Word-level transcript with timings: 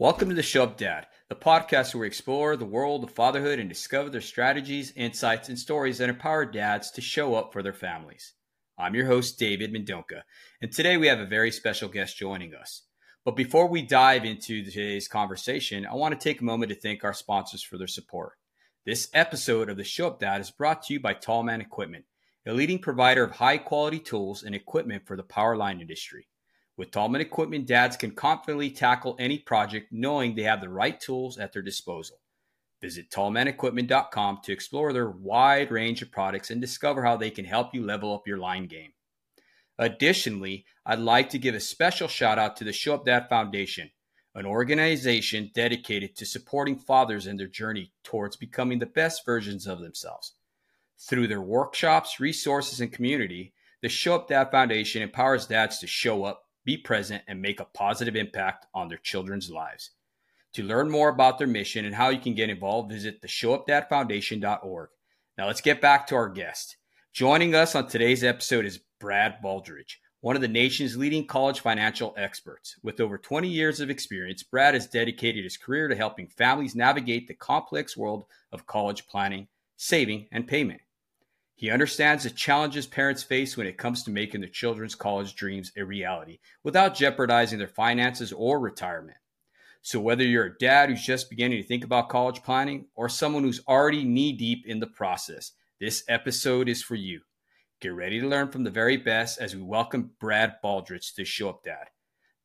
Welcome 0.00 0.30
to 0.30 0.34
the 0.34 0.42
Show 0.42 0.62
Up 0.62 0.78
Dad, 0.78 1.08
the 1.28 1.34
podcast 1.34 1.92
where 1.92 2.00
we 2.00 2.06
explore 2.06 2.56
the 2.56 2.64
world 2.64 3.04
of 3.04 3.10
fatherhood 3.10 3.58
and 3.58 3.68
discover 3.68 4.08
their 4.08 4.22
strategies, 4.22 4.94
insights, 4.96 5.50
and 5.50 5.58
stories 5.58 5.98
that 5.98 6.08
empower 6.08 6.46
dads 6.46 6.90
to 6.92 7.02
show 7.02 7.34
up 7.34 7.52
for 7.52 7.62
their 7.62 7.74
families. 7.74 8.32
I'm 8.78 8.94
your 8.94 9.04
host, 9.04 9.38
David 9.38 9.74
Mendonca, 9.74 10.22
and 10.62 10.72
today 10.72 10.96
we 10.96 11.08
have 11.08 11.20
a 11.20 11.26
very 11.26 11.50
special 11.50 11.90
guest 11.90 12.16
joining 12.16 12.54
us. 12.54 12.84
But 13.26 13.36
before 13.36 13.68
we 13.68 13.82
dive 13.82 14.24
into 14.24 14.64
today's 14.64 15.06
conversation, 15.06 15.84
I 15.84 15.96
want 15.96 16.18
to 16.18 16.28
take 16.28 16.40
a 16.40 16.44
moment 16.44 16.70
to 16.70 16.80
thank 16.80 17.04
our 17.04 17.12
sponsors 17.12 17.62
for 17.62 17.76
their 17.76 17.86
support. 17.86 18.38
This 18.86 19.10
episode 19.12 19.68
of 19.68 19.76
the 19.76 19.84
Show 19.84 20.06
Up 20.06 20.18
Dad 20.18 20.40
is 20.40 20.50
brought 20.50 20.82
to 20.84 20.94
you 20.94 21.00
by 21.00 21.12
Tallman 21.12 21.60
Equipment, 21.60 22.06
a 22.46 22.54
leading 22.54 22.78
provider 22.78 23.22
of 23.22 23.32
high 23.32 23.58
quality 23.58 23.98
tools 23.98 24.44
and 24.44 24.54
equipment 24.54 25.06
for 25.06 25.18
the 25.18 25.22
power 25.22 25.58
line 25.58 25.78
industry. 25.78 26.26
With 26.80 26.92
Tallman 26.92 27.20
equipment, 27.20 27.66
dads 27.66 27.98
can 27.98 28.12
confidently 28.12 28.70
tackle 28.70 29.14
any 29.18 29.36
project 29.36 29.92
knowing 29.92 30.34
they 30.34 30.44
have 30.44 30.62
the 30.62 30.70
right 30.70 30.98
tools 30.98 31.36
at 31.36 31.52
their 31.52 31.60
disposal. 31.60 32.16
Visit 32.80 33.10
tallmanequipment.com 33.10 34.38
to 34.44 34.52
explore 34.52 34.94
their 34.94 35.10
wide 35.10 35.70
range 35.70 36.00
of 36.00 36.10
products 36.10 36.48
and 36.48 36.58
discover 36.58 37.04
how 37.04 37.18
they 37.18 37.28
can 37.28 37.44
help 37.44 37.74
you 37.74 37.84
level 37.84 38.14
up 38.14 38.26
your 38.26 38.38
line 38.38 38.66
game. 38.66 38.94
Additionally, 39.78 40.64
I'd 40.86 41.00
like 41.00 41.28
to 41.30 41.38
give 41.38 41.54
a 41.54 41.60
special 41.60 42.08
shout 42.08 42.38
out 42.38 42.56
to 42.56 42.64
the 42.64 42.72
Show 42.72 42.94
Up 42.94 43.04
Dad 43.04 43.28
Foundation, 43.28 43.90
an 44.34 44.46
organization 44.46 45.50
dedicated 45.54 46.16
to 46.16 46.24
supporting 46.24 46.78
fathers 46.78 47.26
in 47.26 47.36
their 47.36 47.46
journey 47.46 47.92
towards 48.04 48.36
becoming 48.36 48.78
the 48.78 48.86
best 48.86 49.26
versions 49.26 49.66
of 49.66 49.80
themselves. 49.80 50.32
Through 50.98 51.28
their 51.28 51.42
workshops, 51.42 52.20
resources, 52.20 52.80
and 52.80 52.90
community, 52.90 53.52
the 53.82 53.90
Show 53.90 54.14
Up 54.14 54.28
Dad 54.28 54.50
Foundation 54.50 55.02
empowers 55.02 55.46
dads 55.46 55.78
to 55.80 55.86
show 55.86 56.24
up, 56.24 56.46
be 56.70 56.76
present, 56.76 57.24
and 57.26 57.42
make 57.42 57.58
a 57.58 57.64
positive 57.64 58.14
impact 58.14 58.64
on 58.72 58.86
their 58.86 58.98
children's 58.98 59.50
lives. 59.50 59.90
To 60.52 60.62
learn 60.62 60.88
more 60.88 61.08
about 61.08 61.36
their 61.36 61.48
mission 61.48 61.84
and 61.84 61.92
how 61.92 62.10
you 62.10 62.20
can 62.20 62.34
get 62.34 62.48
involved, 62.48 62.92
visit 62.92 63.20
theshowupdadfoundation.org. 63.20 64.88
Now 65.36 65.46
let's 65.48 65.60
get 65.60 65.80
back 65.80 66.06
to 66.06 66.14
our 66.14 66.28
guest. 66.28 66.76
Joining 67.12 67.56
us 67.56 67.74
on 67.74 67.88
today's 67.88 68.22
episode 68.22 68.66
is 68.66 68.78
Brad 69.00 69.42
Baldrige, 69.42 69.96
one 70.20 70.36
of 70.36 70.42
the 70.42 70.46
nation's 70.46 70.96
leading 70.96 71.26
college 71.26 71.58
financial 71.58 72.14
experts. 72.16 72.76
With 72.84 73.00
over 73.00 73.18
20 73.18 73.48
years 73.48 73.80
of 73.80 73.90
experience, 73.90 74.44
Brad 74.44 74.74
has 74.74 74.86
dedicated 74.86 75.42
his 75.42 75.56
career 75.56 75.88
to 75.88 75.96
helping 75.96 76.28
families 76.28 76.76
navigate 76.76 77.26
the 77.26 77.34
complex 77.34 77.96
world 77.96 78.26
of 78.52 78.68
college 78.68 79.08
planning, 79.08 79.48
saving, 79.76 80.28
and 80.30 80.46
payment. 80.46 80.82
He 81.60 81.68
understands 81.68 82.24
the 82.24 82.30
challenges 82.30 82.86
parents 82.86 83.22
face 83.22 83.54
when 83.54 83.66
it 83.66 83.76
comes 83.76 84.02
to 84.04 84.10
making 84.10 84.40
their 84.40 84.48
children's 84.48 84.94
college 84.94 85.34
dreams 85.34 85.70
a 85.76 85.84
reality 85.84 86.38
without 86.64 86.94
jeopardizing 86.94 87.58
their 87.58 87.68
finances 87.68 88.32
or 88.32 88.58
retirement. 88.58 89.18
So, 89.82 90.00
whether 90.00 90.24
you're 90.24 90.46
a 90.46 90.56
dad 90.56 90.88
who's 90.88 91.04
just 91.04 91.28
beginning 91.28 91.60
to 91.60 91.68
think 91.68 91.84
about 91.84 92.08
college 92.08 92.42
planning 92.42 92.86
or 92.94 93.10
someone 93.10 93.42
who's 93.42 93.60
already 93.68 94.04
knee 94.04 94.32
deep 94.32 94.66
in 94.66 94.80
the 94.80 94.86
process, 94.86 95.52
this 95.78 96.02
episode 96.08 96.70
is 96.70 96.82
for 96.82 96.94
you. 96.94 97.20
Get 97.82 97.90
ready 97.90 98.22
to 98.22 98.26
learn 98.26 98.50
from 98.50 98.64
the 98.64 98.70
very 98.70 98.96
best 98.96 99.38
as 99.38 99.54
we 99.54 99.60
welcome 99.60 100.12
Brad 100.18 100.54
Baldrige 100.64 101.14
to 101.16 101.26
Show 101.26 101.50
Up 101.50 101.62
Dad. 101.62 101.88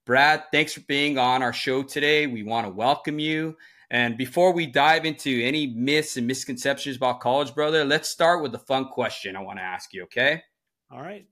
Brad, 0.05 0.43
thanks 0.51 0.73
for 0.73 0.81
being 0.81 1.17
on 1.17 1.41
our 1.41 1.53
show 1.53 1.83
today. 1.83 2.27
We 2.27 2.43
want 2.43 2.67
to 2.67 2.73
welcome 2.73 3.19
you 3.19 3.55
and 3.95 4.17
before 4.17 4.51
we 4.51 4.65
dive 4.65 5.05
into 5.05 5.41
any 5.41 5.67
myths 5.67 6.17
and 6.17 6.27
misconceptions 6.27 6.97
about 6.97 7.21
college, 7.21 7.55
brother, 7.55 7.85
let's 7.85 8.09
start 8.09 8.43
with 8.43 8.51
the 8.51 8.59
fun 8.59 8.89
question 8.89 9.37
I 9.37 9.41
want 9.41 9.57
to 9.57 9.63
ask 9.63 9.93
you, 9.93 10.03
okay? 10.03 10.43
All 10.91 11.01
right. 11.01 11.25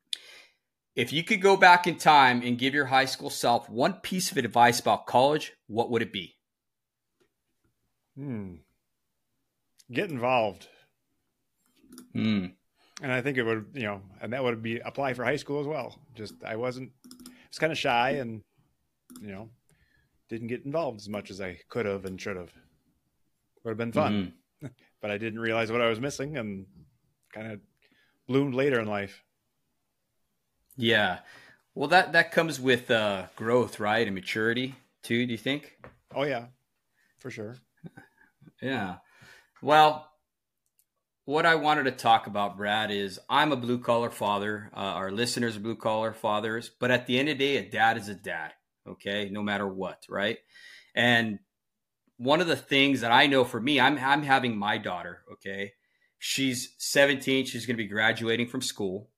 If 0.95 1.11
you 1.11 1.25
could 1.25 1.41
go 1.41 1.57
back 1.57 1.87
in 1.87 1.97
time 1.97 2.41
and 2.41 2.57
give 2.57 2.73
your 2.73 2.85
high 2.85 3.03
school 3.03 3.29
self 3.29 3.69
one 3.69 3.95
piece 3.95 4.31
of 4.31 4.37
advice 4.37 4.79
about 4.79 5.07
college, 5.07 5.51
what 5.67 5.91
would 5.91 6.01
it 6.01 6.13
be? 6.13 6.37
Hmm. 8.15 8.53
Get 9.91 10.09
involved. 10.09 10.69
Hmm. 12.13 12.45
And 13.01 13.11
I 13.11 13.19
think 13.19 13.37
it 13.37 13.43
would, 13.43 13.71
you 13.73 13.83
know, 13.83 14.01
and 14.21 14.31
that 14.31 14.41
would 14.41 14.63
be 14.63 14.79
apply 14.79 15.15
for 15.15 15.25
high 15.25 15.35
school 15.35 15.59
as 15.59 15.67
well. 15.67 15.99
Just 16.15 16.35
I 16.45 16.55
wasn't, 16.55 16.91
I 17.27 17.31
was 17.49 17.59
kind 17.59 17.73
of 17.73 17.77
shy 17.77 18.11
and, 18.11 18.41
you 19.19 19.33
know, 19.33 19.49
didn't 20.33 20.47
get 20.47 20.65
involved 20.65 20.99
as 20.99 21.07
much 21.07 21.29
as 21.29 21.39
I 21.39 21.59
could 21.69 21.85
have 21.85 22.05
and 22.05 22.19
should 22.19 22.37
have. 22.37 22.51
Would 23.63 23.71
have 23.71 23.77
been 23.77 23.91
fun, 23.91 24.33
mm-hmm. 24.61 24.67
but 25.01 25.11
I 25.11 25.17
didn't 25.19 25.39
realize 25.39 25.71
what 25.71 25.81
I 25.81 25.89
was 25.89 25.99
missing 25.99 26.37
and 26.37 26.65
kind 27.31 27.51
of 27.51 27.59
bloomed 28.27 28.55
later 28.55 28.79
in 28.79 28.87
life. 28.87 29.23
Yeah, 30.75 31.19
well, 31.75 31.87
that 31.89 32.13
that 32.13 32.31
comes 32.31 32.59
with 32.59 32.89
uh, 32.89 33.27
growth, 33.35 33.79
right, 33.79 34.05
and 34.05 34.15
maturity 34.15 34.75
too. 35.03 35.25
Do 35.27 35.31
you 35.31 35.37
think? 35.37 35.77
Oh 36.15 36.23
yeah, 36.23 36.45
for 37.19 37.29
sure. 37.29 37.57
Yeah. 38.61 38.99
Well, 39.61 40.09
what 41.25 41.45
I 41.45 41.55
wanted 41.55 41.83
to 41.83 41.91
talk 41.91 42.27
about, 42.27 42.55
Brad, 42.55 42.91
is 42.91 43.19
I'm 43.29 43.51
a 43.51 43.57
blue 43.57 43.77
collar 43.77 44.09
father. 44.09 44.71
Uh, 44.73 44.79
our 44.79 45.11
listeners 45.11 45.57
are 45.57 45.59
blue 45.59 45.75
collar 45.75 46.13
fathers, 46.13 46.71
but 46.79 46.89
at 46.89 47.05
the 47.05 47.19
end 47.19 47.27
of 47.27 47.37
the 47.37 47.43
day, 47.43 47.57
a 47.57 47.69
dad 47.69 47.97
is 47.97 48.07
a 48.07 48.15
dad 48.15 48.53
okay, 48.87 49.29
no 49.31 49.41
matter 49.41 49.67
what, 49.67 50.05
right? 50.09 50.37
And 50.95 51.39
one 52.17 52.41
of 52.41 52.47
the 52.47 52.55
things 52.55 53.01
that 53.01 53.11
I 53.11 53.27
know 53.27 53.43
for 53.43 53.59
me, 53.59 53.79
I'm 53.79 53.97
I'm 53.97 54.23
having 54.23 54.57
my 54.57 54.77
daughter, 54.77 55.23
okay? 55.33 55.73
She's 56.19 56.75
17, 56.77 57.45
she's 57.45 57.65
going 57.65 57.75
to 57.75 57.83
be 57.83 57.89
graduating 57.89 58.47
from 58.47 58.61
school. 58.61 59.09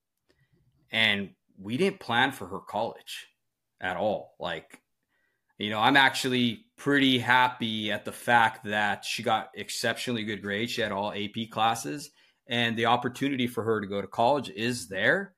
And 0.90 1.30
we 1.58 1.76
didn't 1.76 2.00
plan 2.00 2.32
for 2.32 2.46
her 2.48 2.58
college 2.58 3.28
at 3.80 3.96
all. 3.96 4.34
Like 4.40 4.80
you 5.58 5.70
know, 5.70 5.78
I'm 5.78 5.96
actually 5.96 6.66
pretty 6.76 7.18
happy 7.18 7.90
at 7.90 8.04
the 8.04 8.12
fact 8.12 8.64
that 8.66 9.04
she 9.04 9.22
got 9.22 9.50
exceptionally 9.54 10.22
good 10.24 10.42
grades. 10.42 10.72
She 10.72 10.82
had 10.82 10.92
all 10.92 11.12
AP 11.12 11.50
classes, 11.50 12.10
and 12.46 12.76
the 12.76 12.86
opportunity 12.86 13.46
for 13.46 13.64
her 13.64 13.80
to 13.80 13.86
go 13.86 14.00
to 14.02 14.06
college 14.06 14.50
is 14.50 14.88
there 14.88 15.35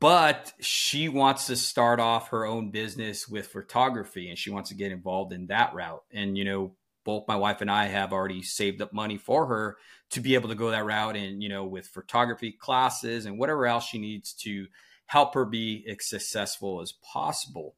but 0.00 0.52
she 0.60 1.08
wants 1.08 1.46
to 1.46 1.56
start 1.56 2.00
off 2.00 2.28
her 2.28 2.44
own 2.44 2.70
business 2.70 3.28
with 3.28 3.46
photography 3.46 4.28
and 4.28 4.38
she 4.38 4.50
wants 4.50 4.68
to 4.70 4.76
get 4.76 4.92
involved 4.92 5.32
in 5.32 5.46
that 5.46 5.74
route. 5.74 6.04
And 6.12 6.36
you 6.36 6.44
know 6.44 6.72
both 7.04 7.28
my 7.28 7.36
wife 7.36 7.60
and 7.60 7.70
I 7.70 7.86
have 7.86 8.12
already 8.12 8.42
saved 8.42 8.82
up 8.82 8.92
money 8.92 9.16
for 9.16 9.46
her 9.46 9.76
to 10.10 10.20
be 10.20 10.34
able 10.34 10.48
to 10.48 10.56
go 10.56 10.70
that 10.70 10.84
route 10.84 11.16
and 11.16 11.42
you 11.42 11.48
know 11.48 11.64
with 11.64 11.86
photography 11.86 12.52
classes 12.52 13.26
and 13.26 13.38
whatever 13.38 13.66
else 13.66 13.86
she 13.86 13.98
needs 13.98 14.32
to 14.34 14.66
help 15.06 15.34
her 15.34 15.44
be 15.44 15.84
as 15.88 16.08
successful 16.08 16.80
as 16.80 16.92
possible. 16.92 17.74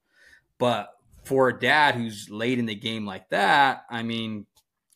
But 0.59 0.91
for 1.25 1.49
a 1.49 1.59
dad 1.59 1.95
who's 1.95 2.29
late 2.31 2.59
in 2.59 2.65
the 2.65 2.75
game 2.75 3.05
like 3.05 3.29
that 3.29 3.85
i 3.91 4.03
mean 4.03 4.47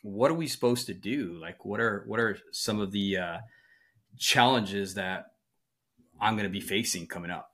what 0.02 0.30
are 0.30 0.34
we 0.34 0.48
supposed 0.48 0.86
to 0.86 0.94
do? 0.94 1.38
Like 1.40 1.64
what 1.64 1.80
are 1.80 2.04
what 2.06 2.20
are 2.20 2.36
some 2.50 2.80
of 2.80 2.90
the 2.90 3.16
uh, 3.16 3.38
challenges 4.18 4.94
that 4.94 5.31
I'm 6.22 6.34
going 6.34 6.44
to 6.44 6.52
be 6.52 6.60
facing 6.60 7.08
coming 7.08 7.32
up 7.32 7.50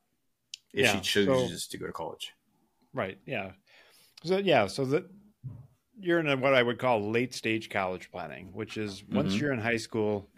if 0.74 0.84
yeah, 0.84 0.92
she 0.92 1.00
chooses 1.00 1.64
so, 1.64 1.70
to 1.70 1.78
go 1.78 1.86
to 1.86 1.92
college. 1.92 2.34
Right. 2.92 3.18
Yeah. 3.24 3.52
So 4.22 4.36
yeah. 4.36 4.66
So 4.66 4.84
that 4.84 5.06
you're 5.98 6.20
in 6.20 6.28
a, 6.28 6.36
what 6.36 6.54
I 6.54 6.62
would 6.62 6.78
call 6.78 7.10
late 7.10 7.34
stage 7.34 7.70
college 7.70 8.10
planning, 8.10 8.50
which 8.52 8.76
is 8.76 9.02
once 9.10 9.32
mm-hmm. 9.32 9.40
you're 9.40 9.52
in 9.52 9.58
high 9.58 9.78
school, 9.78 10.28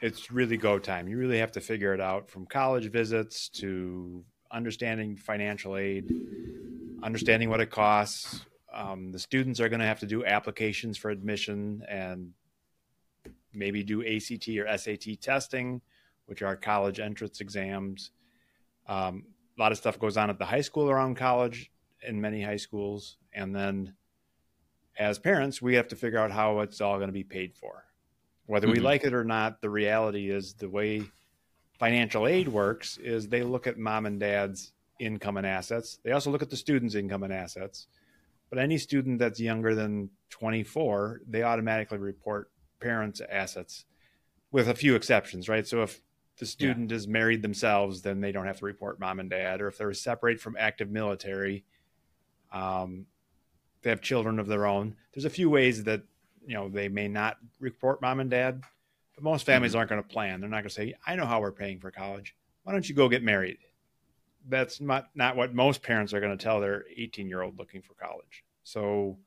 it's 0.00 0.30
really 0.30 0.56
go 0.56 0.78
time. 0.78 1.06
You 1.06 1.18
really 1.18 1.38
have 1.38 1.52
to 1.52 1.60
figure 1.60 1.92
it 1.92 2.00
out 2.00 2.30
from 2.30 2.46
college 2.46 2.90
visits 2.90 3.48
to 3.50 4.24
understanding 4.50 5.16
financial 5.16 5.76
aid, 5.76 6.10
understanding 7.02 7.50
what 7.50 7.60
it 7.60 7.70
costs. 7.70 8.46
Um, 8.72 9.12
the 9.12 9.18
students 9.18 9.60
are 9.60 9.68
going 9.68 9.80
to 9.80 9.86
have 9.86 10.00
to 10.00 10.06
do 10.06 10.24
applications 10.24 10.96
for 10.96 11.10
admission 11.10 11.82
and 11.88 12.32
maybe 13.52 13.82
do 13.82 14.02
ACT 14.02 14.48
or 14.48 14.76
SAT 14.78 15.20
testing 15.20 15.82
which 16.26 16.42
are 16.42 16.56
college 16.56 17.00
entrance 17.00 17.40
exams. 17.40 18.10
Um, 18.88 19.24
a 19.58 19.62
lot 19.62 19.72
of 19.72 19.78
stuff 19.78 19.98
goes 19.98 20.16
on 20.16 20.30
at 20.30 20.38
the 20.38 20.44
high 20.44 20.60
school 20.60 20.90
around 20.90 21.16
college 21.16 21.70
in 22.06 22.20
many 22.20 22.42
high 22.42 22.56
schools. 22.56 23.16
And 23.32 23.54
then 23.54 23.94
as 24.98 25.18
parents, 25.18 25.60
we 25.60 25.74
have 25.74 25.88
to 25.88 25.96
figure 25.96 26.18
out 26.18 26.30
how 26.30 26.60
it's 26.60 26.80
all 26.80 26.96
going 26.96 27.08
to 27.08 27.12
be 27.12 27.24
paid 27.24 27.54
for. 27.54 27.84
Whether 28.46 28.66
mm-hmm. 28.66 28.74
we 28.74 28.80
like 28.80 29.04
it 29.04 29.14
or 29.14 29.24
not, 29.24 29.60
the 29.60 29.70
reality 29.70 30.30
is 30.30 30.54
the 30.54 30.68
way 30.68 31.02
financial 31.78 32.26
aid 32.26 32.48
works 32.48 32.96
is 32.98 33.28
they 33.28 33.42
look 33.42 33.66
at 33.66 33.78
mom 33.78 34.06
and 34.06 34.20
dad's 34.20 34.72
income 34.98 35.36
and 35.36 35.46
assets. 35.46 35.98
They 36.04 36.12
also 36.12 36.30
look 36.30 36.42
at 36.42 36.50
the 36.50 36.56
student's 36.56 36.94
income 36.94 37.22
and 37.22 37.32
assets. 37.32 37.88
But 38.48 38.58
any 38.58 38.78
student 38.78 39.18
that's 39.18 39.40
younger 39.40 39.74
than 39.74 40.10
24, 40.30 41.22
they 41.28 41.42
automatically 41.42 41.98
report 41.98 42.50
parents' 42.80 43.20
assets 43.28 43.84
with 44.52 44.68
a 44.68 44.74
few 44.74 44.94
exceptions, 44.94 45.48
right? 45.48 45.66
So 45.66 45.82
if 45.82 46.00
the 46.38 46.46
student 46.46 46.90
yeah. 46.90 46.96
is 46.96 47.08
married 47.08 47.42
themselves, 47.42 48.02
then 48.02 48.20
they 48.20 48.32
don't 48.32 48.46
have 48.46 48.58
to 48.58 48.64
report 48.64 49.00
mom 49.00 49.20
and 49.20 49.30
dad. 49.30 49.60
Or 49.60 49.68
if 49.68 49.78
they're 49.78 49.92
separate 49.94 50.40
from 50.40 50.56
active 50.58 50.90
military, 50.90 51.64
um, 52.52 53.06
they 53.82 53.90
have 53.90 54.00
children 54.00 54.38
of 54.38 54.46
their 54.46 54.66
own. 54.66 54.96
There's 55.12 55.24
a 55.24 55.30
few 55.30 55.48
ways 55.48 55.84
that 55.84 56.02
you 56.46 56.54
know 56.54 56.68
they 56.68 56.88
may 56.88 57.08
not 57.08 57.38
report 57.58 58.02
mom 58.02 58.20
and 58.20 58.30
dad, 58.30 58.62
but 59.14 59.24
most 59.24 59.46
families 59.46 59.72
mm-hmm. 59.72 59.78
aren't 59.78 59.90
going 59.90 60.02
to 60.02 60.08
plan. 60.08 60.40
They're 60.40 60.50
not 60.50 60.56
going 60.56 60.68
to 60.68 60.74
say, 60.74 60.94
"I 61.06 61.16
know 61.16 61.26
how 61.26 61.40
we're 61.40 61.52
paying 61.52 61.80
for 61.80 61.90
college. 61.90 62.36
Why 62.64 62.72
don't 62.72 62.88
you 62.88 62.94
go 62.94 63.08
get 63.08 63.22
married?" 63.22 63.58
That's 64.48 64.80
not 64.80 65.08
not 65.14 65.36
what 65.36 65.54
most 65.54 65.82
parents 65.82 66.12
are 66.12 66.20
going 66.20 66.36
to 66.36 66.42
tell 66.42 66.60
their 66.60 66.84
18 66.96 67.28
year 67.28 67.42
old 67.42 67.58
looking 67.58 67.82
for 67.82 67.94
college. 67.94 68.44
So 68.62 69.18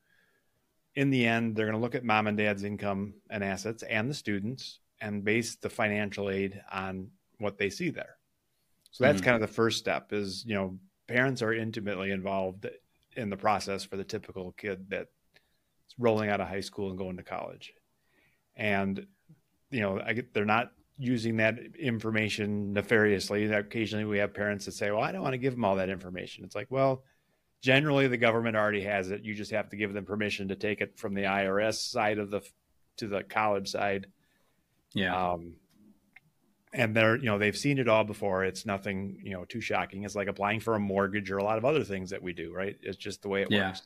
in 0.95 1.09
the 1.09 1.25
end, 1.25 1.55
they're 1.55 1.65
going 1.65 1.77
to 1.77 1.81
look 1.81 1.95
at 1.95 2.03
mom 2.03 2.27
and 2.27 2.37
dad's 2.37 2.63
income 2.63 3.15
and 3.29 3.43
assets 3.43 3.83
and 3.83 4.09
the 4.09 4.13
students 4.13 4.79
and 5.01 5.23
base 5.23 5.55
the 5.55 5.69
financial 5.69 6.29
aid 6.29 6.61
on 6.71 7.09
what 7.39 7.57
they 7.57 7.69
see 7.69 7.89
there. 7.89 8.17
So 8.91 9.03
that's 9.03 9.17
mm-hmm. 9.17 9.25
kind 9.25 9.35
of 9.35 9.41
the 9.41 9.53
first 9.53 9.79
step 9.79 10.11
is, 10.13 10.43
you 10.45 10.55
know, 10.55 10.77
parents 11.07 11.41
are 11.41 11.53
intimately 11.53 12.11
involved 12.11 12.67
in 13.15 13.29
the 13.29 13.37
process 13.37 13.83
for 13.83 13.97
the 13.97 14.03
typical 14.03 14.51
kid 14.53 14.85
that's 14.89 15.09
rolling 15.97 16.29
out 16.29 16.41
of 16.41 16.47
high 16.47 16.59
school 16.59 16.89
and 16.89 16.97
going 16.97 17.17
to 17.17 17.23
college. 17.23 17.73
And, 18.55 19.05
you 19.71 19.81
know, 19.81 20.01
I 20.03 20.13
get, 20.13 20.33
they're 20.33 20.45
not 20.45 20.71
using 20.97 21.37
that 21.37 21.57
information 21.79 22.73
nefariously. 22.73 23.45
Occasionally 23.45 24.05
we 24.05 24.17
have 24.17 24.33
parents 24.33 24.65
that 24.65 24.73
say, 24.73 24.91
well, 24.91 25.01
I 25.01 25.11
don't 25.11 25.21
want 25.21 25.33
to 25.33 25.37
give 25.37 25.53
them 25.53 25.63
all 25.63 25.77
that 25.77 25.89
information. 25.89 26.43
It's 26.43 26.55
like, 26.55 26.67
well, 26.69 27.03
generally 27.61 28.07
the 28.07 28.17
government 28.17 28.55
already 28.55 28.83
has 28.83 29.11
it. 29.11 29.23
You 29.23 29.33
just 29.33 29.51
have 29.51 29.69
to 29.69 29.77
give 29.77 29.93
them 29.93 30.05
permission 30.05 30.47
to 30.49 30.55
take 30.55 30.81
it 30.81 30.97
from 30.97 31.13
the 31.13 31.23
IRS 31.23 31.75
side 31.75 32.17
of 32.17 32.31
the 32.31 32.41
to 32.97 33.07
the 33.07 33.23
college 33.23 33.69
side. 33.69 34.07
Yeah. 34.93 35.31
Um, 35.31 35.55
and 36.73 36.95
they're 36.95 37.15
you 37.15 37.25
know 37.25 37.37
they've 37.37 37.57
seen 37.57 37.79
it 37.79 37.87
all 37.87 38.03
before 38.03 38.43
it's 38.43 38.65
nothing 38.65 39.19
you 39.23 39.31
know 39.31 39.45
too 39.45 39.61
shocking 39.61 40.03
it's 40.03 40.15
like 40.15 40.27
applying 40.27 40.59
for 40.59 40.75
a 40.75 40.79
mortgage 40.79 41.31
or 41.31 41.37
a 41.37 41.43
lot 41.43 41.57
of 41.57 41.65
other 41.65 41.83
things 41.83 42.09
that 42.11 42.21
we 42.21 42.33
do 42.33 42.53
right 42.53 42.77
it's 42.81 42.97
just 42.97 43.21
the 43.21 43.29
way 43.29 43.41
it 43.41 43.47
yeah. 43.49 43.67
works 43.67 43.81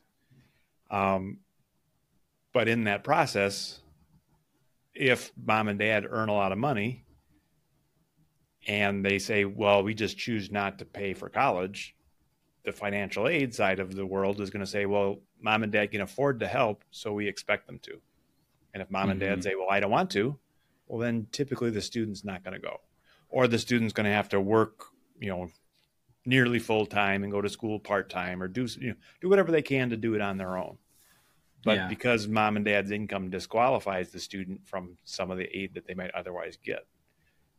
um 0.90 1.38
but 2.52 2.68
in 2.68 2.84
that 2.84 3.02
process 3.02 3.80
if 4.94 5.32
mom 5.42 5.68
and 5.68 5.78
dad 5.78 6.06
earn 6.08 6.28
a 6.28 6.34
lot 6.34 6.52
of 6.52 6.58
money 6.58 7.04
and 8.66 9.04
they 9.04 9.18
say 9.18 9.44
well 9.44 9.82
we 9.82 9.94
just 9.94 10.18
choose 10.18 10.50
not 10.50 10.78
to 10.78 10.84
pay 10.84 11.14
for 11.14 11.28
college 11.28 11.94
the 12.64 12.72
financial 12.72 13.28
aid 13.28 13.54
side 13.54 13.80
of 13.80 13.94
the 13.94 14.06
world 14.06 14.40
is 14.40 14.50
going 14.50 14.64
to 14.64 14.70
say 14.70 14.84
well 14.84 15.18
mom 15.40 15.62
and 15.62 15.72
dad 15.72 15.90
can 15.90 16.02
afford 16.02 16.40
to 16.40 16.46
help 16.46 16.84
so 16.90 17.12
we 17.12 17.26
expect 17.26 17.66
them 17.66 17.78
to 17.78 17.98
and 18.74 18.82
if 18.82 18.90
mom 18.90 19.02
mm-hmm. 19.02 19.10
and 19.12 19.20
dad 19.20 19.32
mm-hmm. 19.32 19.40
say 19.40 19.54
well 19.54 19.68
i 19.70 19.80
don't 19.80 19.90
want 19.90 20.10
to 20.10 20.38
well, 20.86 21.00
then 21.00 21.26
typically 21.32 21.70
the 21.70 21.80
student's 21.80 22.24
not 22.24 22.44
going 22.44 22.54
to 22.54 22.60
go, 22.60 22.80
or 23.28 23.48
the 23.48 23.58
student's 23.58 23.92
going 23.92 24.06
to 24.06 24.12
have 24.12 24.28
to 24.30 24.40
work, 24.40 24.86
you 25.18 25.28
know, 25.28 25.50
nearly 26.26 26.58
full 26.58 26.86
time 26.86 27.22
and 27.22 27.32
go 27.32 27.40
to 27.40 27.48
school 27.48 27.78
part 27.78 28.10
time, 28.10 28.42
or 28.42 28.48
do 28.48 28.66
you 28.78 28.90
know 28.90 28.96
do 29.20 29.28
whatever 29.28 29.52
they 29.52 29.62
can 29.62 29.90
to 29.90 29.96
do 29.96 30.14
it 30.14 30.20
on 30.20 30.36
their 30.36 30.56
own. 30.56 30.78
But 31.64 31.76
yeah. 31.76 31.88
because 31.88 32.28
mom 32.28 32.56
and 32.56 32.64
dad's 32.64 32.90
income 32.90 33.30
disqualifies 33.30 34.10
the 34.10 34.20
student 34.20 34.66
from 34.66 34.98
some 35.04 35.30
of 35.30 35.38
the 35.38 35.48
aid 35.56 35.74
that 35.74 35.86
they 35.86 35.94
might 35.94 36.10
otherwise 36.10 36.58
get. 36.62 36.86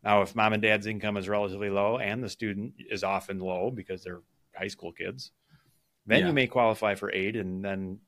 Now, 0.03 0.21
if 0.21 0.35
mom 0.35 0.53
and 0.53 0.61
dad's 0.61 0.85
income 0.85 1.17
is 1.17 1.27
relatively 1.27 1.71
low 1.71 1.97
and 1.97 2.23
the 2.23 2.29
student 2.29 2.73
is 2.91 3.03
often 3.03 3.39
low 3.39 3.71
because 3.71 4.03
they're 4.03 4.21
high 4.55 4.67
school 4.67 4.91
kids, 4.91 5.31
then 6.05 6.19
yeah. 6.19 6.27
you 6.27 6.33
may 6.33 6.45
qualify 6.45 6.93
for 6.93 7.11
aid 7.11 7.35
and 7.35 7.65
then 7.65 7.99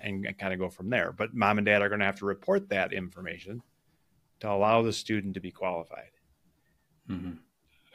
and 0.00 0.26
kind 0.38 0.52
of 0.54 0.60
go 0.60 0.70
from 0.70 0.88
there. 0.88 1.12
But 1.12 1.34
mom 1.34 1.58
and 1.58 1.66
dad 1.66 1.82
are 1.82 1.88
going 1.88 1.98
to 1.98 2.06
have 2.06 2.20
to 2.20 2.26
report 2.26 2.68
that 2.68 2.92
information 2.92 3.62
to 4.40 4.50
allow 4.50 4.82
the 4.82 4.92
student 4.92 5.34
to 5.34 5.40
be 5.40 5.50
qualified. 5.50 6.10
Mm-hmm. 7.08 7.32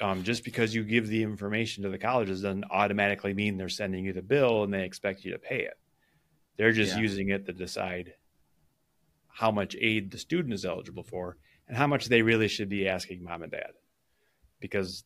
Um, 0.01 0.23
just 0.23 0.43
because 0.43 0.75
you 0.75 0.83
give 0.83 1.07
the 1.07 1.23
information 1.23 1.83
to 1.83 1.89
the 1.89 1.97
colleges 1.97 2.41
doesn't 2.41 2.65
automatically 2.69 3.33
mean 3.33 3.57
they're 3.57 3.69
sending 3.69 4.03
you 4.03 4.13
the 4.13 4.21
bill 4.21 4.63
and 4.63 4.73
they 4.73 4.83
expect 4.83 5.23
you 5.23 5.31
to 5.31 5.39
pay 5.39 5.61
it. 5.61 5.77
They're 6.57 6.73
just 6.73 6.95
yeah. 6.95 7.01
using 7.01 7.29
it 7.29 7.45
to 7.45 7.53
decide 7.53 8.13
how 9.27 9.51
much 9.51 9.75
aid 9.79 10.11
the 10.11 10.17
student 10.17 10.53
is 10.53 10.65
eligible 10.65 11.03
for 11.03 11.37
and 11.67 11.77
how 11.77 11.87
much 11.87 12.05
they 12.07 12.21
really 12.21 12.47
should 12.47 12.69
be 12.69 12.87
asking 12.87 13.23
mom 13.23 13.43
and 13.43 13.51
dad. 13.51 13.71
Because 14.59 15.03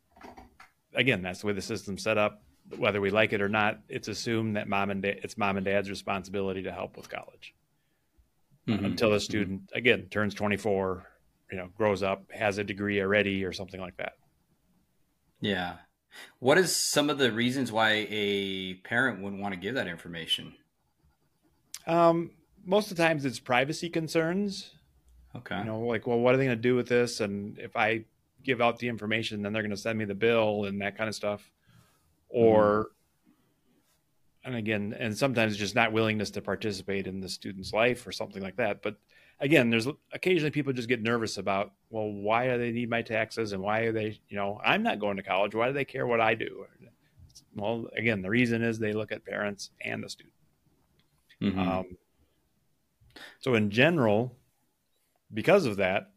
again, 0.94 1.22
that's 1.22 1.42
the 1.42 1.48
way 1.48 1.54
the 1.54 1.62
system's 1.62 2.04
set 2.04 2.18
up. 2.18 2.44
Whether 2.78 3.02
we 3.02 3.10
like 3.10 3.34
it 3.34 3.42
or 3.42 3.50
not, 3.50 3.80
it's 3.90 4.08
assumed 4.08 4.56
that 4.56 4.68
mom 4.68 4.90
and 4.90 5.02
dad, 5.02 5.20
it's 5.24 5.38
mom 5.38 5.58
and 5.58 5.66
dad's 5.66 5.90
responsibility 5.90 6.64
to 6.64 6.72
help 6.72 6.98
with 6.98 7.10
college. 7.10 7.56
Mm-hmm. 8.68 8.86
Until 8.86 9.10
the 9.10 9.16
mm-hmm. 9.16 9.22
student 9.22 9.62
mm-hmm. 9.68 9.78
again 9.78 10.08
turns 10.12 10.34
24 10.34 11.09
you 11.52 11.58
know 11.58 11.70
grows 11.78 12.04
up 12.04 12.32
has 12.32 12.58
a 12.58 12.64
degree 12.64 13.02
already 13.02 13.44
or 13.44 13.54
something 13.54 13.80
like 13.80 13.98
that. 13.98 14.14
Yeah. 15.42 15.76
What 16.40 16.58
is 16.58 16.76
some 16.76 17.10
of 17.10 17.18
the 17.18 17.32
reasons 17.32 17.72
why 17.72 18.08
a 18.10 18.76
parent 18.76 19.22
wouldn't 19.22 19.42
want 19.42 19.54
to 19.54 19.60
give 19.60 19.76
that 19.76 19.88
information? 19.88 20.54
Um, 21.88 22.32
most 22.66 22.92
of 22.92 22.98
the 22.98 23.04
times 23.04 23.26
it's 23.26 23.40
privacy 23.40 23.90
concerns. 23.90 24.72
Okay. 25.36 25.58
You 25.58 25.66
know 25.66 25.80
like 25.82 26.08
well 26.08 26.20
what 26.20 26.34
are 26.34 26.38
they 26.38 26.46
going 26.46 26.58
to 26.58 26.62
do 26.62 26.76
with 26.76 26.88
this? 26.88 27.20
And 27.20 27.58
if 27.60 27.76
i 27.76 28.04
give 28.42 28.62
out 28.62 28.80
the 28.80 28.88
information 28.88 29.42
then 29.42 29.52
they're 29.52 29.62
going 29.62 29.70
to 29.70 29.78
send 29.78 30.00
me 30.00 30.06
the 30.06 30.16
bill 30.16 30.66
and 30.66 30.82
that 30.82 30.98
kind 30.98 31.08
of 31.08 31.16
stuff. 31.16 31.50
Or 32.30 32.86
mm. 32.86 34.46
and 34.46 34.56
again 34.56 34.96
and 34.98 35.18
sometimes 35.18 35.58
just 35.58 35.76
not 35.76 35.94
willingness 35.94 36.32
to 36.32 36.42
participate 36.42 37.08
in 37.08 37.22
the 37.22 37.30
student's 37.30 37.74
life 37.74 38.06
or 38.06 38.12
something 38.12 38.42
like 38.42 38.58
that. 38.58 38.82
But 38.82 38.98
again, 39.40 39.70
there's 39.70 39.88
occasionally 40.12 40.52
people 40.52 40.74
just 40.74 40.90
get 40.90 41.02
nervous 41.02 41.38
about, 41.38 41.72
well, 41.90 42.12
why 42.12 42.48
do 42.48 42.58
they 42.58 42.72
need 42.72 42.90
my 42.90 43.02
taxes 43.02 43.54
and 43.54 43.62
why 43.62 43.82
are 43.82 43.92
they, 43.92 44.20
you 44.28 44.38
know, 44.38 44.60
I'm 44.64 44.84
not 44.84 45.00
going 45.00 45.18
to 45.18 45.24
college. 45.24 45.56
Why 45.56 45.68
do 45.68 45.74
they 45.74 45.86
care 45.86 46.06
what 46.06 46.22
I 46.22 46.36
do? 46.36 46.66
Well, 47.56 47.88
again, 47.96 48.22
the 48.22 48.30
reason 48.30 48.62
is 48.62 48.80
they 48.80 48.94
look 48.94 49.12
at 49.12 49.26
parents 49.26 49.72
and 49.84 50.04
the 50.04 50.10
student. 50.10 50.34
Mm-hmm. 51.42 51.60
Um, 51.60 51.86
so 53.40 53.56
in 53.56 53.72
general, 53.72 54.36
because 55.34 55.66
of 55.66 55.78
that, 55.78 56.12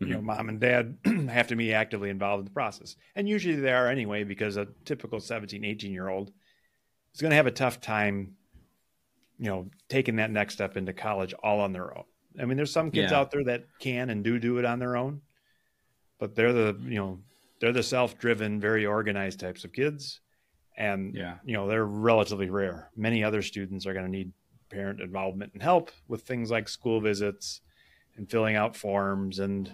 mm-hmm. 0.00 0.06
you 0.06 0.12
know, 0.12 0.18
mm-hmm. 0.18 0.26
mom 0.26 0.48
and 0.48 0.60
dad 0.60 0.98
have 1.30 1.48
to 1.48 1.56
be 1.56 1.72
actively 1.72 2.10
involved 2.10 2.40
in 2.40 2.44
the 2.44 2.50
process. 2.50 2.96
And 3.16 3.28
usually 3.28 3.56
they 3.56 3.72
are 3.72 3.88
anyway, 3.88 4.24
because 4.24 4.56
a 4.56 4.68
typical 4.84 5.20
17, 5.20 5.64
18 5.64 5.92
year 5.92 6.08
old 6.08 6.30
is 7.14 7.20
going 7.20 7.30
to 7.30 7.36
have 7.36 7.46
a 7.46 7.52
tough 7.52 7.80
time 7.80 8.36
you 9.40 9.48
know, 9.48 9.70
taking 9.88 10.16
that 10.16 10.30
next 10.30 10.54
step 10.54 10.76
into 10.76 10.92
college 10.92 11.32
all 11.42 11.60
on 11.60 11.72
their 11.72 11.96
own. 11.96 12.04
I 12.38 12.44
mean, 12.44 12.56
there's 12.56 12.72
some 12.72 12.90
kids 12.90 13.10
yeah. 13.10 13.18
out 13.18 13.30
there 13.30 13.42
that 13.44 13.64
can 13.80 14.10
and 14.10 14.22
do 14.22 14.38
do 14.38 14.58
it 14.58 14.64
on 14.64 14.78
their 14.78 14.96
own, 14.96 15.22
but 16.18 16.34
they're 16.36 16.52
the, 16.52 16.78
you 16.82 16.98
know, 16.98 17.18
they're 17.58 17.72
the 17.72 17.82
self-driven, 17.82 18.60
very 18.60 18.84
organized 18.84 19.40
types 19.40 19.64
of 19.64 19.72
kids. 19.72 20.20
And, 20.76 21.14
yeah. 21.14 21.38
you 21.44 21.54
know, 21.54 21.66
they're 21.66 21.84
relatively 21.84 22.50
rare. 22.50 22.90
Many 22.96 23.24
other 23.24 23.42
students 23.42 23.86
are 23.86 23.92
going 23.92 24.04
to 24.04 24.10
need 24.10 24.32
parent 24.70 25.00
involvement 25.00 25.52
and 25.54 25.62
help 25.62 25.90
with 26.06 26.22
things 26.22 26.50
like 26.50 26.68
school 26.68 27.00
visits 27.00 27.62
and 28.16 28.30
filling 28.30 28.56
out 28.56 28.76
forms 28.76 29.38
and, 29.38 29.72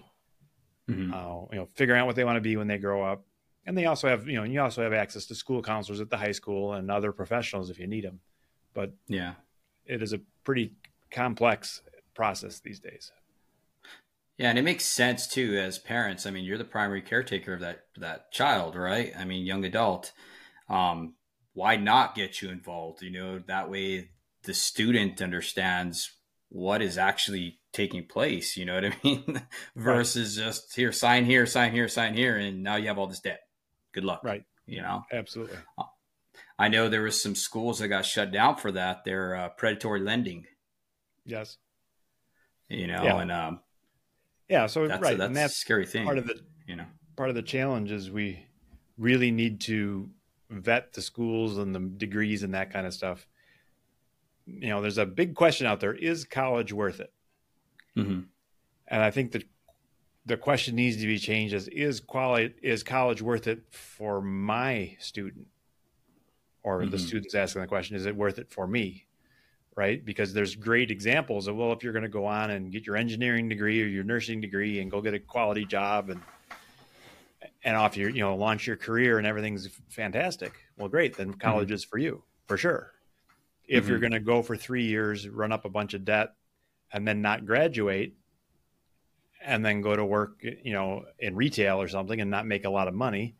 mm-hmm. 0.88 1.12
uh, 1.12 1.46
you 1.52 1.58
know, 1.58 1.68
figuring 1.74 2.00
out 2.00 2.06
what 2.06 2.16
they 2.16 2.24
want 2.24 2.36
to 2.36 2.40
be 2.40 2.56
when 2.56 2.68
they 2.68 2.78
grow 2.78 3.04
up. 3.04 3.24
And 3.66 3.76
they 3.76 3.86
also 3.86 4.08
have, 4.08 4.28
you 4.28 4.36
know, 4.36 4.44
you 4.44 4.60
also 4.60 4.82
have 4.82 4.92
access 4.92 5.26
to 5.26 5.34
school 5.34 5.60
counselors 5.60 6.00
at 6.00 6.08
the 6.08 6.16
high 6.16 6.32
school 6.32 6.74
and 6.74 6.90
other 6.90 7.12
professionals 7.12 7.68
if 7.68 7.78
you 7.78 7.86
need 7.86 8.04
them. 8.04 8.20
But 8.74 8.92
yeah, 9.08 9.34
it 9.86 10.02
is 10.02 10.12
a 10.12 10.20
pretty 10.44 10.72
complex 11.10 11.82
process 12.14 12.60
these 12.60 12.80
days. 12.80 13.12
Yeah, 14.38 14.50
and 14.50 14.58
it 14.58 14.62
makes 14.62 14.84
sense 14.84 15.26
too 15.26 15.56
as 15.56 15.78
parents. 15.78 16.26
I 16.26 16.30
mean, 16.30 16.44
you're 16.44 16.58
the 16.58 16.64
primary 16.64 17.00
caretaker 17.00 17.54
of 17.54 17.60
that 17.60 17.84
that 17.96 18.32
child, 18.32 18.76
right? 18.76 19.12
I 19.18 19.24
mean, 19.24 19.46
young 19.46 19.64
adult. 19.64 20.12
Um, 20.68 21.14
why 21.54 21.76
not 21.76 22.14
get 22.14 22.42
you 22.42 22.50
involved? 22.50 23.02
You 23.02 23.10
know, 23.10 23.38
that 23.46 23.70
way 23.70 24.10
the 24.42 24.52
student 24.52 25.22
understands 25.22 26.12
what 26.50 26.82
is 26.82 26.98
actually 26.98 27.58
taking 27.72 28.06
place. 28.06 28.56
You 28.56 28.66
know 28.66 28.74
what 28.74 28.84
I 28.84 28.92
mean? 29.02 29.42
Versus 29.76 30.38
right. 30.38 30.46
just 30.46 30.76
here, 30.76 30.92
sign 30.92 31.24
here, 31.24 31.46
sign 31.46 31.72
here, 31.72 31.88
sign 31.88 32.14
here, 32.14 32.36
and 32.36 32.62
now 32.62 32.76
you 32.76 32.88
have 32.88 32.98
all 32.98 33.06
this 33.06 33.20
debt. 33.20 33.40
Good 33.92 34.04
luck. 34.04 34.20
Right. 34.22 34.44
You 34.66 34.82
know. 34.82 35.02
Absolutely. 35.10 35.56
Uh, 35.78 35.84
I 36.58 36.68
know 36.68 36.88
there 36.88 37.02
was 37.02 37.22
some 37.22 37.34
schools 37.34 37.80
that 37.80 37.88
got 37.88 38.06
shut 38.06 38.32
down 38.32 38.56
for 38.56 38.72
that. 38.72 39.04
They're 39.04 39.36
uh, 39.36 39.48
predatory 39.50 40.00
lending. 40.00 40.46
Yes. 41.24 41.58
You 42.68 42.86
know, 42.86 43.02
yeah. 43.04 43.20
and 43.20 43.32
um, 43.32 43.60
yeah, 44.48 44.66
so 44.66 44.88
that's 44.88 45.02
right, 45.02 45.14
a, 45.14 45.18
that's 45.18 45.26
and 45.26 45.36
that's 45.36 45.54
a 45.54 45.56
scary 45.56 45.86
thing. 45.86 46.04
Part 46.04 46.18
of 46.18 46.26
the 46.26 46.40
you 46.66 46.76
know 46.76 46.86
part 47.16 47.28
of 47.28 47.34
the 47.34 47.42
challenge 47.42 47.92
is 47.92 48.10
we 48.10 48.44
really 48.98 49.30
need 49.30 49.60
to 49.62 50.10
vet 50.50 50.92
the 50.92 51.02
schools 51.02 51.58
and 51.58 51.74
the 51.74 51.80
degrees 51.80 52.42
and 52.42 52.54
that 52.54 52.72
kind 52.72 52.86
of 52.86 52.94
stuff. 52.94 53.26
You 54.46 54.68
know, 54.68 54.80
there's 54.80 54.98
a 54.98 55.06
big 55.06 55.34
question 55.34 55.66
out 55.66 55.80
there: 55.80 55.94
Is 55.94 56.24
college 56.24 56.72
worth 56.72 57.00
it? 57.00 57.12
Mm-hmm. 57.96 58.20
And 58.88 59.02
I 59.02 59.10
think 59.10 59.32
that 59.32 59.44
the 60.24 60.36
question 60.36 60.74
needs 60.74 60.96
to 60.96 61.06
be 61.06 61.18
changed: 61.18 61.54
as 61.54 61.68
is 61.68 62.00
quality 62.00 62.54
is 62.62 62.82
college 62.82 63.22
worth 63.22 63.46
it 63.46 63.62
for 63.70 64.20
my 64.20 64.96
student? 64.98 65.46
Or 66.66 66.80
mm-hmm. 66.80 66.90
the 66.90 66.98
students 66.98 67.34
asking 67.36 67.62
the 67.62 67.68
question, 67.68 67.94
is 67.94 68.06
it 68.06 68.16
worth 68.16 68.38
it 68.38 68.50
for 68.50 68.66
me? 68.66 69.06
Right. 69.76 70.04
Because 70.04 70.32
there's 70.32 70.56
great 70.56 70.90
examples 70.90 71.46
of, 71.46 71.54
well, 71.54 71.70
if 71.72 71.84
you're 71.84 71.92
going 71.92 72.02
to 72.02 72.08
go 72.08 72.26
on 72.26 72.50
and 72.50 72.72
get 72.72 72.86
your 72.86 72.96
engineering 72.96 73.48
degree 73.48 73.80
or 73.82 73.86
your 73.86 74.04
nursing 74.04 74.40
degree 74.40 74.80
and 74.80 74.90
go 74.90 75.00
get 75.00 75.14
a 75.14 75.20
quality 75.20 75.64
job 75.64 76.10
and, 76.10 76.20
and 77.62 77.76
off 77.76 77.96
your, 77.96 78.10
you 78.10 78.20
know, 78.20 78.34
launch 78.34 78.66
your 78.66 78.76
career 78.76 79.18
and 79.18 79.26
everything's 79.26 79.68
fantastic. 79.90 80.54
Well, 80.76 80.88
great. 80.88 81.16
Then 81.16 81.34
college 81.34 81.68
mm-hmm. 81.68 81.74
is 81.74 81.84
for 81.84 81.98
you 81.98 82.24
for 82.46 82.56
sure. 82.56 82.94
If 83.68 83.82
mm-hmm. 83.82 83.90
you're 83.90 84.00
going 84.00 84.12
to 84.12 84.20
go 84.20 84.42
for 84.42 84.56
three 84.56 84.86
years, 84.86 85.28
run 85.28 85.52
up 85.52 85.66
a 85.66 85.70
bunch 85.70 85.94
of 85.94 86.04
debt 86.04 86.34
and 86.92 87.06
then 87.06 87.22
not 87.22 87.46
graduate 87.46 88.14
and 89.44 89.64
then 89.64 89.82
go 89.82 89.94
to 89.94 90.04
work, 90.04 90.38
you 90.40 90.72
know, 90.72 91.04
in 91.18 91.36
retail 91.36 91.80
or 91.80 91.86
something 91.86 92.20
and 92.20 92.30
not 92.30 92.46
make 92.46 92.64
a 92.64 92.70
lot 92.70 92.88
of 92.88 92.94
money, 92.94 93.36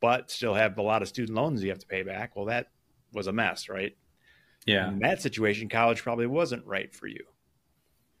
but 0.00 0.30
still 0.30 0.54
have 0.54 0.78
a 0.78 0.82
lot 0.82 1.02
of 1.02 1.08
student 1.08 1.36
loans 1.36 1.62
you 1.62 1.70
have 1.70 1.78
to 1.78 1.86
pay 1.86 2.02
back. 2.02 2.36
Well, 2.36 2.46
that 2.46 2.68
was 3.12 3.26
a 3.26 3.32
mess, 3.32 3.68
right? 3.68 3.96
Yeah. 4.66 4.88
In 4.88 4.98
that 5.00 5.22
situation, 5.22 5.68
college 5.68 6.02
probably 6.02 6.26
wasn't 6.26 6.66
right 6.66 6.94
for 6.94 7.06
you. 7.06 7.24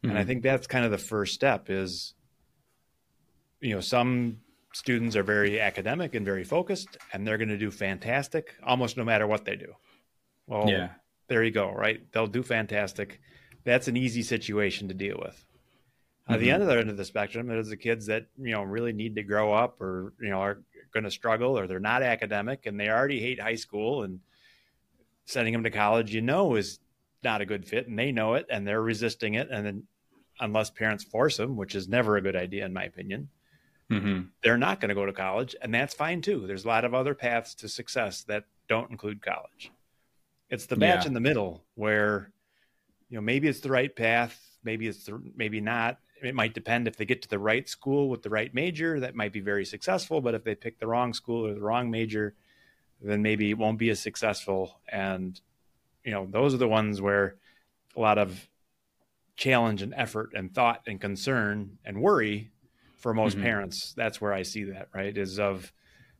Mm-hmm. 0.06 0.10
And 0.10 0.18
I 0.18 0.22
mm-hmm. 0.22 0.28
think 0.28 0.42
that's 0.42 0.66
kind 0.66 0.84
of 0.84 0.90
the 0.90 0.98
first 0.98 1.34
step 1.34 1.68
is, 1.68 2.14
you 3.60 3.74
know, 3.74 3.80
some 3.80 4.38
students 4.72 5.16
are 5.16 5.22
very 5.22 5.60
academic 5.60 6.14
and 6.14 6.24
very 6.24 6.44
focused 6.44 6.98
and 7.12 7.26
they're 7.26 7.38
going 7.38 7.48
to 7.48 7.58
do 7.58 7.70
fantastic 7.70 8.54
almost 8.62 8.96
no 8.96 9.04
matter 9.04 9.26
what 9.26 9.44
they 9.44 9.56
do. 9.56 9.72
Well, 10.46 10.68
yeah. 10.68 10.90
there 11.28 11.42
you 11.42 11.50
go, 11.50 11.72
right? 11.72 12.00
They'll 12.12 12.26
do 12.26 12.42
fantastic. 12.42 13.20
That's 13.64 13.88
an 13.88 13.96
easy 13.96 14.22
situation 14.22 14.88
to 14.88 14.94
deal 14.94 15.16
with. 15.18 15.34
Mm-hmm. 15.34 16.34
At 16.34 16.40
the 16.40 16.52
other 16.52 16.78
end 16.78 16.90
of 16.90 16.96
the 16.96 17.04
spectrum, 17.04 17.48
there's 17.48 17.68
the 17.68 17.76
kids 17.76 18.06
that, 18.06 18.26
you 18.38 18.52
know, 18.52 18.62
really 18.62 18.92
need 18.92 19.16
to 19.16 19.22
grow 19.22 19.52
up 19.52 19.80
or, 19.80 20.12
you 20.20 20.30
know, 20.30 20.40
are 20.40 20.62
going 20.92 21.04
to 21.04 21.10
struggle 21.10 21.58
or 21.58 21.66
they're 21.66 21.80
not 21.80 22.02
academic 22.02 22.66
and 22.66 22.78
they 22.78 22.88
already 22.88 23.20
hate 23.20 23.40
high 23.40 23.54
school 23.54 24.02
and 24.02 24.20
sending 25.24 25.52
them 25.52 25.64
to 25.64 25.70
college, 25.70 26.14
you 26.14 26.22
know, 26.22 26.54
is 26.54 26.78
not 27.22 27.40
a 27.40 27.46
good 27.46 27.66
fit 27.66 27.88
and 27.88 27.98
they 27.98 28.12
know 28.12 28.34
it 28.34 28.46
and 28.50 28.66
they're 28.66 28.82
resisting 28.82 29.34
it. 29.34 29.48
And 29.50 29.66
then 29.66 29.82
unless 30.40 30.70
parents 30.70 31.04
force 31.04 31.36
them, 31.36 31.56
which 31.56 31.74
is 31.74 31.88
never 31.88 32.16
a 32.16 32.22
good 32.22 32.36
idea, 32.36 32.64
in 32.64 32.72
my 32.72 32.84
opinion, 32.84 33.28
mm-hmm. 33.90 34.22
they're 34.42 34.58
not 34.58 34.80
going 34.80 34.90
to 34.90 34.94
go 34.94 35.06
to 35.06 35.12
college. 35.12 35.56
And 35.60 35.74
that's 35.74 35.94
fine 35.94 36.20
too. 36.20 36.46
There's 36.46 36.64
a 36.64 36.68
lot 36.68 36.84
of 36.84 36.94
other 36.94 37.14
paths 37.14 37.54
to 37.56 37.68
success 37.68 38.24
that 38.24 38.44
don't 38.68 38.90
include 38.90 39.22
college. 39.22 39.72
It's 40.48 40.66
the 40.66 40.76
batch 40.76 41.02
yeah. 41.02 41.08
in 41.08 41.14
the 41.14 41.20
middle 41.20 41.64
where, 41.74 42.30
you 43.08 43.16
know, 43.16 43.22
maybe 43.22 43.48
it's 43.48 43.60
the 43.60 43.70
right 43.70 43.94
path, 43.94 44.40
maybe 44.62 44.86
it's 44.86 45.04
the, 45.04 45.20
maybe 45.34 45.60
not. 45.60 45.98
It 46.22 46.34
might 46.34 46.54
depend 46.54 46.88
if 46.88 46.96
they 46.96 47.04
get 47.04 47.22
to 47.22 47.28
the 47.28 47.38
right 47.38 47.68
school 47.68 48.08
with 48.08 48.22
the 48.22 48.30
right 48.30 48.52
major, 48.54 49.00
that 49.00 49.14
might 49.14 49.32
be 49.32 49.40
very 49.40 49.64
successful. 49.64 50.20
But 50.20 50.34
if 50.34 50.44
they 50.44 50.54
pick 50.54 50.78
the 50.78 50.86
wrong 50.86 51.12
school 51.12 51.46
or 51.46 51.54
the 51.54 51.60
wrong 51.60 51.90
major, 51.90 52.34
then 53.02 53.22
maybe 53.22 53.50
it 53.50 53.58
won't 53.58 53.78
be 53.78 53.90
as 53.90 54.00
successful. 54.00 54.80
And, 54.88 55.38
you 56.04 56.12
know, 56.12 56.26
those 56.30 56.54
are 56.54 56.58
the 56.58 56.68
ones 56.68 57.00
where 57.00 57.36
a 57.96 58.00
lot 58.00 58.18
of 58.18 58.48
challenge 59.36 59.82
and 59.82 59.92
effort 59.94 60.32
and 60.34 60.54
thought 60.54 60.82
and 60.86 61.00
concern 61.00 61.78
and 61.84 62.00
worry 62.00 62.50
for 62.96 63.12
most 63.12 63.34
mm-hmm. 63.34 63.44
parents. 63.44 63.92
That's 63.96 64.20
where 64.20 64.32
I 64.32 64.42
see 64.42 64.64
that, 64.64 64.88
right? 64.94 65.16
Is 65.16 65.38
of, 65.38 65.70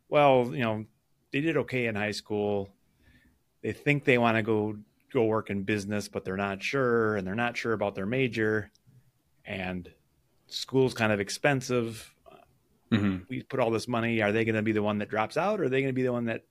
well, 0.09 0.51
you 0.53 0.63
know, 0.63 0.85
they 1.33 1.41
did 1.41 1.57
okay 1.57 1.87
in 1.87 1.95
high 1.95 2.13
school. 2.13 2.69
They 3.63 3.73
think 3.73 4.05
they 4.05 4.19
want 4.19 4.37
to 4.37 4.43
go 4.43 4.77
go 5.13 5.25
work 5.25 5.51
in 5.51 5.63
business, 5.63 6.09
but 6.09 6.25
they're 6.25 6.37
not 6.37 6.63
sure, 6.63 7.17
and 7.17 7.27
they're 7.27 7.35
not 7.35 7.57
sure 7.57 7.73
about 7.73 7.95
their 7.95 8.07
major, 8.07 8.71
and 9.47 9.89
school's 10.49 10.95
kind 10.95 11.13
of 11.13 11.21
expensive. 11.21 12.13
Mm-hmm. 12.93 13.25
We 13.29 13.43
put 13.43 13.61
all 13.61 13.71
this 13.71 13.89
money. 13.89 14.23
Are 14.23 14.33
they 14.33 14.45
going 14.45 14.55
to 14.55 14.63
be 14.63 14.73
the 14.73 14.83
one 14.83 14.99
that 14.99 15.09
drops 15.09 15.37
out, 15.37 15.61
or 15.61 15.65
are 15.65 15.69
they 15.69 15.81
going 15.81 15.93
to 15.93 15.97
be 15.97 16.03
the 16.03 16.13
one 16.13 16.27
that 16.27 16.45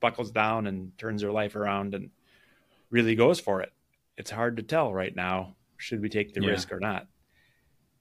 buckles 0.00 0.30
down 0.30 0.66
and 0.66 0.96
turns 0.98 1.22
their 1.22 1.32
life 1.32 1.56
around 1.56 1.94
and 1.94 2.10
really 2.90 3.14
goes 3.14 3.40
for 3.40 3.62
it? 3.62 3.72
It's 4.16 4.30
hard 4.30 4.56
to 4.58 4.62
tell 4.62 4.92
right 4.92 5.14
now 5.14 5.56
should 5.76 6.00
we 6.00 6.08
take 6.08 6.32
the 6.32 6.42
yeah. 6.42 6.50
risk 6.50 6.72
or 6.72 6.80
not? 6.80 7.08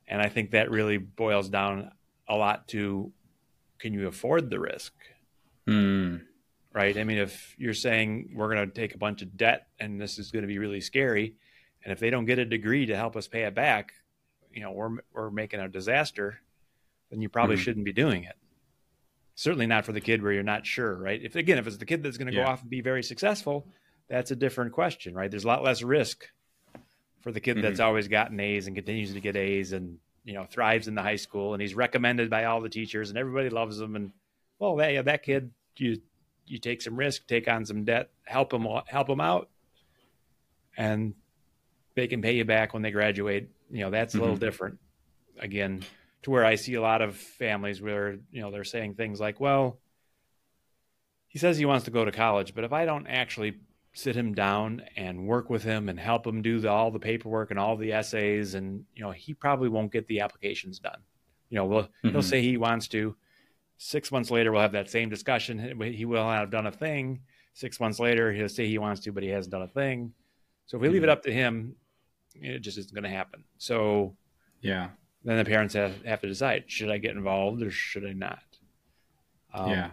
And 0.07 0.21
I 0.21 0.29
think 0.29 0.51
that 0.51 0.69
really 0.69 0.98
boils 0.98 1.50
down 1.50 1.91
a 2.27 2.36
lot 2.36 2.67
to 2.69 3.12
can 3.79 3.93
you 3.93 4.07
afford 4.07 4.50
the 4.50 4.60
risk? 4.60 4.93
Mm. 5.67 6.21
Right. 6.74 6.98
I 6.98 7.03
mean, 7.03 7.17
if 7.17 7.55
you're 7.57 7.74
saying 7.74 8.33
we're 8.36 8.53
going 8.53 8.69
to 8.69 8.74
take 8.74 8.93
a 8.93 9.00
bunch 9.00 9.21
of 9.21 9.36
debt 9.36 9.67
and 9.79 10.00
this 10.00 10.19
is 10.19 10.31
going 10.31 10.43
to 10.43 10.48
be 10.48 10.60
really 10.60 10.79
scary, 10.79 11.36
and 11.83 11.91
if 11.91 12.00
they 12.00 12.10
don't 12.10 12.25
get 12.25 12.39
a 12.39 12.45
degree 12.45 12.86
to 12.86 12.95
help 12.95 13.15
us 13.15 13.27
pay 13.27 13.43
it 13.43 13.55
back, 13.55 13.93
you 14.53 14.62
know, 14.62 14.72
we're, 14.72 14.98
we're 15.13 15.31
making 15.31 15.60
a 15.60 15.67
disaster, 15.67 16.39
then 17.10 17.22
you 17.22 17.29
probably 17.29 17.55
mm. 17.55 17.60
shouldn't 17.60 17.86
be 17.86 17.93
doing 17.93 18.24
it. 18.24 18.36
Certainly 19.36 19.67
not 19.67 19.86
for 19.86 19.91
the 19.91 20.01
kid 20.01 20.22
where 20.22 20.31
you're 20.31 20.43
not 20.43 20.65
sure, 20.65 20.96
right? 20.96 21.22
If 21.22 21.36
again, 21.36 21.58
if 21.58 21.67
it's 21.67 21.77
the 21.77 21.86
kid 21.86 22.03
that's 22.03 22.17
going 22.17 22.31
to 22.31 22.34
yeah. 22.34 22.46
go 22.46 22.51
off 22.51 22.62
and 22.62 22.70
be 22.70 22.81
very 22.81 23.01
successful, 23.01 23.65
that's 24.10 24.31
a 24.31 24.36
different 24.36 24.74
question, 24.74 25.13
right? 25.13 25.31
There's 25.31 25.46
a 25.46 25.48
lot 25.48 25.63
less 25.63 25.81
risk 25.81 26.25
for 27.22 27.31
the 27.31 27.39
kid 27.39 27.55
mm-hmm. 27.55 27.63
that's 27.63 27.79
always 27.79 28.08
gotten 28.08 28.39
A's 28.39 28.67
and 28.67 28.75
continues 28.75 29.13
to 29.13 29.20
get 29.20 29.36
A's 29.36 29.74
and 29.74 29.98
you 30.24 30.34
know 30.34 30.46
thrives 30.46 30.88
in 30.88 30.96
the 30.96 31.01
high 31.01 31.15
school 31.15 31.53
and 31.53 31.62
he's 31.62 31.75
recommended 31.75 32.29
by 32.29 32.46
all 32.46 32.62
the 32.62 32.70
teachers 32.70 33.10
and 33.10 33.17
everybody 33.17 33.50
loves 33.50 33.79
him 33.79 33.96
and 33.96 34.12
well 34.60 34.75
that, 34.75 34.93
yeah, 34.93 35.01
that 35.01 35.24
kid 35.24 35.51
you 35.77 36.00
you 36.46 36.60
take 36.60 36.81
some 36.81 36.96
risk 36.96 37.25
take 37.27 37.48
on 37.48 37.65
some 37.65 37.84
debt 37.84 38.10
help 38.25 38.53
him 38.53 38.67
help 38.88 39.10
him 39.10 39.22
out 39.22 39.50
and 40.77 41.13
they 41.95 42.07
can 42.07 42.21
pay 42.21 42.36
you 42.36 42.45
back 42.45 42.74
when 42.74 42.83
they 42.83 42.91
graduate. 42.91 43.50
You 43.69 43.81
know 43.81 43.89
that's 43.89 44.13
a 44.13 44.17
mm-hmm. 44.17 44.24
little 44.24 44.38
different 44.38 44.79
again 45.39 45.83
to 46.24 46.31
where 46.31 46.45
I 46.45 46.55
see 46.55 46.75
a 46.75 46.81
lot 46.81 47.01
of 47.01 47.15
families 47.15 47.81
where 47.81 48.17
you 48.31 48.41
know 48.41 48.51
they're 48.51 48.63
saying 48.63 48.95
things 48.95 49.19
like 49.19 49.39
well 49.39 49.79
he 51.27 51.39
says 51.39 51.57
he 51.57 51.65
wants 51.65 51.86
to 51.86 51.91
go 51.91 52.05
to 52.05 52.12
college 52.12 52.53
but 52.53 52.63
if 52.63 52.74
I 52.74 52.86
don't 52.86 53.07
actually 53.07 53.55
sit 53.93 54.15
him 54.15 54.33
down 54.33 54.81
and 54.95 55.27
work 55.27 55.50
with 55.50 55.63
him 55.63 55.89
and 55.89 56.00
help 56.00 56.25
him 56.25 56.41
do 56.41 56.60
the, 56.60 56.69
all 56.69 56.91
the 56.91 57.00
paperwork 57.00 57.51
and 57.51 57.60
all 57.60 57.75
the 57.75 57.91
essays 57.91 58.53
and 58.53 58.86
you 58.95 59.03
know 59.03 59.12
he 59.12 59.33
probably 59.33 59.69
won't 59.69 59.91
get 59.91 60.07
the 60.07 60.21
applications 60.21 60.79
done. 60.79 61.00
You 61.50 61.57
know 61.57 61.65
we'll, 61.65 61.83
mm-hmm. 61.83 62.10
he'll 62.10 62.21
say 62.21 62.41
he 62.41 62.57
wants 62.57 62.88
to. 62.89 63.15
Six 63.77 64.12
months 64.12 64.31
later 64.31 64.51
we'll 64.51 64.62
have 64.62 64.71
that 64.74 64.89
same 64.89 65.10
discussion. 65.10 65.81
He 65.81 66.05
will 66.05 66.29
have 66.29 66.51
done 66.51 66.67
a 66.67 66.71
thing. 66.71 67.21
Six 67.53 67.79
months 67.79 68.00
later 68.00 68.31
he'll 68.31 68.48
say 68.48 68.67
he 68.67 68.77
wants 68.77 69.01
to 69.01 69.12
but 69.12 69.24
he 69.24 69.29
hasn't 69.29 69.51
done 69.51 69.63
a 69.63 69.67
thing 69.67 70.13
so 70.71 70.77
if 70.77 70.81
we 70.81 70.87
mm-hmm. 70.87 70.93
leave 70.93 71.03
it 71.03 71.09
up 71.09 71.21
to 71.23 71.33
him 71.33 71.75
it 72.35 72.59
just 72.59 72.77
isn't 72.77 72.93
going 72.93 73.03
to 73.03 73.09
happen. 73.09 73.43
So 73.57 74.15
yeah. 74.61 74.91
then 75.25 75.35
the 75.35 75.43
parents 75.43 75.73
have, 75.73 76.01
have 76.05 76.21
to 76.21 76.29
decide 76.29 76.63
should 76.67 76.89
i 76.89 76.97
get 76.97 77.11
involved 77.11 77.61
or 77.61 77.71
should 77.71 78.05
i 78.05 78.13
not? 78.13 78.39
Um, 79.53 79.69
yeah. 79.69 79.91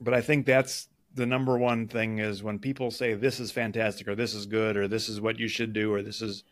but 0.00 0.14
i 0.14 0.20
think 0.20 0.46
that's 0.46 0.86
the 1.14 1.26
number 1.26 1.58
one 1.58 1.88
thing 1.88 2.20
is 2.20 2.44
when 2.44 2.60
people 2.60 2.92
say 2.92 3.14
this 3.14 3.40
is 3.40 3.50
fantastic 3.50 4.06
or 4.06 4.14
this 4.14 4.34
is 4.34 4.46
good 4.46 4.76
or 4.76 4.86
this 4.86 5.08
is 5.08 5.20
what 5.20 5.36
you 5.36 5.48
should 5.48 5.72
do 5.72 5.92
or 5.92 6.00
this 6.00 6.22
is 6.22 6.44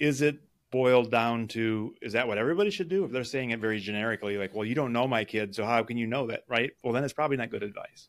is 0.00 0.22
it 0.22 0.40
boiled 0.72 1.12
down 1.12 1.46
to 1.46 1.94
is 2.02 2.14
that 2.14 2.26
what 2.26 2.36
everybody 2.36 2.70
should 2.70 2.88
do? 2.88 3.04
If 3.04 3.12
they're 3.12 3.22
saying 3.22 3.50
it 3.50 3.60
very 3.60 3.78
generically 3.78 4.38
like 4.38 4.56
well 4.56 4.64
you 4.64 4.74
don't 4.74 4.92
know 4.92 5.06
my 5.06 5.22
kid 5.22 5.54
so 5.54 5.64
how 5.64 5.84
can 5.84 5.96
you 5.96 6.08
know 6.08 6.26
that? 6.26 6.42
Right? 6.48 6.72
Well 6.82 6.92
then 6.92 7.04
it's 7.04 7.12
probably 7.12 7.36
not 7.36 7.50
good 7.50 7.62
advice. 7.62 8.08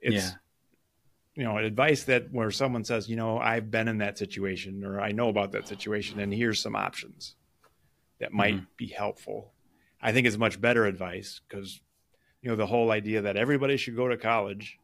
It's 0.00 0.14
yeah. 0.14 0.30
You 1.40 1.46
know 1.46 1.56
advice 1.56 2.04
that 2.04 2.30
where 2.32 2.50
someone 2.50 2.84
says 2.84 3.08
you 3.08 3.16
know 3.16 3.38
i've 3.38 3.70
been 3.70 3.88
in 3.88 3.96
that 3.96 4.18
situation 4.18 4.84
or 4.84 5.00
i 5.00 5.10
know 5.10 5.30
about 5.30 5.52
that 5.52 5.66
situation 5.66 6.20
and 6.20 6.34
here's 6.34 6.60
some 6.60 6.76
options 6.76 7.34
that 8.18 8.30
might 8.30 8.56
mm-hmm. 8.56 8.64
be 8.76 8.88
helpful 8.88 9.50
i 10.02 10.12
think 10.12 10.26
is 10.26 10.36
much 10.36 10.60
better 10.60 10.84
advice 10.84 11.40
because 11.48 11.80
you 12.42 12.50
know 12.50 12.56
the 12.56 12.66
whole 12.66 12.90
idea 12.90 13.22
that 13.22 13.38
everybody 13.38 13.78
should 13.78 13.96
go 13.96 14.06
to 14.06 14.18
college 14.18 14.78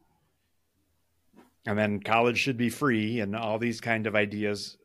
and 1.67 1.77
then 1.77 1.99
college 1.99 2.39
should 2.39 2.57
be 2.57 2.69
free 2.69 3.19
and 3.19 3.35
all 3.35 3.59
these 3.59 3.79
kind 3.79 4.07
of 4.07 4.15
ideas 4.15 4.77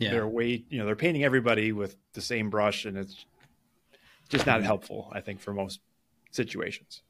yeah. 0.00 0.10
they're 0.10 0.26
way 0.26 0.64
you 0.68 0.80
know 0.80 0.86
they're 0.86 0.96
painting 0.96 1.22
everybody 1.22 1.70
with 1.70 1.94
the 2.14 2.20
same 2.20 2.50
brush 2.50 2.84
and 2.84 2.98
it's 2.98 3.26
just 4.28 4.44
not 4.44 4.60
helpful 4.64 5.08
i 5.12 5.20
think 5.20 5.40
for 5.40 5.52
most 5.52 5.78
situations 6.32 7.02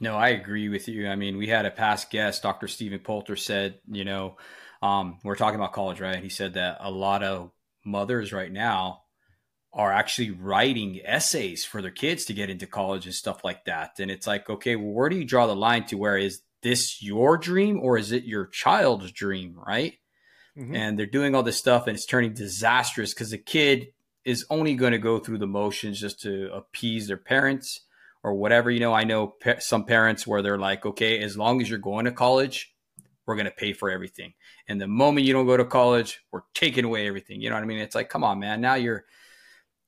no 0.00 0.16
i 0.16 0.28
agree 0.28 0.68
with 0.68 0.88
you 0.88 1.08
i 1.08 1.16
mean 1.16 1.36
we 1.36 1.46
had 1.46 1.66
a 1.66 1.70
past 1.70 2.10
guest 2.10 2.42
dr 2.42 2.66
stephen 2.68 2.98
poulter 2.98 3.36
said 3.36 3.78
you 3.90 4.04
know 4.04 4.36
um, 4.80 5.18
we're 5.24 5.34
talking 5.34 5.58
about 5.58 5.72
college 5.72 6.00
right 6.00 6.22
he 6.22 6.28
said 6.28 6.54
that 6.54 6.78
a 6.80 6.90
lot 6.90 7.24
of 7.24 7.50
mothers 7.84 8.32
right 8.32 8.52
now 8.52 9.02
are 9.72 9.92
actually 9.92 10.30
writing 10.30 11.00
essays 11.04 11.64
for 11.64 11.82
their 11.82 11.90
kids 11.90 12.26
to 12.26 12.32
get 12.32 12.48
into 12.48 12.66
college 12.66 13.04
and 13.04 13.14
stuff 13.14 13.42
like 13.42 13.64
that 13.64 13.98
and 13.98 14.08
it's 14.08 14.26
like 14.26 14.48
okay 14.48 14.76
well 14.76 14.92
where 14.92 15.08
do 15.08 15.16
you 15.16 15.24
draw 15.24 15.48
the 15.48 15.56
line 15.56 15.84
to 15.84 15.96
where 15.96 16.16
is 16.16 16.42
this 16.62 17.02
your 17.02 17.36
dream 17.36 17.80
or 17.80 17.98
is 17.98 18.12
it 18.12 18.24
your 18.24 18.46
child's 18.46 19.12
dream, 19.12 19.58
right? 19.66 19.94
Mm-hmm. 20.56 20.74
And 20.74 20.98
they're 20.98 21.06
doing 21.06 21.34
all 21.34 21.42
this 21.42 21.56
stuff 21.56 21.86
and 21.86 21.96
it's 21.96 22.06
turning 22.06 22.34
disastrous 22.34 23.14
because 23.14 23.30
the 23.30 23.38
kid 23.38 23.88
is 24.24 24.44
only 24.50 24.74
going 24.74 24.92
to 24.92 24.98
go 24.98 25.18
through 25.18 25.38
the 25.38 25.46
motions 25.46 26.00
just 26.00 26.20
to 26.22 26.52
appease 26.52 27.06
their 27.06 27.16
parents 27.16 27.80
or 28.22 28.34
whatever. 28.34 28.70
You 28.70 28.80
know, 28.80 28.92
I 28.92 29.04
know 29.04 29.28
pa- 29.28 29.60
some 29.60 29.84
parents 29.84 30.26
where 30.26 30.42
they're 30.42 30.58
like, 30.58 30.84
okay, 30.84 31.20
as 31.20 31.36
long 31.36 31.60
as 31.60 31.68
you're 31.68 31.78
going 31.78 32.04
to 32.04 32.12
college, 32.12 32.74
we're 33.26 33.36
going 33.36 33.46
to 33.46 33.50
pay 33.50 33.72
for 33.72 33.90
everything. 33.90 34.32
And 34.68 34.80
the 34.80 34.86
moment 34.86 35.26
you 35.26 35.32
don't 35.32 35.46
go 35.46 35.56
to 35.56 35.64
college, 35.64 36.20
we're 36.32 36.42
taking 36.54 36.84
away 36.84 37.06
everything. 37.06 37.40
You 37.40 37.50
know 37.50 37.56
what 37.56 37.62
I 37.62 37.66
mean? 37.66 37.78
It's 37.78 37.94
like, 37.94 38.08
come 38.08 38.24
on, 38.24 38.38
man. 38.40 38.60
Now 38.60 38.74
you're, 38.74 39.04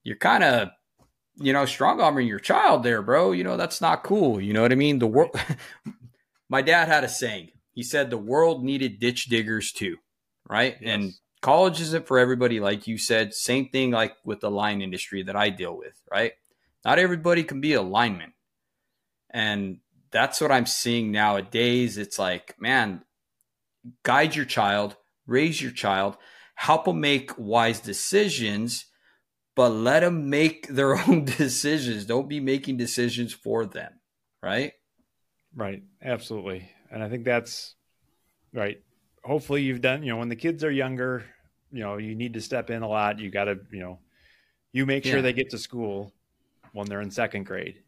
you're 0.04 0.16
kind 0.16 0.44
of, 0.44 0.68
you 1.36 1.52
know, 1.52 1.64
strong 1.64 2.00
arming 2.00 2.26
your 2.26 2.38
child 2.38 2.82
there, 2.82 3.00
bro. 3.02 3.32
You 3.32 3.44
know, 3.44 3.56
that's 3.56 3.80
not 3.80 4.04
cool. 4.04 4.40
You 4.40 4.52
know 4.52 4.62
what 4.62 4.72
I 4.72 4.76
mean? 4.76 4.98
The 4.98 5.06
world, 5.06 5.34
my 6.50 6.60
dad 6.60 6.88
had 6.88 7.02
a 7.02 7.08
saying. 7.08 7.50
He 7.72 7.82
said 7.82 8.10
the 8.10 8.18
world 8.18 8.62
needed 8.62 9.00
ditch 9.00 9.26
diggers 9.26 9.72
too, 9.72 9.96
right? 10.48 10.76
Yes. 10.80 10.94
And 10.94 11.12
college 11.40 11.80
isn't 11.80 12.06
for 12.06 12.18
everybody, 12.18 12.60
like 12.60 12.86
you 12.86 12.98
said. 12.98 13.32
Same 13.32 13.68
thing 13.70 13.90
like 13.90 14.14
with 14.24 14.40
the 14.40 14.50
line 14.50 14.82
industry 14.82 15.22
that 15.22 15.36
I 15.36 15.48
deal 15.48 15.76
with, 15.76 15.94
right? 16.10 16.32
Not 16.84 16.98
everybody 16.98 17.44
can 17.44 17.60
be 17.60 17.74
a 17.74 17.82
lineman. 17.82 18.32
And 19.30 19.78
that's 20.10 20.40
what 20.40 20.52
I'm 20.52 20.66
seeing 20.66 21.12
nowadays. 21.12 21.98
It's 21.98 22.18
like, 22.18 22.60
man, 22.60 23.02
guide 24.02 24.34
your 24.34 24.44
child, 24.44 24.96
raise 25.26 25.60
your 25.60 25.72
child, 25.72 26.16
help 26.54 26.86
them 26.86 27.00
make 27.00 27.38
wise 27.38 27.80
decisions, 27.80 28.86
but 29.54 29.70
let 29.70 30.00
them 30.00 30.30
make 30.30 30.66
their 30.70 30.96
own 30.96 31.24
decisions. 31.24 32.04
Don't 32.06 32.28
be 32.28 32.40
making 32.40 32.76
decisions 32.76 33.32
for 33.32 33.66
them, 33.66 33.92
right? 34.42 34.72
Right. 35.54 35.82
Absolutely. 36.02 36.70
And 36.90 37.02
I 37.02 37.08
think 37.08 37.24
that's 37.24 37.74
right. 38.52 38.80
hopefully 39.24 39.62
you've 39.62 39.80
done, 39.80 40.02
you 40.02 40.10
know, 40.10 40.16
when 40.16 40.28
the 40.28 40.36
kids 40.36 40.64
are 40.64 40.70
younger, 40.70 41.24
you 41.70 41.80
know, 41.80 41.98
you 41.98 42.14
need 42.14 42.34
to 42.34 42.40
step 42.40 42.70
in 42.70 42.82
a 42.82 42.88
lot. 42.88 43.20
You 43.20 43.30
got 43.30 43.44
to, 43.44 43.58
you 43.70 43.80
know, 43.80 44.00
you 44.72 44.86
make 44.86 45.04
sure 45.04 45.16
yeah. 45.16 45.22
they 45.22 45.32
get 45.32 45.50
to 45.50 45.58
school 45.58 46.12
when 46.72 46.86
they're 46.86 47.00
in 47.00 47.10
second 47.10 47.44
grade. 47.44 47.82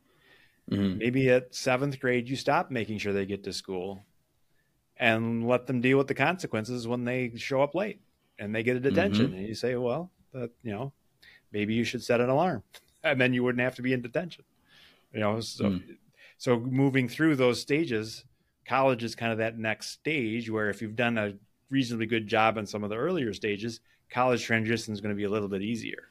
Mm-hmm. 0.71 0.99
Maybe 0.99 1.31
at 1.31 1.55
seventh 1.55 1.99
grade, 2.01 2.29
you 2.29 2.37
stop 2.37 2.71
making 2.71 2.99
sure 2.99 3.13
they 3.13 3.27
get 3.27 3.45
to 3.45 3.53
school 3.53 4.05
and 4.97 5.47
let 5.47 5.67
them 5.67 5.81
deal 5.81 5.99
with 5.99 6.07
the 6.07 6.15
consequences 6.15 6.87
when 6.87 7.05
they 7.05 7.33
show 7.37 7.63
up 7.63 7.75
late 7.75 8.01
and 8.39 8.55
they 8.55 8.63
get 8.63 8.77
a 8.77 8.81
detention. 8.81 9.29
Mm-hmm. 9.29 9.37
And 9.37 9.49
you 9.49 9.55
say, 9.55 9.77
well, 9.77 10.11
that, 10.33 10.51
you 10.63 10.73
know, 10.73 10.93
maybe 11.53 11.75
you 11.75 11.85
should 11.85 12.03
set 12.03 12.21
an 12.21 12.29
alarm 12.29 12.63
and 13.05 13.21
then 13.21 13.33
you 13.33 13.43
wouldn't 13.43 13.63
have 13.63 13.75
to 13.77 13.83
be 13.83 13.93
in 13.93 14.03
detention. 14.03 14.45
You 15.13 15.21
know, 15.21 15.41
so, 15.41 15.65
mm. 15.65 15.83
so 16.39 16.59
moving 16.59 17.09
through 17.09 17.37
those 17.37 17.61
stages, 17.61 18.25
college 18.67 19.05
is 19.05 19.15
kind 19.15 19.33
of 19.33 19.39
that 19.39 19.59
next 19.59 19.91
stage 19.91 20.49
where 20.49 20.71
if 20.71 20.81
you've 20.81 20.97
done 20.97 21.19
a 21.19 21.35
reasonably 21.69 22.07
good 22.07 22.27
job 22.27 22.57
in 22.57 22.65
some 22.65 22.83
of 22.83 22.89
the 22.89 22.97
earlier 22.97 23.35
stages, 23.35 23.81
college 24.11 24.43
transition 24.45 24.95
is 24.95 25.01
going 25.01 25.15
to 25.15 25.17
be 25.17 25.25
a 25.25 25.31
little 25.31 25.49
bit 25.49 25.63
easier. 25.63 26.09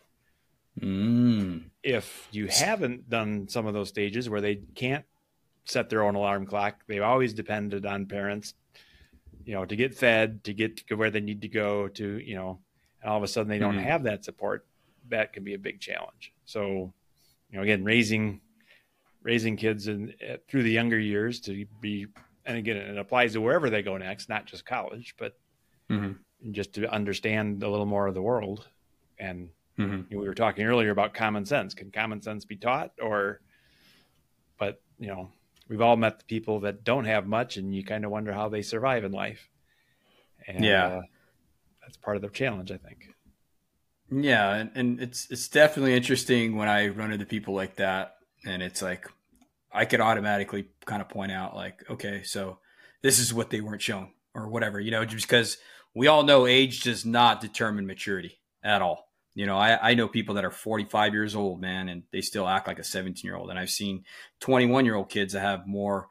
Mm. 0.79 1.63
If 1.83 2.27
you 2.31 2.47
haven't 2.47 3.09
done 3.09 3.47
some 3.47 3.67
of 3.67 3.73
those 3.73 3.89
stages 3.89 4.29
where 4.29 4.41
they 4.41 4.61
can't 4.75 5.05
set 5.65 5.89
their 5.89 6.03
own 6.03 6.15
alarm 6.15 6.45
clock, 6.45 6.83
they've 6.87 7.01
always 7.01 7.33
depended 7.33 7.85
on 7.85 8.05
parents, 8.05 8.53
you 9.45 9.53
know, 9.53 9.65
to 9.65 9.75
get 9.75 9.95
fed, 9.95 10.43
to 10.45 10.53
get 10.53 10.77
to 10.87 10.95
where 10.95 11.11
they 11.11 11.19
need 11.19 11.41
to 11.41 11.47
go 11.47 11.87
to, 11.89 12.19
you 12.19 12.35
know, 12.35 12.59
and 13.01 13.11
all 13.11 13.17
of 13.17 13.23
a 13.23 13.27
sudden 13.27 13.49
they 13.49 13.59
don't 13.59 13.77
mm. 13.77 13.83
have 13.83 14.03
that 14.03 14.23
support. 14.23 14.65
That 15.09 15.33
can 15.33 15.43
be 15.43 15.55
a 15.55 15.59
big 15.59 15.79
challenge. 15.79 16.31
So, 16.45 16.93
you 17.49 17.57
know, 17.57 17.63
again, 17.63 17.83
raising 17.83 18.41
raising 19.23 19.55
kids 19.55 19.87
in, 19.87 20.13
through 20.47 20.63
the 20.63 20.71
younger 20.71 20.97
years 20.97 21.39
to 21.41 21.65
be 21.79 22.07
and 22.45 22.57
again, 22.57 22.77
it 22.77 22.97
applies 22.97 23.33
to 23.33 23.41
wherever 23.41 23.69
they 23.69 23.81
go 23.81 23.97
next, 23.97 24.29
not 24.29 24.45
just 24.45 24.65
college, 24.65 25.15
but 25.17 25.37
mm-hmm. 25.89 26.13
just 26.51 26.73
to 26.73 26.91
understand 26.91 27.61
a 27.61 27.69
little 27.69 27.85
more 27.85 28.07
of 28.07 28.13
the 28.13 28.21
world. 28.21 28.67
And 29.19 29.49
mm-hmm. 29.81 30.01
you 30.09 30.17
know, 30.17 30.21
we 30.21 30.27
were 30.27 30.33
talking 30.33 30.65
earlier 30.65 30.91
about 30.91 31.13
common 31.13 31.45
sense. 31.45 31.73
Can 31.73 31.91
common 31.91 32.21
sense 32.21 32.45
be 32.45 32.55
taught, 32.55 32.91
or? 33.01 33.41
But 34.57 34.81
you 34.99 35.07
know, 35.07 35.29
we've 35.67 35.81
all 35.81 35.97
met 35.97 36.19
the 36.19 36.25
people 36.25 36.61
that 36.61 36.83
don't 36.83 37.05
have 37.05 37.27
much, 37.27 37.57
and 37.57 37.73
you 37.73 37.83
kind 37.83 38.05
of 38.05 38.11
wonder 38.11 38.33
how 38.33 38.49
they 38.49 38.61
survive 38.61 39.03
in 39.03 39.11
life. 39.11 39.49
And, 40.47 40.63
yeah, 40.63 40.85
uh, 40.87 41.01
that's 41.81 41.97
part 41.97 42.15
of 42.15 42.21
the 42.21 42.29
challenge, 42.29 42.71
I 42.71 42.77
think. 42.77 43.09
Yeah, 44.11 44.53
and, 44.55 44.71
and 44.75 45.01
it's 45.01 45.29
it's 45.31 45.47
definitely 45.47 45.95
interesting 45.95 46.55
when 46.55 46.67
I 46.67 46.89
run 46.89 47.11
into 47.13 47.25
people 47.25 47.53
like 47.53 47.75
that, 47.77 48.15
and 48.45 48.61
it's 48.61 48.81
like 48.81 49.07
I 49.71 49.85
could 49.85 50.01
automatically 50.01 50.67
kind 50.85 51.01
of 51.01 51.09
point 51.09 51.31
out 51.31 51.55
like, 51.55 51.89
okay, 51.89 52.23
so 52.23 52.59
this 53.01 53.19
is 53.19 53.33
what 53.33 53.49
they 53.49 53.61
weren't 53.61 53.81
shown 53.81 54.11
or 54.33 54.47
whatever, 54.47 54.79
you 54.79 54.91
know, 54.91 55.05
just 55.05 55.27
because 55.27 55.57
we 55.93 56.07
all 56.07 56.23
know 56.23 56.45
age 56.45 56.83
does 56.83 57.05
not 57.05 57.41
determine 57.41 57.85
maturity 57.85 58.39
at 58.63 58.81
all. 58.81 59.10
You 59.33 59.45
know, 59.45 59.57
I, 59.57 59.91
I 59.91 59.93
know 59.93 60.07
people 60.07 60.35
that 60.35 60.45
are 60.45 60.51
45 60.51 61.13
years 61.13 61.35
old, 61.35 61.61
man, 61.61 61.87
and 61.87 62.03
they 62.11 62.21
still 62.21 62.47
act 62.47 62.67
like 62.67 62.79
a 62.79 62.83
17 62.83 63.21
year 63.23 63.35
old. 63.35 63.49
And 63.49 63.57
I've 63.57 63.69
seen 63.69 64.03
21 64.41 64.85
year 64.85 64.95
old 64.95 65.09
kids 65.09 65.33
that 65.33 65.41
have 65.41 65.67
more 65.67 66.07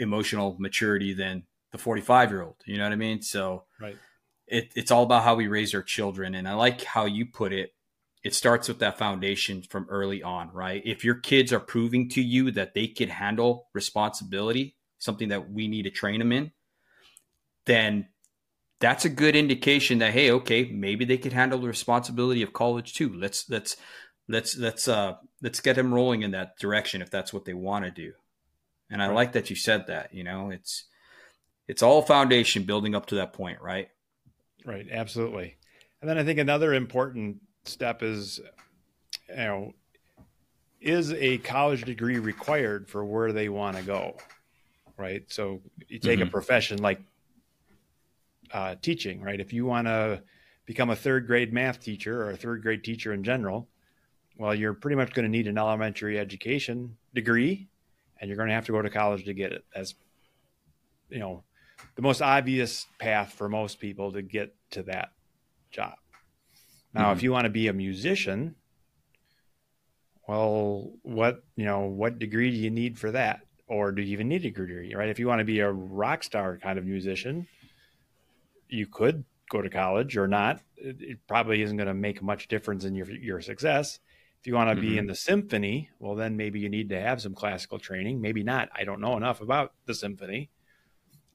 emotional 0.00 0.56
maturity 0.58 1.12
than 1.12 1.44
the 1.72 1.78
45 1.78 2.30
year 2.30 2.42
old. 2.42 2.56
You 2.64 2.78
know 2.78 2.84
what 2.84 2.92
I 2.92 2.96
mean? 2.96 3.20
So 3.22 3.64
right. 3.80 3.96
it, 4.46 4.72
it's 4.74 4.90
all 4.90 5.02
about 5.02 5.24
how 5.24 5.34
we 5.34 5.48
raise 5.48 5.74
our 5.74 5.82
children. 5.82 6.34
And 6.34 6.48
I 6.48 6.54
like 6.54 6.82
how 6.82 7.04
you 7.04 7.26
put 7.26 7.52
it 7.52 7.74
it 8.24 8.34
starts 8.34 8.68
with 8.68 8.78
that 8.78 8.98
foundation 8.98 9.62
from 9.62 9.86
early 9.90 10.22
on, 10.22 10.50
right? 10.50 10.82
If 10.84 11.04
your 11.04 11.16
kids 11.16 11.52
are 11.52 11.60
proving 11.60 12.08
to 12.10 12.22
you 12.22 12.50
that 12.52 12.72
they 12.72 12.86
can 12.86 13.10
handle 13.10 13.68
responsibility, 13.74 14.76
something 14.98 15.28
that 15.28 15.50
we 15.50 15.68
need 15.68 15.82
to 15.82 15.90
train 15.90 16.20
them 16.20 16.32
in, 16.32 16.50
then 17.66 18.08
that's 18.84 19.06
a 19.06 19.08
good 19.08 19.34
indication 19.34 20.00
that 20.00 20.12
hey, 20.12 20.30
okay, 20.30 20.70
maybe 20.70 21.06
they 21.06 21.16
could 21.16 21.32
handle 21.32 21.58
the 21.58 21.66
responsibility 21.66 22.42
of 22.42 22.52
college 22.52 22.92
too. 22.92 23.10
Let's 23.14 23.48
let's 23.48 23.78
let's 24.28 24.58
let's 24.58 24.88
uh 24.88 25.14
let's 25.40 25.60
get 25.60 25.76
them 25.76 25.94
rolling 25.94 26.20
in 26.20 26.32
that 26.32 26.58
direction 26.58 27.00
if 27.00 27.10
that's 27.10 27.32
what 27.32 27.46
they 27.46 27.54
want 27.54 27.86
to 27.86 27.90
do. 27.90 28.12
And 28.90 29.02
I 29.02 29.06
right. 29.06 29.14
like 29.14 29.32
that 29.32 29.48
you 29.48 29.56
said 29.56 29.86
that, 29.86 30.12
you 30.12 30.22
know, 30.22 30.50
it's 30.50 30.84
it's 31.66 31.82
all 31.82 32.02
foundation 32.02 32.64
building 32.64 32.94
up 32.94 33.06
to 33.06 33.14
that 33.14 33.32
point, 33.32 33.62
right? 33.62 33.88
Right, 34.66 34.86
absolutely. 34.90 35.56
And 36.02 36.10
then 36.10 36.18
I 36.18 36.24
think 36.24 36.38
another 36.38 36.74
important 36.74 37.38
step 37.64 38.02
is, 38.02 38.38
you 39.30 39.36
know, 39.36 39.72
is 40.82 41.10
a 41.14 41.38
college 41.38 41.84
degree 41.84 42.18
required 42.18 42.90
for 42.90 43.02
where 43.02 43.32
they 43.32 43.48
want 43.48 43.78
to 43.78 43.82
go? 43.82 44.18
Right. 44.98 45.24
So 45.32 45.62
you 45.88 45.98
take 45.98 46.18
mm-hmm. 46.18 46.28
a 46.28 46.30
profession 46.30 46.82
like 46.82 47.00
uh, 48.54 48.76
teaching, 48.80 49.20
right? 49.20 49.40
If 49.40 49.52
you 49.52 49.66
want 49.66 49.88
to 49.88 50.22
become 50.64 50.88
a 50.88 50.96
third 50.96 51.26
grade 51.26 51.52
math 51.52 51.80
teacher 51.80 52.22
or 52.22 52.30
a 52.30 52.36
third 52.36 52.62
grade 52.62 52.84
teacher 52.84 53.12
in 53.12 53.24
general, 53.24 53.68
well, 54.38 54.54
you're 54.54 54.74
pretty 54.74 54.96
much 54.96 55.12
going 55.12 55.24
to 55.24 55.30
need 55.30 55.48
an 55.48 55.58
elementary 55.58 56.18
education 56.18 56.96
degree 57.14 57.68
and 58.20 58.28
you're 58.28 58.36
going 58.36 58.48
to 58.48 58.54
have 58.54 58.66
to 58.66 58.72
go 58.72 58.80
to 58.80 58.90
college 58.90 59.24
to 59.24 59.34
get 59.34 59.52
it. 59.52 59.64
As 59.74 59.94
you 61.10 61.18
know, 61.18 61.42
the 61.96 62.02
most 62.02 62.22
obvious 62.22 62.86
path 62.98 63.32
for 63.32 63.48
most 63.48 63.80
people 63.80 64.12
to 64.12 64.22
get 64.22 64.54
to 64.70 64.84
that 64.84 65.10
job. 65.70 65.94
Now, 66.94 67.06
mm-hmm. 67.06 67.18
if 67.18 67.22
you 67.22 67.32
want 67.32 67.44
to 67.44 67.50
be 67.50 67.68
a 67.68 67.72
musician, 67.72 68.54
well, 70.28 70.92
what 71.02 71.42
you 71.56 71.64
know, 71.64 71.80
what 71.80 72.18
degree 72.18 72.50
do 72.50 72.56
you 72.56 72.70
need 72.70 72.98
for 72.98 73.10
that, 73.10 73.40
or 73.66 73.92
do 73.92 74.00
you 74.00 74.12
even 74.12 74.28
need 74.28 74.44
a 74.44 74.50
degree? 74.50 74.94
Right? 74.94 75.08
If 75.08 75.18
you 75.18 75.26
want 75.26 75.40
to 75.40 75.44
be 75.44 75.60
a 75.60 75.70
rock 75.70 76.22
star 76.22 76.56
kind 76.56 76.78
of 76.78 76.84
musician, 76.84 77.46
you 78.74 78.86
could 78.86 79.24
go 79.50 79.62
to 79.62 79.70
college 79.70 80.16
or 80.16 80.26
not. 80.26 80.60
It, 80.76 80.96
it 81.00 81.18
probably 81.26 81.62
isn't 81.62 81.76
going 81.76 81.86
to 81.86 81.94
make 81.94 82.22
much 82.22 82.48
difference 82.48 82.84
in 82.84 82.94
your 82.94 83.10
your 83.10 83.40
success. 83.40 84.00
If 84.40 84.46
you 84.46 84.54
want 84.54 84.68
to 84.68 84.76
mm-hmm. 84.76 84.90
be 84.90 84.98
in 84.98 85.06
the 85.06 85.14
symphony, 85.14 85.88
well, 85.98 86.14
then 86.14 86.36
maybe 86.36 86.60
you 86.60 86.68
need 86.68 86.90
to 86.90 87.00
have 87.00 87.22
some 87.22 87.34
classical 87.34 87.78
training. 87.78 88.20
Maybe 88.20 88.42
not. 88.42 88.68
I 88.74 88.84
don't 88.84 89.00
know 89.00 89.16
enough 89.16 89.40
about 89.40 89.72
the 89.86 89.94
symphony, 89.94 90.50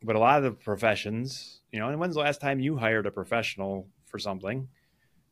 but 0.04 0.16
a 0.16 0.20
lot 0.20 0.38
of 0.38 0.44
the 0.44 0.52
professions, 0.52 1.62
you 1.72 1.80
know. 1.80 1.90
And 1.90 2.00
when's 2.00 2.14
the 2.16 2.22
last 2.22 2.42
time 2.42 2.60
you 2.60 2.78
hired 2.78 3.08
a 3.08 3.12
professional 3.12 3.88
for 4.06 4.20
something? 4.20 4.58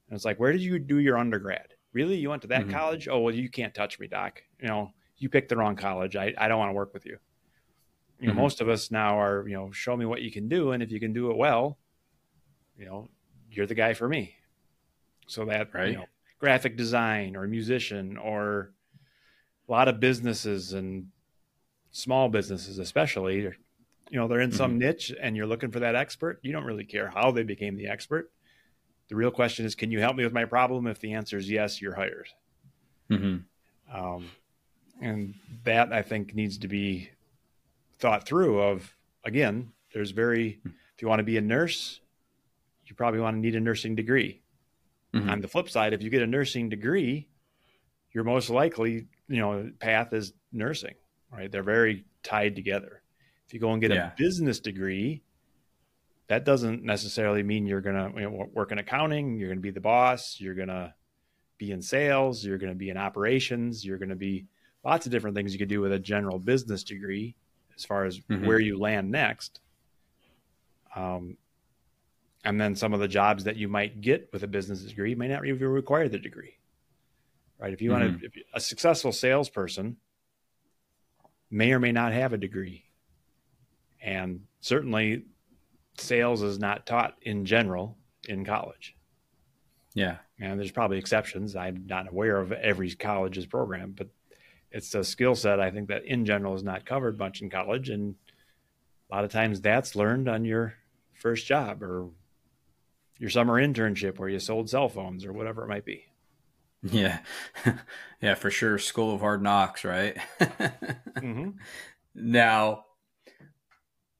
And 0.09 0.15
it's 0.15 0.25
like, 0.25 0.39
where 0.39 0.51
did 0.51 0.61
you 0.61 0.79
do 0.79 0.97
your 0.97 1.17
undergrad? 1.17 1.73
Really? 1.93 2.15
You 2.15 2.29
went 2.29 2.41
to 2.43 2.47
that 2.49 2.61
mm-hmm. 2.61 2.71
college? 2.71 3.07
Oh, 3.07 3.19
well, 3.19 3.35
you 3.35 3.49
can't 3.49 3.73
touch 3.73 3.99
me, 3.99 4.07
doc. 4.07 4.41
You 4.59 4.67
know, 4.67 4.91
you 5.17 5.29
picked 5.29 5.49
the 5.49 5.57
wrong 5.57 5.75
college. 5.75 6.15
I, 6.15 6.33
I 6.37 6.47
don't 6.47 6.59
want 6.59 6.69
to 6.69 6.73
work 6.73 6.93
with 6.93 7.05
you. 7.05 7.17
You 8.19 8.27
know, 8.27 8.33
mm-hmm. 8.33 8.41
most 8.41 8.61
of 8.61 8.69
us 8.69 8.89
now 8.89 9.19
are, 9.19 9.47
you 9.47 9.55
know, 9.55 9.71
show 9.71 9.95
me 9.95 10.05
what 10.05 10.21
you 10.21 10.31
can 10.31 10.47
do. 10.47 10.71
And 10.71 10.81
if 10.81 10.91
you 10.91 10.99
can 10.99 11.13
do 11.13 11.29
it 11.29 11.37
well, 11.37 11.77
you 12.77 12.85
know, 12.85 13.09
you're 13.51 13.65
the 13.65 13.75
guy 13.75 13.93
for 13.93 14.07
me. 14.07 14.35
So 15.27 15.45
that, 15.45 15.73
right. 15.73 15.89
you 15.89 15.97
know, 15.97 16.05
graphic 16.39 16.77
design 16.77 17.35
or 17.35 17.47
musician 17.47 18.17
or 18.17 18.71
a 19.67 19.71
lot 19.71 19.87
of 19.87 19.99
businesses 19.99 20.73
and 20.73 21.07
small 21.91 22.29
businesses, 22.29 22.79
especially, 22.79 23.41
you 23.41 23.53
know, 24.11 24.27
they're 24.27 24.39
in 24.39 24.51
some 24.51 24.71
mm-hmm. 24.71 24.79
niche 24.79 25.13
and 25.19 25.35
you're 25.35 25.47
looking 25.47 25.71
for 25.71 25.79
that 25.79 25.95
expert. 25.95 26.39
You 26.41 26.51
don't 26.51 26.63
really 26.63 26.85
care 26.85 27.09
how 27.09 27.31
they 27.31 27.43
became 27.43 27.75
the 27.75 27.87
expert. 27.87 28.31
The 29.09 29.15
real 29.15 29.31
question 29.31 29.65
is, 29.65 29.75
can 29.75 29.91
you 29.91 29.99
help 29.99 30.15
me 30.15 30.23
with 30.23 30.33
my 30.33 30.45
problem? 30.45 30.87
If 30.87 30.99
the 30.99 31.13
answer 31.13 31.37
is 31.37 31.49
yes, 31.49 31.81
you're 31.81 31.95
hired. 31.95 32.27
Mm-hmm. 33.09 33.97
Um, 33.97 34.29
and 35.01 35.35
that 35.63 35.93
I 35.93 36.01
think 36.01 36.35
needs 36.35 36.57
to 36.59 36.67
be 36.67 37.09
thought 37.99 38.25
through. 38.25 38.61
Of 38.61 38.95
again, 39.23 39.71
there's 39.93 40.11
very 40.11 40.59
if 40.65 41.01
you 41.01 41.07
want 41.07 41.19
to 41.19 41.23
be 41.23 41.37
a 41.37 41.41
nurse, 41.41 42.01
you 42.89 42.95
probably 42.95 43.19
want 43.19 43.35
to 43.35 43.39
need 43.39 43.55
a 43.55 43.59
nursing 43.59 43.95
degree. 43.95 44.41
Mm-hmm. 45.13 45.29
On 45.29 45.41
the 45.41 45.47
flip 45.47 45.69
side, 45.69 45.93
if 45.93 46.01
you 46.01 46.09
get 46.09 46.21
a 46.21 46.27
nursing 46.27 46.69
degree, 46.69 47.27
your 48.11 48.23
most 48.23 48.49
likely 48.49 49.07
you 49.27 49.39
know 49.39 49.71
path 49.79 50.13
is 50.13 50.33
nursing. 50.51 50.95
Right? 51.31 51.51
They're 51.51 51.63
very 51.63 52.05
tied 52.23 52.55
together. 52.55 53.01
If 53.47 53.53
you 53.53 53.59
go 53.59 53.71
and 53.71 53.81
get 53.81 53.91
yeah. 53.91 54.11
a 54.11 54.15
business 54.17 54.59
degree, 54.59 55.23
that 56.27 56.43
doesn't 56.43 56.83
necessarily 56.83 57.43
mean 57.43 57.65
you're 57.65 57.81
going 57.81 57.95
to 57.95 58.19
you 58.19 58.29
know, 58.29 58.49
work 58.53 58.71
in 58.71 58.77
accounting, 58.77 59.37
you're 59.37 59.47
going 59.47 59.59
to 59.59 59.61
be 59.61 59.71
the 59.71 59.79
boss, 59.79 60.37
you're 60.39 60.55
going 60.55 60.67
to 60.67 60.93
be 61.57 61.71
in 61.71 61.81
sales, 61.81 62.43
you're 62.43 62.57
going 62.57 62.71
to 62.71 62.77
be 62.77 62.89
in 62.89 62.97
operations, 62.97 63.85
you're 63.85 63.97
going 63.97 64.09
to 64.09 64.15
be 64.15 64.45
lots 64.83 65.05
of 65.05 65.11
different 65.11 65.35
things 65.35 65.53
you 65.53 65.59
could 65.59 65.69
do 65.69 65.81
with 65.81 65.91
a 65.91 65.99
general 65.99 66.39
business 66.39 66.83
degree 66.83 67.35
as 67.75 67.85
far 67.85 68.05
as 68.05 68.19
mm-hmm. 68.19 68.45
where 68.45 68.59
you 68.59 68.77
land 68.77 69.09
next. 69.09 69.59
Um, 70.95 71.37
and 72.47 72.61
then 72.61 72.75
some 72.75 72.93
of 72.93 73.01
the 73.01 73.09
jobs 73.09 73.43
that 73.43 73.57
you 73.57 73.67
might 73.67 73.99
get 73.99 74.29
with 74.31 74.41
a 74.41 74.47
business 74.47 74.81
degree 74.81 75.13
may 75.15 75.27
not 75.27 75.45
even 75.45 75.67
require 75.67 76.07
the 76.07 76.17
degree. 76.17 76.57
Right? 77.59 77.73
If 77.73 77.81
you 77.81 77.91
mm-hmm. 77.91 78.01
want 78.01 78.21
to, 78.21 78.29
a 78.53 78.61
successful 78.61 79.11
salesperson 79.11 79.97
may 81.51 81.73
or 81.73 81.79
may 81.81 81.91
not 81.91 82.13
have 82.13 82.31
a 82.31 82.37
degree. 82.37 82.85
And 84.01 84.45
certainly 84.61 85.25
sales 85.97 86.41
is 86.41 86.57
not 86.57 86.85
taught 86.85 87.15
in 87.21 87.43
general 87.43 87.97
in 88.29 88.45
college. 88.45 88.95
Yeah. 89.93 90.15
And 90.39 90.57
there's 90.57 90.71
probably 90.71 90.99
exceptions. 90.99 91.53
I'm 91.53 91.85
not 91.85 92.07
aware 92.09 92.37
of 92.37 92.53
every 92.53 92.91
college's 92.91 93.45
program, 93.45 93.93
but 93.97 94.07
it's 94.71 94.95
a 94.95 95.03
skill 95.03 95.35
set 95.35 95.59
I 95.59 95.69
think 95.69 95.89
that 95.89 96.05
in 96.05 96.23
general 96.23 96.55
is 96.55 96.63
not 96.63 96.85
covered 96.85 97.19
much 97.19 97.41
in 97.41 97.49
college. 97.49 97.89
And 97.89 98.15
a 99.11 99.15
lot 99.15 99.25
of 99.25 99.31
times 99.33 99.59
that's 99.59 99.97
learned 99.97 100.29
on 100.29 100.45
your 100.45 100.75
first 101.13 101.45
job 101.45 101.83
or 101.83 102.07
your 103.19 103.29
summer 103.29 103.61
internship 103.61 104.19
where 104.19 104.29
you 104.29 104.39
sold 104.39 104.69
cell 104.69 104.89
phones 104.89 105.25
or 105.25 105.33
whatever 105.33 105.63
it 105.63 105.69
might 105.69 105.85
be. 105.85 106.05
Yeah. 106.83 107.19
yeah, 108.21 108.35
for 108.35 108.51
sure. 108.51 108.77
School 108.77 109.13
of 109.13 109.21
hard 109.21 109.41
knocks, 109.41 109.83
right? 109.83 110.17
mm-hmm. 110.39 111.51
Now, 112.19 112.85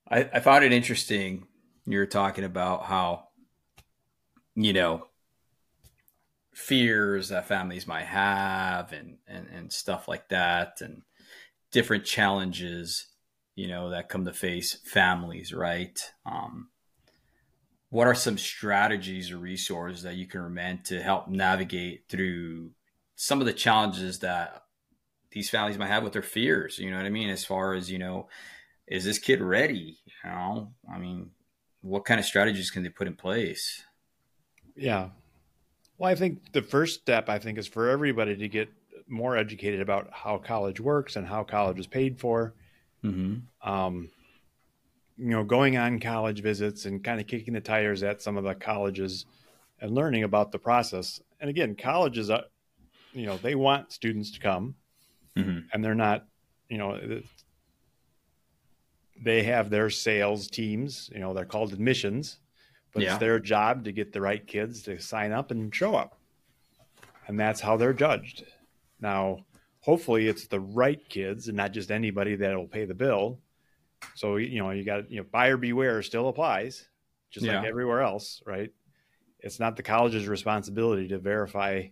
I, 0.08 0.30
I 0.32 0.40
found 0.40 0.64
it 0.64 0.72
interesting. 0.72 1.48
You 1.88 1.98
were 1.98 2.06
talking 2.06 2.44
about 2.44 2.86
how, 2.86 3.30
you 4.54 4.72
know, 4.72 5.08
fears 6.54 7.30
that 7.30 7.48
families 7.48 7.88
might 7.88 8.06
have 8.06 8.94
and, 8.94 9.18
and, 9.28 9.48
and 9.48 9.74
stuff 9.74 10.08
like 10.08 10.30
that 10.30 10.80
and 10.82 11.02
different 11.72 12.06
challenges, 12.06 13.08
you 13.56 13.68
know, 13.68 13.90
that 13.90 14.10
come 14.10 14.26
to 14.26 14.34
face 14.34 14.78
families, 14.86 15.52
right? 15.52 16.00
Um, 16.24 16.70
what 17.90 18.08
are 18.08 18.16
some 18.16 18.38
strategies 18.38 19.32
or 19.32 19.38
resources 19.38 20.04
that 20.04 20.16
you 20.16 20.26
can 20.26 20.42
recommend 20.42 20.86
to 20.86 21.02
help 21.02 21.28
navigate 21.28 22.04
through 22.10 22.72
some 23.16 23.40
of 23.40 23.48
the 23.48 23.54
challenges 23.54 24.20
that 24.20 24.64
these 25.32 25.50
families 25.50 25.78
might 25.78 25.88
have 25.88 26.04
with 26.04 26.14
their 26.14 26.22
fears? 26.22 26.80
You 26.80 26.92
know 26.92 26.98
what 26.98 27.06
I 27.06 27.10
mean? 27.10 27.30
As 27.30 27.46
far 27.46 27.74
as, 27.74 27.90
you 27.90 27.98
know, 28.00 28.28
is 28.88 29.06
this 29.06 29.20
kid 29.20 29.42
ready? 29.42 29.98
You 30.06 30.30
know, 30.30 30.72
I 30.92 30.98
mean, 30.98 31.32
what 31.82 32.06
kind 32.06 32.20
of 32.20 32.26
strategies 32.26 32.72
can 32.72 32.84
they 32.84 32.90
put 32.90 33.08
in 33.08 33.16
place? 33.16 33.84
Yeah. 34.76 35.10
Well, 35.98 36.12
I 36.12 36.16
think 36.16 36.52
the 36.52 36.62
first 36.62 37.02
step, 37.02 37.30
I 37.30 37.40
think, 37.40 37.58
is 37.58 37.68
for 37.68 37.90
everybody 37.90 38.36
to 38.36 38.48
get 38.48 38.70
more 39.08 39.38
educated 39.38 39.80
about 39.80 40.10
how 40.12 40.38
college 40.38 40.80
works 40.80 41.16
and 41.16 41.26
how 41.26 41.44
college 41.44 41.80
is 41.80 41.88
paid 41.88 42.20
for. 42.20 42.54
Mm-hmm. 43.04 43.70
Um, 43.70 44.10
you 45.18 45.30
know, 45.30 45.44
going 45.44 45.78
on 45.78 46.00
college 46.00 46.42
visits 46.42 46.86
and 46.86 47.04
kind 47.04 47.20
of 47.20 47.28
kicking 47.28 47.54
the 47.54 47.62
tires 47.62 48.04
at 48.04 48.22
some 48.22 48.38
of 48.38 48.44
the 48.44 48.56
colleges 48.56 49.26
and 49.82 49.92
learning 49.92 50.24
about 50.24 50.52
the 50.52 50.60
process. 50.60 51.22
And 51.40 51.50
again, 51.50 51.76
colleges, 51.76 52.30
uh, 52.30 52.42
you 53.14 53.26
know, 53.26 53.38
they 53.38 53.56
want 53.56 53.92
students 53.92 54.32
to 54.32 54.40
come, 54.40 54.76
mm-hmm. 55.36 55.60
and 55.74 55.84
they're 55.84 55.96
not, 55.96 56.26
you 56.70 56.78
know, 56.78 57.22
they 59.24 59.44
have 59.44 59.70
their 59.70 59.90
sales 59.90 60.48
teams. 60.48 61.10
You 61.14 61.20
know, 61.20 61.34
they're 61.34 61.46
called 61.46 61.74
admissions 61.74 62.40
but 62.98 63.04
yeah. 63.04 63.12
it's 63.12 63.20
their 63.20 63.40
job 63.40 63.84
to 63.84 63.92
get 63.92 64.12
the 64.12 64.22
right 64.22 64.46
kids 64.48 64.82
to 64.82 65.00
sign 65.00 65.32
up 65.32 65.52
and 65.52 65.74
show 65.74 65.94
up. 65.94 66.18
And 67.28 67.40
that's 67.40 67.62
how 67.62 67.78
they're 67.78 67.94
judged. 67.94 68.44
Now, 69.00 69.46
hopefully 69.82 70.28
it's 70.28 70.48
the 70.48 70.60
right 70.60 71.08
kids 71.08 71.48
and 71.48 71.56
not 71.56 71.74
just 71.74 71.92
anybody 71.92 72.36
that'll 72.36 72.66
pay 72.66 72.86
the 72.86 72.96
bill. 72.96 73.38
So, 74.16 74.38
you 74.38 74.60
know, 74.60 74.72
you 74.72 74.84
got, 74.84 75.10
you 75.12 75.18
know, 75.18 75.26
buyer 75.32 75.58
beware 75.58 76.02
still 76.02 76.28
applies 76.28 76.88
just 77.30 77.46
yeah. 77.46 77.60
like 77.60 77.68
everywhere 77.68 78.02
else, 78.02 78.42
right? 78.46 78.72
It's 79.40 79.60
not 79.60 79.76
the 79.76 79.84
college's 79.84 80.28
responsibility 80.28 81.08
to 81.10 81.20
verify, 81.20 81.88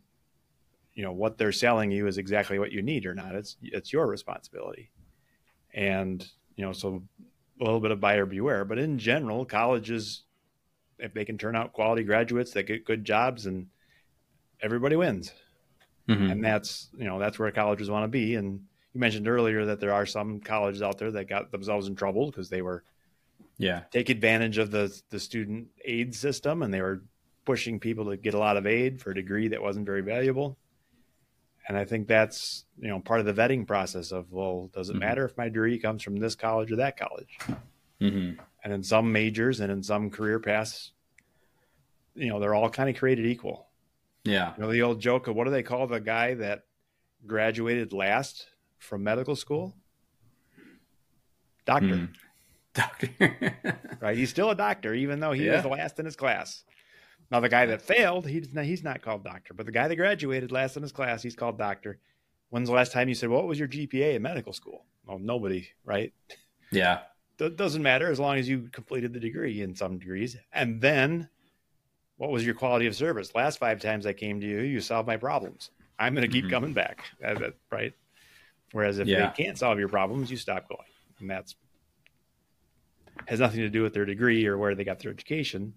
you 0.93 1.03
know, 1.03 1.11
what 1.11 1.37
they're 1.37 1.51
selling 1.51 1.91
you 1.91 2.07
is 2.07 2.17
exactly 2.17 2.57
what 2.59 2.71
you 2.71 2.81
need 2.81 3.05
or 3.05 3.13
not. 3.13 3.35
It's, 3.35 3.57
it's 3.61 3.93
your 3.93 4.07
responsibility. 4.07 4.91
And, 5.73 6.27
you 6.55 6.65
know, 6.65 6.71
so 6.71 7.03
a 7.59 7.63
little 7.63 7.79
bit 7.79 7.91
of 7.91 7.99
buyer 7.99 8.25
beware, 8.25 8.65
but 8.65 8.79
in 8.79 8.97
general, 8.97 9.45
colleges 9.45 10.23
if 10.97 11.13
they 11.13 11.25
can 11.25 11.37
turn 11.37 11.55
out 11.55 11.73
quality 11.73 12.03
graduates 12.03 12.51
that 12.51 12.63
get 12.63 12.85
good 12.85 13.03
jobs 13.03 13.45
and 13.45 13.67
everybody 14.61 14.95
wins. 14.95 15.33
Mm-hmm. 16.07 16.31
And 16.31 16.43
that's, 16.43 16.89
you 16.97 17.05
know, 17.05 17.19
that's 17.19 17.37
where 17.37 17.51
colleges 17.51 17.89
want 17.89 18.03
to 18.03 18.07
be. 18.07 18.35
And 18.35 18.61
you 18.95 18.99
mentioned 18.99 19.27
earlier 19.27 19.65
that 19.65 19.79
there 19.79 19.93
are 19.93 20.05
some 20.05 20.39
colleges 20.39 20.81
out 20.81 20.97
there 20.97 21.11
that 21.11 21.29
got 21.29 21.51
themselves 21.51 21.87
in 21.87 21.95
trouble 21.95 22.27
because 22.27 22.49
they 22.49 22.61
were, 22.61 22.83
yeah, 23.57 23.81
take 23.91 24.09
advantage 24.09 24.57
of 24.57 24.71
the, 24.71 24.99
the 25.09 25.19
student 25.19 25.67
aid 25.83 26.15
system 26.15 26.63
and 26.63 26.73
they 26.73 26.81
were 26.81 27.03
pushing 27.45 27.79
people 27.79 28.05
to 28.05 28.17
get 28.17 28.33
a 28.33 28.39
lot 28.39 28.57
of 28.57 28.65
aid 28.65 28.99
for 28.99 29.11
a 29.11 29.15
degree 29.15 29.49
that 29.49 29.61
wasn't 29.61 29.85
very 29.85 30.01
valuable. 30.01 30.57
And 31.67 31.77
I 31.77 31.85
think 31.85 32.07
that's, 32.07 32.65
you 32.79 32.87
know, 32.87 32.99
part 32.99 33.19
of 33.19 33.25
the 33.25 33.33
vetting 33.33 33.67
process 33.67 34.11
of, 34.11 34.31
well, 34.31 34.69
does 34.73 34.89
it 34.89 34.93
mm-hmm. 34.93 35.01
matter 35.01 35.25
if 35.25 35.37
my 35.37 35.45
degree 35.45 35.77
comes 35.77 36.01
from 36.01 36.17
this 36.17 36.35
college 36.35 36.71
or 36.71 36.77
that 36.77 36.97
college? 36.97 37.37
Mm-hmm 38.01 38.41
and 38.65 38.73
in 38.73 38.83
some 38.83 39.11
majors 39.11 39.59
and 39.59 39.71
in 39.71 39.83
some 39.83 40.09
career 40.09 40.39
paths, 40.39 40.91
you 42.15 42.29
know, 42.29 42.39
they're 42.39 42.55
all 42.55 42.69
kind 42.69 42.89
of 42.89 42.97
created 42.97 43.27
equal. 43.27 43.67
Yeah. 44.23 44.53
You 44.57 44.63
know, 44.63 44.71
the 44.71 44.81
old 44.81 44.99
joke 44.99 45.27
of 45.27 45.35
what 45.35 45.43
do 45.43 45.51
they 45.51 45.61
call 45.61 45.85
the 45.85 45.99
guy 45.99 46.33
that 46.33 46.63
graduated 47.27 47.93
last 47.93 48.47
from 48.79 49.03
medical 49.03 49.35
school? 49.35 49.75
Doctor. 51.65 51.87
Mm. 51.87 52.09
Doctor. 52.73 53.09
right. 54.01 54.17
He's 54.17 54.29
still 54.29 54.49
a 54.49 54.55
doctor, 54.55 54.93
even 54.93 55.19
though 55.19 55.31
he 55.31 55.45
yeah. 55.45 55.53
was 55.53 55.63
the 55.63 55.69
last 55.69 55.99
in 55.99 56.05
his 56.05 56.15
class. 56.15 56.63
Now, 57.31 57.39
the 57.39 57.49
guy 57.49 57.65
that 57.65 57.81
failed, 57.81 58.27
he's 58.27 58.53
not, 58.53 58.65
he's 58.65 58.83
not 58.83 59.01
called 59.01 59.23
doctor, 59.23 59.53
but 59.53 59.65
the 59.65 59.71
guy 59.71 59.87
that 59.87 59.95
graduated 59.95 60.51
last 60.51 60.77
in 60.77 60.83
his 60.83 60.91
class, 60.91 61.23
he's 61.23 61.35
called 61.35 61.57
doctor. 61.57 61.97
When's 62.49 62.69
the 62.69 62.75
last 62.75 62.91
time 62.91 63.09
you 63.09 63.15
said, 63.15 63.29
well, 63.29 63.39
What 63.39 63.47
was 63.47 63.59
your 63.59 63.67
GPA 63.67 64.15
in 64.15 64.21
medical 64.21 64.53
school? 64.53 64.85
Well, 65.07 65.17
nobody, 65.17 65.67
right? 65.83 66.13
Yeah 66.71 66.99
doesn't 67.37 67.83
matter 67.83 68.09
as 68.09 68.19
long 68.19 68.37
as 68.37 68.47
you 68.47 68.69
completed 68.71 69.13
the 69.13 69.19
degree 69.19 69.61
in 69.61 69.75
some 69.75 69.97
degrees. 69.97 70.37
And 70.53 70.79
then 70.81 71.29
what 72.17 72.31
was 72.31 72.45
your 72.45 72.55
quality 72.55 72.87
of 72.87 72.95
service? 72.95 73.35
Last 73.35 73.59
five 73.59 73.81
times 73.81 74.05
I 74.05 74.13
came 74.13 74.39
to 74.39 74.47
you, 74.47 74.59
you 74.59 74.79
solved 74.79 75.07
my 75.07 75.17
problems. 75.17 75.71
I'm 75.99 76.13
going 76.13 76.27
to 76.27 76.31
keep 76.31 76.45
mm-hmm. 76.45 76.53
coming 76.53 76.73
back. 76.73 77.05
Right. 77.71 77.93
Whereas 78.75 78.99
if 78.99 79.07
yeah. 79.07 79.31
they 79.37 79.43
can't 79.45 79.57
solve 79.57 79.79
your 79.79 79.87
problems, 79.87 80.29
you 80.29 80.35
stop 80.35 80.67
going. 80.67 80.81
And 81.21 81.29
that's 81.29 81.55
has 83.25 83.39
nothing 83.39 83.61
to 83.61 83.69
do 83.69 83.81
with 83.83 83.93
their 83.93 84.03
degree 84.03 84.45
or 84.47 84.57
where 84.57 84.75
they 84.75 84.83
got 84.83 84.99
their 84.99 85.11
education. 85.11 85.73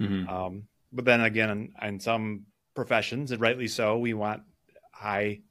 Mm-hmm. 0.00 0.28
Um, 0.28 0.64
but 0.92 1.04
then 1.04 1.20
again, 1.20 1.50
in, 1.50 1.74
in 1.80 2.00
some 2.00 2.46
professions, 2.74 3.30
and 3.30 3.40
rightly 3.40 3.68
so, 3.68 3.98
we 3.98 4.14
want 4.14 4.42
high 4.90 5.42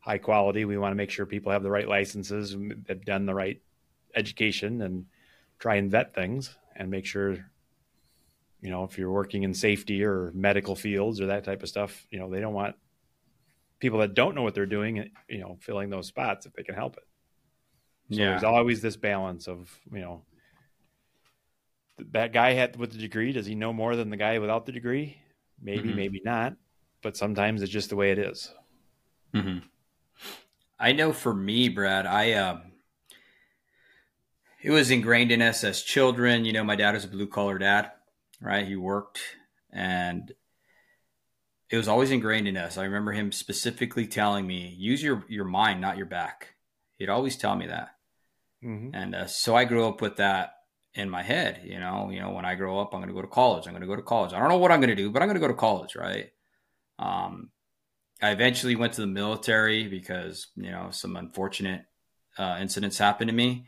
high 0.00 0.18
quality. 0.18 0.66
We 0.66 0.76
want 0.76 0.92
to 0.92 0.96
make 0.96 1.08
sure 1.08 1.24
people 1.24 1.50
have 1.50 1.62
the 1.62 1.70
right 1.70 1.88
licenses, 1.88 2.54
have 2.88 3.06
done 3.06 3.24
the 3.24 3.34
right 3.34 3.62
education 4.14 4.82
and 4.82 5.06
try 5.58 5.76
and 5.76 5.90
vet 5.90 6.14
things 6.14 6.54
and 6.76 6.90
make 6.90 7.06
sure 7.06 7.32
you 8.60 8.68
know 8.68 8.84
if 8.84 8.98
you're 8.98 9.10
working 9.10 9.44
in 9.44 9.54
safety 9.54 10.04
or 10.04 10.30
medical 10.34 10.76
fields 10.76 11.22
or 11.22 11.28
that 11.28 11.44
type 11.44 11.62
of 11.62 11.70
stuff 11.70 12.06
you 12.10 12.18
know 12.18 12.28
they 12.28 12.40
don't 12.40 12.52
want 12.52 12.76
people 13.82 13.98
that 13.98 14.14
don't 14.14 14.36
know 14.36 14.42
what 14.42 14.54
they're 14.54 14.64
doing 14.64 15.10
you 15.28 15.40
know 15.40 15.58
filling 15.60 15.90
those 15.90 16.06
spots 16.06 16.46
if 16.46 16.52
they 16.52 16.62
can 16.62 16.76
help 16.76 16.96
it 16.96 17.02
so 18.14 18.20
yeah. 18.20 18.30
there's 18.30 18.44
always 18.44 18.80
this 18.80 18.96
balance 18.96 19.48
of 19.48 19.76
you 19.92 20.00
know 20.00 20.22
that 22.12 22.32
guy 22.32 22.52
had 22.52 22.76
with 22.76 22.92
the 22.92 22.98
degree 22.98 23.32
does 23.32 23.44
he 23.44 23.56
know 23.56 23.72
more 23.72 23.96
than 23.96 24.08
the 24.08 24.16
guy 24.16 24.38
without 24.38 24.66
the 24.66 24.72
degree 24.72 25.18
maybe 25.60 25.88
mm-hmm. 25.88 25.96
maybe 25.96 26.22
not 26.24 26.54
but 27.02 27.16
sometimes 27.16 27.60
it's 27.60 27.72
just 27.72 27.90
the 27.90 27.96
way 27.96 28.12
it 28.12 28.18
is. 28.18 28.54
Mm-hmm. 29.34 29.58
i 30.78 30.92
know 30.92 31.12
for 31.12 31.34
me 31.34 31.68
brad 31.68 32.06
i 32.06 32.34
um 32.34 32.62
it 34.62 34.70
was 34.70 34.92
ingrained 34.92 35.32
in 35.32 35.42
us 35.42 35.64
as 35.64 35.82
children. 35.82 36.44
You 36.44 36.52
know, 36.52 36.62
my 36.62 36.76
dad 36.76 36.94
was 36.94 37.04
a 37.04 37.08
blue 37.08 37.26
collar 37.26 37.58
dad, 37.58 37.90
right? 38.40 38.66
He 38.66 38.76
worked 38.76 39.18
and 39.72 40.32
it 41.72 41.78
was 41.78 41.88
always 41.88 42.10
ingrained 42.10 42.46
in 42.46 42.58
us. 42.58 42.76
I 42.76 42.84
remember 42.84 43.12
him 43.12 43.32
specifically 43.32 44.06
telling 44.06 44.46
me, 44.46 44.76
use 44.78 45.02
your, 45.02 45.24
your 45.26 45.46
mind, 45.46 45.80
not 45.80 45.96
your 45.96 46.04
back. 46.06 46.54
He'd 46.98 47.08
always 47.08 47.38
tell 47.38 47.56
me 47.56 47.66
that. 47.66 47.96
Mm-hmm. 48.62 48.94
And 48.94 49.14
uh, 49.14 49.26
so 49.26 49.56
I 49.56 49.64
grew 49.64 49.88
up 49.88 50.02
with 50.02 50.16
that 50.16 50.52
in 50.94 51.08
my 51.08 51.22
head, 51.22 51.62
you 51.64 51.80
know, 51.80 52.10
you 52.10 52.20
know, 52.20 52.30
when 52.30 52.44
I 52.44 52.56
grow 52.56 52.78
up, 52.78 52.90
I'm 52.92 53.00
going 53.00 53.08
to 53.08 53.14
go 53.14 53.22
to 53.22 53.26
college. 53.26 53.66
I'm 53.66 53.72
going 53.72 53.80
to 53.80 53.86
go 53.86 53.96
to 53.96 54.02
college. 54.02 54.34
I 54.34 54.38
don't 54.38 54.50
know 54.50 54.58
what 54.58 54.70
I'm 54.70 54.80
going 54.80 54.90
to 54.90 54.94
do, 54.94 55.10
but 55.10 55.22
I'm 55.22 55.28
going 55.28 55.40
to 55.40 55.40
go 55.40 55.48
to 55.48 55.54
college. 55.54 55.96
Right. 55.96 56.26
Um, 56.98 57.48
I 58.20 58.32
eventually 58.32 58.76
went 58.76 58.92
to 58.92 59.00
the 59.00 59.06
military 59.06 59.88
because, 59.88 60.48
you 60.56 60.70
know, 60.70 60.88
some 60.90 61.16
unfortunate 61.16 61.86
uh, 62.36 62.58
incidents 62.60 62.98
happened 62.98 63.30
to 63.30 63.34
me. 63.34 63.64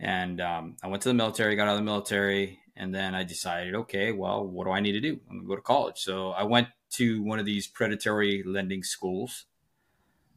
And 0.00 0.40
um, 0.40 0.76
I 0.82 0.88
went 0.88 1.04
to 1.04 1.08
the 1.08 1.14
military, 1.14 1.54
got 1.54 1.68
out 1.68 1.74
of 1.74 1.78
the 1.78 1.84
military, 1.84 2.58
and 2.74 2.92
then 2.92 3.14
I 3.14 3.22
decided, 3.22 3.76
okay, 3.76 4.10
well, 4.10 4.44
what 4.44 4.64
do 4.64 4.72
I 4.72 4.80
need 4.80 4.92
to 4.92 5.00
do? 5.00 5.20
I'm 5.30 5.38
gonna 5.38 5.48
go 5.48 5.56
to 5.56 5.62
college. 5.62 5.98
So 5.98 6.32
I 6.32 6.42
went 6.42 6.68
to 6.96 7.22
one 7.22 7.38
of 7.38 7.46
these 7.46 7.66
predatory 7.66 8.42
lending 8.44 8.82
schools 8.82 9.46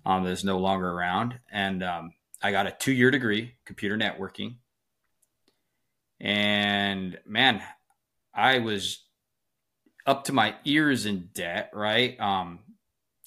um, 0.06 0.24
that's 0.24 0.44
no 0.44 0.58
longer 0.58 0.90
around, 0.90 1.40
and 1.52 1.84
um, 1.84 2.14
I 2.42 2.52
got 2.52 2.68
a 2.68 2.72
two-year 2.72 3.12
degree, 3.12 3.56
computer 3.66 3.98
networking. 3.98 4.56
And 6.20 7.18
man, 7.26 7.62
I 8.34 8.60
was 8.60 9.04
up 10.06 10.26
to 10.26 10.34
my 10.34 10.56
ears 10.66 11.06
in 11.06 11.30
debt. 11.34 11.72
Right. 11.74 12.20
Um, 12.20 12.60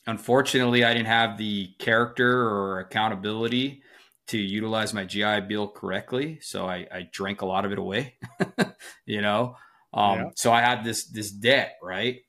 unfortunately, 0.07 0.85
I 0.85 0.93
didn't 0.93 1.07
have 1.07 1.39
the 1.39 1.69
character 1.79 2.49
or 2.49 2.81
accountability 2.81 3.83
to 4.29 4.39
utilize 4.39 4.95
my 4.95 5.05
GI 5.05 5.43
Bill 5.43 5.69
correctly. 5.69 6.39
So 6.41 6.67
I, 6.67 6.87
I 6.93 7.09
drank 7.11 7.43
a 7.43 7.47
lot 7.47 7.65
of 7.65 7.73
it 7.73 7.79
away, 7.79 8.15
you 9.07 9.21
know? 9.21 9.57
Um, 9.93 10.19
yeah. 10.19 10.25
so 10.37 10.53
I 10.53 10.61
had 10.61 10.85
this, 10.85 11.05
this 11.07 11.31
debt, 11.31 11.77
right. 11.83 12.21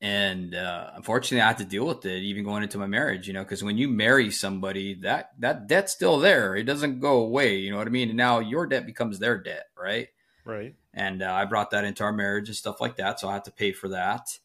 And, 0.00 0.54
uh, 0.54 0.90
unfortunately 0.94 1.42
I 1.42 1.48
had 1.48 1.58
to 1.58 1.64
deal 1.64 1.84
with 1.86 2.06
it 2.06 2.22
even 2.22 2.44
going 2.44 2.62
into 2.62 2.78
my 2.78 2.86
marriage, 2.86 3.26
you 3.26 3.32
know, 3.32 3.44
cause 3.44 3.64
when 3.64 3.78
you 3.78 3.88
marry 3.88 4.30
somebody 4.30 4.94
that, 5.02 5.32
that 5.40 5.66
debt's 5.66 5.92
still 5.92 6.18
there. 6.20 6.54
It 6.54 6.64
doesn't 6.64 7.00
go 7.00 7.18
away. 7.20 7.56
You 7.56 7.70
know 7.72 7.78
what 7.78 7.88
I 7.88 7.90
mean? 7.90 8.08
And 8.08 8.16
now 8.16 8.38
your 8.38 8.66
debt 8.66 8.86
becomes 8.86 9.18
their 9.18 9.38
debt. 9.38 9.66
Right. 9.76 10.08
Right. 10.44 10.76
And 10.94 11.22
uh, 11.22 11.32
I 11.32 11.44
brought 11.44 11.72
that 11.72 11.84
into 11.84 12.04
our 12.04 12.12
marriage 12.12 12.48
and 12.48 12.56
stuff 12.56 12.80
like 12.80 12.96
that. 12.96 13.20
So 13.20 13.28
I 13.28 13.34
had 13.34 13.44
to 13.44 13.50
pay 13.50 13.72
for 13.72 13.88
that. 13.88 14.38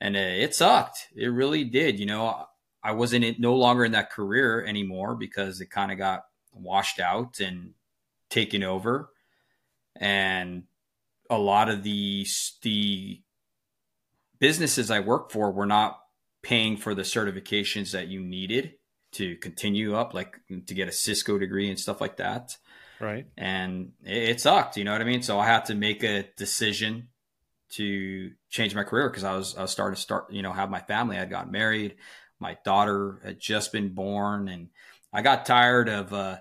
And 0.00 0.16
uh, 0.16 0.20
it 0.20 0.54
sucked. 0.54 1.08
It 1.16 1.28
really 1.28 1.64
did. 1.64 1.98
You 1.98 2.06
know, 2.06 2.46
I 2.82 2.92
wasn't 2.92 3.24
in, 3.24 3.36
no 3.38 3.54
longer 3.54 3.84
in 3.84 3.92
that 3.92 4.12
career 4.12 4.64
anymore 4.64 5.14
because 5.14 5.60
it 5.60 5.70
kind 5.70 5.90
of 5.90 5.98
got 5.98 6.24
washed 6.52 7.00
out 7.00 7.40
and 7.40 7.72
taken 8.28 8.62
over. 8.62 9.08
And 9.96 10.64
a 11.30 11.38
lot 11.38 11.70
of 11.70 11.82
the, 11.82 12.26
the 12.62 13.22
businesses 14.38 14.90
I 14.90 15.00
work 15.00 15.30
for 15.30 15.50
were 15.50 15.66
not 15.66 16.00
paying 16.42 16.76
for 16.76 16.94
the 16.94 17.02
certifications 17.02 17.92
that 17.92 18.08
you 18.08 18.20
needed 18.20 18.74
to 19.12 19.36
continue 19.36 19.94
up, 19.94 20.14
like 20.14 20.40
to 20.48 20.74
get 20.74 20.88
a 20.88 20.92
Cisco 20.92 21.38
degree 21.38 21.68
and 21.68 21.78
stuff 21.78 22.00
like 22.00 22.18
that. 22.18 22.56
Right. 23.00 23.26
And 23.36 23.92
it, 24.04 24.30
it 24.30 24.40
sucked, 24.40 24.76
you 24.76 24.84
know 24.84 24.92
what 24.92 25.00
I 25.00 25.04
mean? 25.04 25.22
So 25.22 25.38
I 25.38 25.46
had 25.46 25.66
to 25.66 25.74
make 25.74 26.02
a 26.02 26.28
decision 26.36 27.08
to 27.72 28.30
change 28.48 28.74
my 28.74 28.84
career 28.84 29.08
because 29.08 29.24
I 29.24 29.36
was 29.36 29.56
I 29.56 29.62
was 29.62 29.70
starting 29.70 29.96
to 29.96 30.00
start, 30.00 30.32
you 30.32 30.42
know, 30.42 30.52
have 30.52 30.70
my 30.70 30.80
family. 30.80 31.16
I 31.16 31.20
had 31.20 31.30
gotten 31.30 31.52
married, 31.52 31.96
my 32.38 32.56
daughter 32.64 33.20
had 33.24 33.40
just 33.40 33.72
been 33.72 33.94
born, 33.94 34.48
and 34.48 34.68
I 35.12 35.22
got 35.22 35.46
tired 35.46 35.88
of 35.88 36.12
uh, 36.12 36.38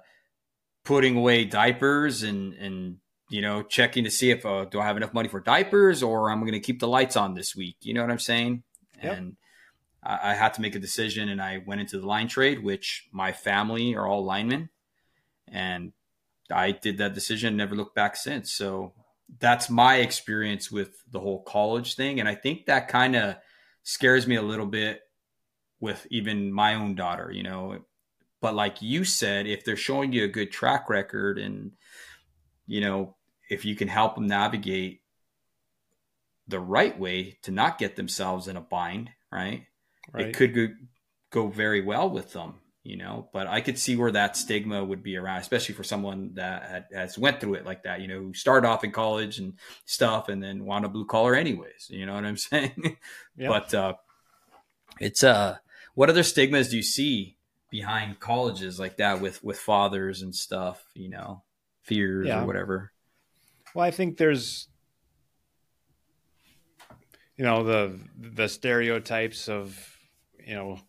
putting 0.84 1.18
away 1.18 1.46
diapers 1.46 2.24
and 2.24 2.54
and 2.54 2.98
you 3.36 3.42
know 3.42 3.64
checking 3.64 4.06
to 4.06 4.12
see 4.12 4.32
if 4.32 4.46
uh, 4.46 4.66
do 4.66 4.80
I 4.80 4.86
have 4.86 4.98
enough 4.98 5.14
money 5.14 5.28
for 5.28 5.42
diapers 5.42 6.02
or 6.02 6.30
I'm 6.30 6.40
going 6.40 6.54
to 6.54 6.68
keep 6.68 6.80
the 6.80 6.88
lights 6.88 7.18
on 7.18 7.34
this 7.34 7.56
week. 7.56 7.76
You 7.82 7.94
know 7.94 8.02
what 8.02 8.12
I'm 8.12 8.20
saying? 8.20 8.64
Yep. 9.04 9.18
And 9.18 9.36
I, 10.02 10.32
I 10.32 10.34
had 10.34 10.54
to 10.54 10.62
make 10.62 10.76
a 10.76 10.80
decision, 10.80 11.28
and 11.28 11.42
I 11.42 11.62
went 11.68 11.82
into 11.82 12.00
the 12.00 12.08
line 12.08 12.30
trade, 12.30 12.64
which 12.64 13.08
my 13.12 13.34
family 13.34 13.94
are 13.96 14.08
all 14.08 14.24
linemen, 14.24 14.70
and 15.50 15.92
I 16.50 16.72
did 16.72 17.00
that 17.00 17.14
decision, 17.14 17.58
never 17.58 17.76
looked 17.76 17.96
back 17.96 18.16
since. 18.16 18.54
So 18.54 18.94
that's 19.40 19.70
my 19.70 19.98
experience 19.98 20.72
with 20.72 21.04
the 21.12 21.20
whole 21.20 21.42
college 21.44 21.96
thing. 21.96 22.20
And 22.20 22.30
I 22.30 22.36
think 22.36 22.68
that 22.68 22.88
kind 22.88 23.16
of 23.16 23.36
scares 23.84 24.28
me 24.28 24.36
a 24.36 24.42
little 24.42 24.68
bit 24.68 25.02
with 25.80 26.06
even 26.10 26.54
my 26.54 26.76
own 26.76 26.96
daughter, 26.96 27.32
you 27.34 27.44
know. 27.44 27.80
But 28.42 28.56
like 28.56 28.82
you 28.82 29.04
said, 29.04 29.48
if 29.48 29.66
they're 29.66 29.76
showing 29.76 30.14
you 30.14 30.24
a 30.24 30.30
good 30.30 30.52
track 30.52 30.90
record 30.90 31.40
and, 31.40 31.72
you 32.68 32.82
know, 32.82 33.16
if 33.50 33.66
you 33.66 33.76
can 33.76 33.88
help 33.88 34.16
them 34.16 34.28
navigate 34.28 35.02
the 36.48 36.60
right 36.60 36.98
way 37.00 37.38
to 37.44 37.52
not 37.52 37.78
get 37.78 37.96
themselves 37.96 38.48
in 38.48 38.56
a 38.56 38.62
bind, 38.62 39.10
right? 39.32 39.66
right. 40.14 40.28
It 40.28 40.36
could 40.36 40.54
go, 40.54 40.68
go 41.32 41.48
very 41.48 41.82
well 41.82 42.10
with 42.10 42.34
them 42.34 42.56
you 42.86 42.96
know 42.96 43.28
but 43.34 43.48
i 43.48 43.60
could 43.60 43.78
see 43.78 43.96
where 43.96 44.12
that 44.12 44.38
stigma 44.38 44.86
would 44.86 45.02
be 45.02 45.18
around 45.18 45.40
especially 45.40 45.74
for 45.74 45.84
someone 45.84 46.32
that 46.36 46.70
had, 46.70 46.86
has 46.94 47.18
went 47.18 47.42
through 47.42 47.56
it 47.56 47.66
like 47.66 47.84
that 47.84 48.00
you 48.00 48.08
know 48.08 48.20
who 48.20 48.34
started 48.34 48.66
off 48.66 48.84
in 48.84 48.92
college 48.92 49.40
and 49.40 49.54
stuff 49.86 50.30
and 50.30 50.42
then 50.42 50.64
wound 50.64 50.86
up 50.86 50.94
blue 50.94 51.06
collar 51.06 51.36
anyways 51.36 51.88
you 51.90 52.06
know 52.06 52.14
what 52.14 52.24
i'm 52.24 52.38
saying 52.38 52.96
yep. 53.36 53.50
but 53.50 53.74
uh 53.74 53.94
it's 55.00 55.24
uh 55.24 55.58
what 55.96 56.10
other 56.10 56.24
stigmas 56.24 56.70
do 56.70 56.78
you 56.78 56.84
see 56.84 57.36
behind 57.72 58.20
colleges 58.20 58.80
like 58.80 58.98
that 58.98 59.20
with 59.20 59.44
with 59.44 59.58
fathers 59.58 60.22
and 60.22 60.36
stuff 60.36 60.86
you 60.94 61.10
know 61.10 61.42
fears 61.82 62.28
yeah. 62.28 62.44
or 62.44 62.46
whatever 62.46 62.92
well 63.76 63.86
i 63.86 63.92
think 63.92 64.18
there's 64.18 64.68
you 67.38 67.46
know 67.46 67.64
the 67.64 68.00
the 68.18 68.48
stereotypes 68.48 69.48
of 69.48 69.78
you 70.44 70.56
know 70.56 70.80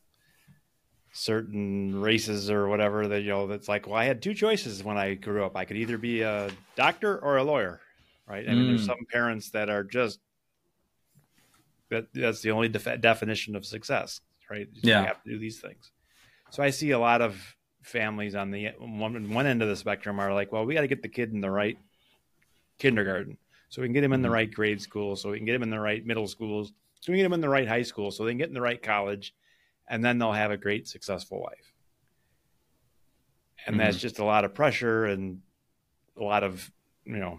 certain 1.12 2.00
races 2.00 2.50
or 2.50 2.68
whatever 2.68 3.08
that 3.08 3.22
you 3.22 3.30
know 3.30 3.46
that's 3.46 3.68
like 3.68 3.86
well 3.86 3.96
i 3.96 4.04
had 4.04 4.22
two 4.22 4.34
choices 4.34 4.84
when 4.84 4.96
i 4.96 5.14
grew 5.14 5.44
up. 5.44 5.56
I 5.56 5.64
could 5.64 5.76
either 5.76 5.98
be 5.98 6.22
a 6.22 6.50
doctor 6.76 7.18
or 7.18 7.36
a 7.36 7.44
lawyer 7.44 7.80
right? 8.28 8.48
I 8.48 8.54
mean 8.54 8.66
there's 8.66 8.82
mm. 8.82 8.86
some 8.86 9.06
parents 9.10 9.50
that 9.50 9.70
are 9.70 9.84
just 9.84 10.18
that 11.90 12.06
that's 12.12 12.42
the 12.42 12.50
only 12.50 12.68
def- 12.68 13.00
definition 13.00 13.56
of 13.56 13.64
success 13.64 14.20
right? 14.50 14.68
Yeah. 14.74 15.00
you 15.00 15.06
have 15.06 15.22
to 15.24 15.30
do 15.30 15.38
these 15.38 15.58
things. 15.58 15.90
So 16.50 16.62
i 16.62 16.70
see 16.70 16.90
a 16.90 16.98
lot 16.98 17.22
of 17.22 17.56
families 17.82 18.34
on 18.34 18.50
the 18.50 18.68
one, 18.78 19.32
one 19.32 19.46
end 19.46 19.62
of 19.62 19.68
the 19.68 19.76
spectrum 19.76 20.20
are 20.20 20.34
like 20.34 20.52
well 20.52 20.66
we 20.66 20.74
got 20.74 20.82
to 20.82 20.88
get 20.88 21.02
the 21.02 21.08
kid 21.08 21.32
in 21.32 21.40
the 21.40 21.50
right 21.50 21.78
kindergarten 22.78 23.36
so 23.68 23.82
we 23.82 23.88
can 23.88 23.92
get 23.92 24.04
him 24.04 24.12
in 24.12 24.22
the 24.22 24.28
mm-hmm. 24.28 24.34
right 24.34 24.52
grade 24.52 24.80
school 24.80 25.16
so 25.16 25.30
we 25.30 25.38
can 25.38 25.46
get 25.46 25.54
him 25.54 25.62
in 25.62 25.70
the 25.70 25.80
right 25.80 26.06
middle 26.06 26.26
schools 26.26 26.72
so 27.00 27.12
we 27.12 27.16
can 27.16 27.22
get 27.22 27.26
him 27.26 27.32
in 27.32 27.40
the 27.40 27.48
right 27.48 27.68
high 27.68 27.82
school 27.82 28.10
so 28.10 28.24
they 28.24 28.30
can 28.30 28.38
get 28.38 28.48
in 28.48 28.54
the 28.54 28.60
right 28.60 28.82
college 28.82 29.34
and 29.88 30.04
then 30.04 30.18
they'll 30.18 30.32
have 30.32 30.50
a 30.50 30.56
great 30.56 30.86
successful 30.88 31.42
life 31.42 31.72
and 33.66 33.76
mm-hmm. 33.76 33.84
that's 33.84 33.98
just 33.98 34.18
a 34.18 34.24
lot 34.24 34.44
of 34.44 34.54
pressure 34.54 35.06
and 35.06 35.40
a 36.18 36.22
lot 36.22 36.42
of 36.42 36.70
you 37.04 37.16
know 37.16 37.38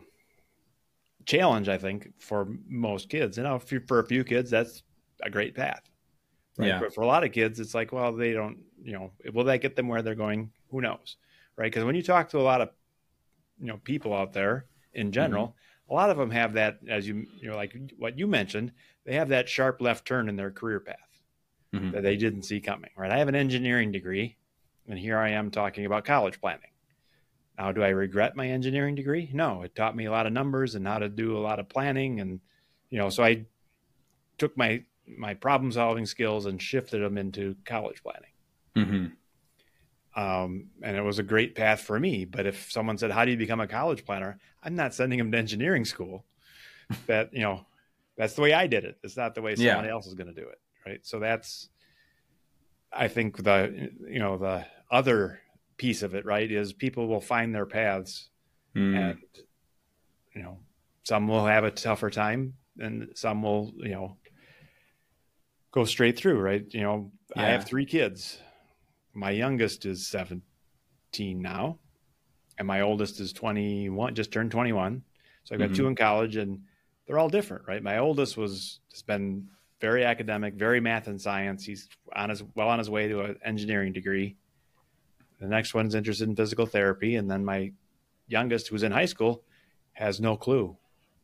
challenge 1.26 1.68
i 1.68 1.78
think 1.78 2.12
for 2.20 2.48
most 2.68 3.10
kids 3.10 3.38
you 3.38 3.44
know 3.44 3.60
for 3.60 4.00
a 4.00 4.06
few 4.06 4.24
kids 4.24 4.50
that's 4.50 4.84
a 5.24 5.30
great 5.30 5.56
path 5.56 5.82
right 6.58 6.68
yeah. 6.68 6.80
but 6.80 6.94
for 6.94 7.02
a 7.02 7.08
lot 7.08 7.24
of 7.24 7.32
kids 7.32 7.60
it's 7.60 7.76
like 7.76 7.92
well 7.92 8.14
they 8.14 8.32
don't 8.32 8.58
you 8.82 8.94
know 8.94 9.12
will 9.34 9.44
that 9.44 9.62
get 9.62 9.76
them 9.76 9.88
where 9.88 10.02
they're 10.02 10.16
going 10.16 10.50
who 10.72 10.80
knows 10.80 11.18
right 11.58 11.72
because 11.72 11.84
when 11.84 11.96
you 11.96 12.04
talk 12.04 12.30
to 12.30 12.40
a 12.40 12.42
lot 12.42 12.62
of 12.62 12.70
you 13.60 13.68
know 13.68 13.78
people 13.84 14.14
out 14.14 14.32
there 14.32 14.66
in 14.98 15.12
general 15.12 15.48
mm-hmm. 15.48 15.94
a 15.94 15.96
lot 15.96 16.10
of 16.10 16.18
them 16.18 16.32
have 16.32 16.54
that 16.54 16.80
as 16.90 17.08
you 17.08 17.26
you 17.40 17.50
know 17.50 17.56
like 17.56 17.76
what 17.98 18.18
you 18.18 18.28
mentioned 18.28 18.72
they 19.06 19.16
have 19.16 19.30
that 19.30 19.48
sharp 19.48 19.80
left 19.80 20.06
turn 20.06 20.28
in 20.28 20.36
their 20.36 20.52
career 20.52 20.82
path 20.82 21.08
mm-hmm. 21.74 21.92
that 21.92 22.04
they 22.04 22.18
didn't 22.18 22.44
see 22.44 22.60
coming, 22.60 22.92
right? 22.96 23.12
I 23.12 23.18
have 23.18 23.28
an 23.28 23.36
engineering 23.36 23.92
degree, 23.92 24.38
and 24.88 24.98
here 24.98 25.18
I 25.18 25.30
am 25.30 25.52
talking 25.52 25.86
about 25.86 26.06
college 26.06 26.40
planning. 26.40 26.72
Now, 27.58 27.72
do 27.72 27.84
I 27.84 27.90
regret 27.90 28.36
my 28.36 28.48
engineering 28.48 28.96
degree? 28.96 29.30
No, 29.34 29.64
it 29.64 29.76
taught 29.76 29.96
me 29.96 30.06
a 30.06 30.12
lot 30.12 30.28
of 30.28 30.34
numbers 30.34 30.76
and 30.76 30.86
how 30.86 31.00
to 31.00 31.10
do 31.10 31.38
a 31.38 31.40
lot 31.40 31.60
of 31.60 31.70
planning, 31.70 32.20
and 32.20 32.40
you 32.90 33.00
know, 33.00 33.10
so 33.10 33.24
I 33.24 33.46
took 34.38 34.56
my 34.58 34.84
my 35.08 35.34
problem 35.34 35.72
solving 35.72 36.06
skills 36.06 36.46
and 36.46 36.62
shifted 36.62 37.02
them 37.02 37.18
into 37.18 37.56
college 37.66 38.04
planning. 38.04 38.30
Mm-hmm. 38.76 39.06
Um, 40.18 40.72
and 40.82 40.98
it 40.98 41.02
was 41.02 41.20
a 41.20 41.24
great 41.24 41.56
path 41.56 41.82
for 41.82 41.98
me. 41.98 42.26
But 42.26 42.46
if 42.46 42.72
someone 42.72 42.98
said, 42.98 43.12
"How 43.12 43.24
do 43.24 43.32
you 43.32 43.38
become 43.38 43.62
a 43.62 43.68
college 43.68 44.04
planner?" 44.04 44.40
I'm 44.64 44.76
not 44.76 44.94
sending 44.94 45.20
them 45.20 45.32
to 45.32 45.38
engineering 45.38 45.86
school. 45.86 46.26
that 47.06 47.34
you 47.34 47.42
know, 47.42 47.66
that's 48.18 48.34
the 48.34 48.42
way 48.42 48.54
I 48.54 48.68
did 48.68 48.84
it. 48.84 48.98
It's 49.04 49.16
not 49.16 49.36
the 49.36 49.42
way 49.42 49.56
someone 49.56 49.86
yeah. 49.86 49.92
else 49.92 50.08
is 50.08 50.16
going 50.16 50.34
to 50.34 50.42
do 50.42 50.48
it 50.48 50.60
right? 50.88 51.06
So 51.06 51.20
that's, 51.20 51.70
I 52.92 53.08
think 53.08 53.44
the 53.44 53.92
you 54.08 54.20
know 54.20 54.38
the 54.38 54.66
other 54.90 55.42
piece 55.78 56.02
of 56.02 56.16
it, 56.16 56.26
right, 56.26 56.50
is 56.50 56.74
people 56.74 57.08
will 57.08 57.22
find 57.22 57.54
their 57.54 57.66
paths, 57.66 58.30
mm. 58.76 58.98
and 58.98 59.20
you 60.34 60.42
know 60.42 60.60
some 61.04 61.28
will 61.28 61.46
have 61.46 61.64
a 61.64 61.72
tougher 61.72 62.10
time, 62.10 62.54
and 62.80 63.10
some 63.16 63.44
will 63.44 63.74
you 63.78 63.92
know 63.92 64.18
go 65.72 65.84
straight 65.84 66.18
through, 66.18 66.40
right? 66.40 66.66
You 66.74 66.82
know, 66.82 67.12
yeah. 67.36 67.44
I 67.44 67.46
have 67.48 67.66
three 67.66 67.86
kids. 67.86 68.40
My 69.18 69.32
youngest 69.32 69.88
is 69.88 70.06
seventeen 70.06 71.42
now, 71.42 71.80
and 72.60 72.68
my 72.68 72.82
oldest 72.82 73.20
is 73.20 73.34
twenty 73.34 73.90
one, 73.90 74.14
just 74.14 74.32
turned 74.32 74.52
twenty 74.52 74.74
one. 74.74 75.02
So 75.44 75.56
I've 75.56 75.60
got 75.60 75.70
mm-hmm. 75.70 75.74
two 75.74 75.88
in 75.88 75.96
college, 75.96 76.36
and 76.36 76.62
they're 77.08 77.18
all 77.18 77.28
different, 77.28 77.68
right? 77.68 77.82
My 77.82 77.98
oldest 77.98 78.38
was 78.38 78.80
has 78.92 79.02
been 79.02 79.48
very 79.82 80.06
academic, 80.06 80.54
very 80.54 80.80
math 80.80 81.08
and 81.08 81.20
science. 81.20 81.66
He's 81.66 81.90
on 82.16 82.30
his 82.30 82.44
well 82.54 82.70
on 82.70 82.78
his 82.78 82.92
way 82.92 83.08
to 83.08 83.22
an 83.22 83.40
engineering 83.44 83.92
degree. 83.92 84.36
The 85.42 85.48
next 85.48 85.74
one's 85.74 85.96
interested 85.96 86.30
in 86.30 86.36
physical 86.36 86.68
therapy, 86.68 87.16
and 87.16 87.30
then 87.30 87.44
my 87.44 87.72
youngest, 88.28 88.68
who's 88.68 88.84
in 88.84 88.92
high 88.92 89.06
school, 89.06 89.42
has 89.94 90.20
no 90.20 90.38
clue 90.38 90.78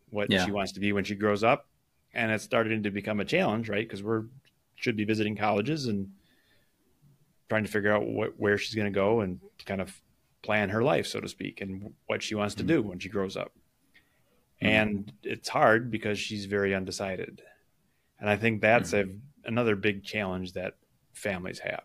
what 0.10 0.32
yeah. 0.32 0.46
she 0.46 0.52
wants 0.52 0.72
to 0.72 0.80
be 0.80 0.94
when 0.94 1.04
she 1.04 1.14
grows 1.14 1.44
up, 1.44 1.68
and 2.16 2.32
it's 2.32 2.44
starting 2.44 2.82
to 2.82 2.90
become 2.90 3.20
a 3.20 3.26
challenge, 3.26 3.70
right? 3.70 3.88
Because 3.88 4.02
we're 4.02 4.24
should 4.78 4.98
be 4.98 5.06
visiting 5.06 5.36
colleges 5.36 5.86
and 5.86 6.10
trying 7.54 7.66
to 7.66 7.72
figure 7.72 7.94
out 7.94 8.06
what, 8.06 8.40
where 8.40 8.58
she's 8.58 8.76
going 8.76 8.92
to 8.92 8.96
go 8.96 9.22
and 9.22 9.40
kind 9.66 9.82
of 9.82 10.02
plan 10.42 10.70
her 10.70 10.84
life, 10.84 11.08
so 11.08 11.20
to 11.20 11.30
speak, 11.30 11.62
and 11.62 11.94
what 12.08 12.22
she 12.22 12.36
wants 12.36 12.56
to 12.56 12.64
mm-hmm. 12.64 12.68
do 12.68 12.82
when 12.82 13.00
she 13.00 13.10
grows 13.10 13.38
up. 13.38 13.52
Mm-hmm. 14.62 14.68
And 14.68 15.14
it's 15.24 15.50
hard 15.50 15.92
because 15.92 16.20
she's 16.20 16.46
very 16.46 16.74
undecided 16.76 17.42
and 18.24 18.30
I 18.30 18.38
think 18.38 18.62
that's 18.62 18.92
mm-hmm. 18.92 19.18
a 19.44 19.48
another 19.50 19.76
big 19.76 20.06
challenge 20.06 20.54
that 20.54 20.76
families 21.12 21.60
have. 21.60 21.84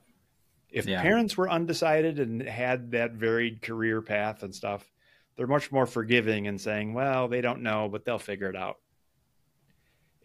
If 0.70 0.86
yeah. 0.86 1.02
parents 1.02 1.36
were 1.36 1.50
undecided 1.50 2.20
and 2.20 2.40
had 2.40 2.92
that 2.92 3.14
varied 3.14 3.60
career 3.60 4.00
path 4.00 4.44
and 4.44 4.54
stuff, 4.54 4.88
they're 5.36 5.48
much 5.48 5.72
more 5.72 5.84
forgiving 5.84 6.46
and 6.46 6.60
saying, 6.60 6.94
well, 6.94 7.26
they 7.26 7.40
don't 7.40 7.62
know, 7.62 7.88
but 7.88 8.04
they'll 8.04 8.20
figure 8.20 8.48
it 8.48 8.54
out. 8.54 8.76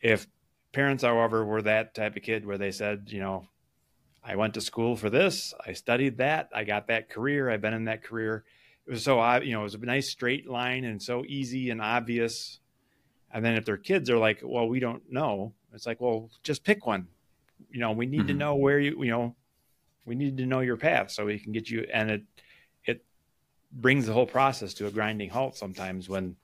If 0.03 0.27
parents, 0.71 1.03
however, 1.03 1.43
were 1.43 1.63
that 1.63 1.95
type 1.95 2.15
of 2.15 2.21
kid 2.21 2.45
where 2.45 2.59
they 2.59 2.69
said, 2.69 3.05
you 3.07 3.19
know, 3.19 3.47
I 4.25 4.35
went 4.35 4.53
to 4.53 4.61
school 4.61 4.95
for 4.95 5.09
this, 5.09 5.53
I 5.65 5.73
studied 5.73 6.17
that, 6.17 6.49
I 6.53 6.63
got 6.63 6.87
that 6.87 7.09
career, 7.09 7.49
I've 7.49 7.61
been 7.61 7.73
in 7.73 7.85
that 7.85 8.03
career. 8.03 8.45
It 8.87 8.91
was 8.91 9.03
so, 9.03 9.21
you 9.37 9.53
know, 9.53 9.61
it 9.61 9.63
was 9.63 9.75
a 9.75 9.79
nice 9.79 10.09
straight 10.09 10.47
line 10.47 10.85
and 10.85 11.01
so 11.01 11.23
easy 11.27 11.69
and 11.69 11.81
obvious. 11.81 12.59
And 13.31 13.43
then 13.43 13.55
if 13.55 13.65
their 13.65 13.77
kids 13.77 14.09
are 14.09 14.17
like, 14.17 14.39
well, 14.43 14.67
we 14.67 14.79
don't 14.79 15.03
know, 15.11 15.53
it's 15.73 15.85
like, 15.85 15.99
well, 15.99 16.29
just 16.43 16.63
pick 16.63 16.85
one. 16.85 17.07
You 17.71 17.79
know, 17.79 17.91
we 17.91 18.05
need 18.05 18.19
mm-hmm. 18.21 18.27
to 18.27 18.33
know 18.33 18.55
where 18.55 18.79
you, 18.79 19.03
you 19.03 19.11
know, 19.11 19.35
we 20.05 20.15
need 20.15 20.37
to 20.37 20.45
know 20.45 20.59
your 20.59 20.77
path 20.77 21.11
so 21.11 21.25
we 21.25 21.39
can 21.39 21.51
get 21.51 21.69
you. 21.69 21.87
And 21.91 22.11
it, 22.11 22.23
it 22.85 23.05
brings 23.71 24.05
the 24.05 24.13
whole 24.13 24.27
process 24.27 24.73
to 24.75 24.87
a 24.87 24.91
grinding 24.91 25.29
halt 25.29 25.57
sometimes 25.57 26.07
when 26.07 26.35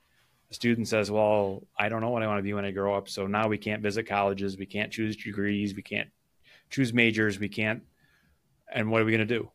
a 0.50 0.54
student 0.54 0.88
says, 0.88 1.12
Well, 1.12 1.64
I 1.78 1.90
don't 1.90 2.02
know 2.02 2.10
what 2.10 2.24
I 2.24 2.28
want 2.28 2.40
to 2.40 2.44
be 2.44 2.54
when 2.54 2.66
I 2.66 2.72
grow 2.72 2.96
up. 2.96 3.08
So 3.10 3.28
now 3.28 3.48
we 3.48 3.58
can't 3.58 3.84
visit 3.84 4.08
colleges. 4.08 4.58
We 4.58 4.66
can't 4.66 4.92
choose 4.92 5.16
degrees. 5.16 5.76
We 5.76 5.84
can't 5.84 6.10
choose 6.70 6.94
majors. 6.94 7.40
We 7.40 7.50
can't. 7.50 7.84
And 8.72 8.92
what 8.92 9.02
are 9.02 9.06
we 9.06 9.12
going 9.12 9.28
to 9.28 9.38
do? 9.40 9.50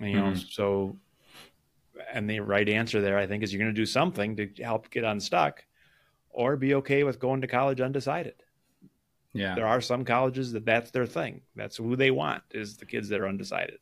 And, 0.00 0.10
you 0.10 0.16
mm-hmm. 0.16 0.28
know, 0.30 0.34
so, 0.34 0.96
and 2.12 2.28
the 2.28 2.40
right 2.40 2.68
answer 2.68 3.00
there, 3.00 3.18
I 3.18 3.26
think, 3.26 3.42
is 3.42 3.52
you're 3.52 3.62
going 3.62 3.74
to 3.74 3.80
do 3.80 3.86
something 3.86 4.36
to 4.36 4.48
help 4.62 4.90
get 4.90 5.04
unstuck 5.04 5.64
or 6.30 6.56
be 6.56 6.74
okay 6.74 7.04
with 7.04 7.18
going 7.18 7.40
to 7.40 7.46
college 7.46 7.80
undecided. 7.80 8.34
Yeah. 9.32 9.54
There 9.54 9.66
are 9.66 9.80
some 9.80 10.04
colleges 10.04 10.52
that 10.52 10.64
that's 10.64 10.90
their 10.90 11.06
thing. 11.06 11.42
That's 11.54 11.76
who 11.76 11.96
they 11.96 12.10
want 12.10 12.42
is 12.52 12.76
the 12.78 12.86
kids 12.86 13.08
that 13.10 13.20
are 13.20 13.28
undecided. 13.28 13.78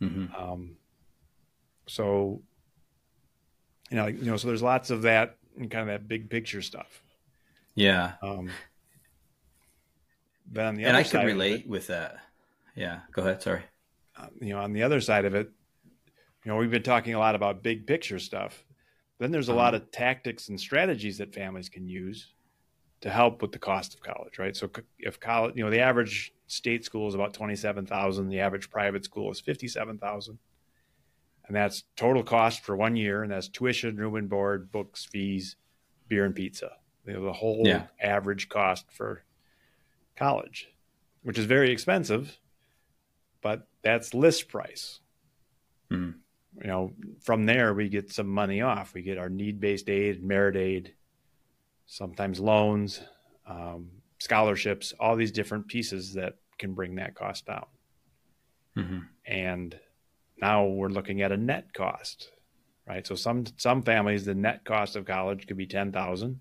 Mm-hmm. 0.00 0.34
Um, 0.34 0.76
so, 1.86 2.42
you 3.90 3.96
know, 3.96 4.06
you 4.06 4.24
know, 4.24 4.36
so 4.36 4.48
there's 4.48 4.62
lots 4.62 4.90
of 4.90 5.02
that 5.02 5.36
and 5.58 5.70
kind 5.70 5.82
of 5.82 5.88
that 5.88 6.08
big 6.08 6.30
picture 6.30 6.62
stuff. 6.62 7.02
Yeah. 7.74 8.14
Um, 8.22 8.50
but 10.50 10.64
on 10.64 10.74
the 10.76 10.84
and 10.84 10.96
I 10.96 11.02
can 11.02 11.24
relate 11.24 11.60
it, 11.60 11.68
with 11.68 11.88
that. 11.88 12.16
Yeah. 12.74 13.00
Go 13.12 13.22
ahead. 13.22 13.42
Sorry. 13.42 13.62
Um, 14.16 14.30
you 14.40 14.50
know, 14.50 14.60
on 14.60 14.72
the 14.72 14.82
other 14.82 15.00
side 15.00 15.24
of 15.24 15.34
it, 15.34 15.50
you 16.44 16.52
know, 16.52 16.56
we've 16.56 16.70
been 16.70 16.82
talking 16.82 17.14
a 17.14 17.18
lot 17.18 17.34
about 17.34 17.62
big 17.62 17.86
picture 17.86 18.18
stuff. 18.18 18.64
Then 19.18 19.30
there's 19.30 19.48
a 19.48 19.52
uh-huh. 19.52 19.60
lot 19.60 19.74
of 19.74 19.90
tactics 19.90 20.48
and 20.48 20.60
strategies 20.60 21.18
that 21.18 21.34
families 21.34 21.68
can 21.68 21.88
use 21.88 22.32
to 23.00 23.10
help 23.10 23.42
with 23.42 23.52
the 23.52 23.58
cost 23.58 23.94
of 23.94 24.00
college, 24.00 24.38
right? 24.38 24.56
So 24.56 24.70
if 24.98 25.20
college, 25.20 25.54
you 25.56 25.64
know, 25.64 25.70
the 25.70 25.80
average 25.80 26.32
state 26.46 26.84
school 26.84 27.08
is 27.08 27.14
about 27.14 27.34
27,000, 27.34 28.28
the 28.28 28.40
average 28.40 28.70
private 28.70 29.04
school 29.04 29.30
is 29.30 29.40
57,000 29.40 30.38
and 31.46 31.56
that's 31.56 31.84
total 31.96 32.22
cost 32.22 32.62
for 32.62 32.76
one 32.76 32.96
year, 32.96 33.22
and 33.22 33.30
that's 33.30 33.48
tuition, 33.48 33.96
room 33.96 34.16
and 34.16 34.28
board, 34.28 34.72
books, 34.72 35.04
fees, 35.04 35.56
beer 36.08 36.24
and 36.24 36.34
pizza. 36.34 36.72
the 37.04 37.32
whole 37.32 37.62
yeah. 37.64 37.86
average 38.00 38.48
cost 38.48 38.90
for 38.90 39.22
college, 40.16 40.68
which 41.22 41.38
is 41.38 41.44
very 41.44 41.70
expensive, 41.70 42.38
but 43.42 43.68
that's 43.82 44.14
list 44.14 44.48
price. 44.48 45.00
Mm-hmm. 45.90 46.18
You 46.62 46.66
know, 46.66 46.92
from 47.22 47.46
there 47.46 47.74
we 47.74 47.88
get 47.88 48.12
some 48.12 48.28
money 48.28 48.62
off. 48.62 48.94
We 48.94 49.02
get 49.02 49.18
our 49.18 49.28
need-based 49.28 49.88
aid, 49.88 50.24
merit 50.24 50.56
aid, 50.56 50.94
sometimes 51.86 52.40
loans, 52.40 53.00
um, 53.46 53.90
scholarships, 54.18 54.94
all 54.98 55.16
these 55.16 55.32
different 55.32 55.68
pieces 55.68 56.14
that 56.14 56.36
can 56.58 56.74
bring 56.74 56.94
that 56.94 57.14
cost 57.14 57.46
down. 57.46 57.66
Mm-hmm. 58.76 58.98
And 59.26 59.78
now 60.40 60.66
we're 60.66 60.88
looking 60.88 61.22
at 61.22 61.32
a 61.32 61.36
net 61.36 61.72
cost, 61.74 62.30
right? 62.86 63.06
So 63.06 63.14
some 63.14 63.44
some 63.56 63.82
families 63.82 64.24
the 64.24 64.34
net 64.34 64.64
cost 64.64 64.96
of 64.96 65.04
college 65.04 65.46
could 65.46 65.56
be 65.56 65.66
ten 65.66 65.92
thousand. 65.92 66.40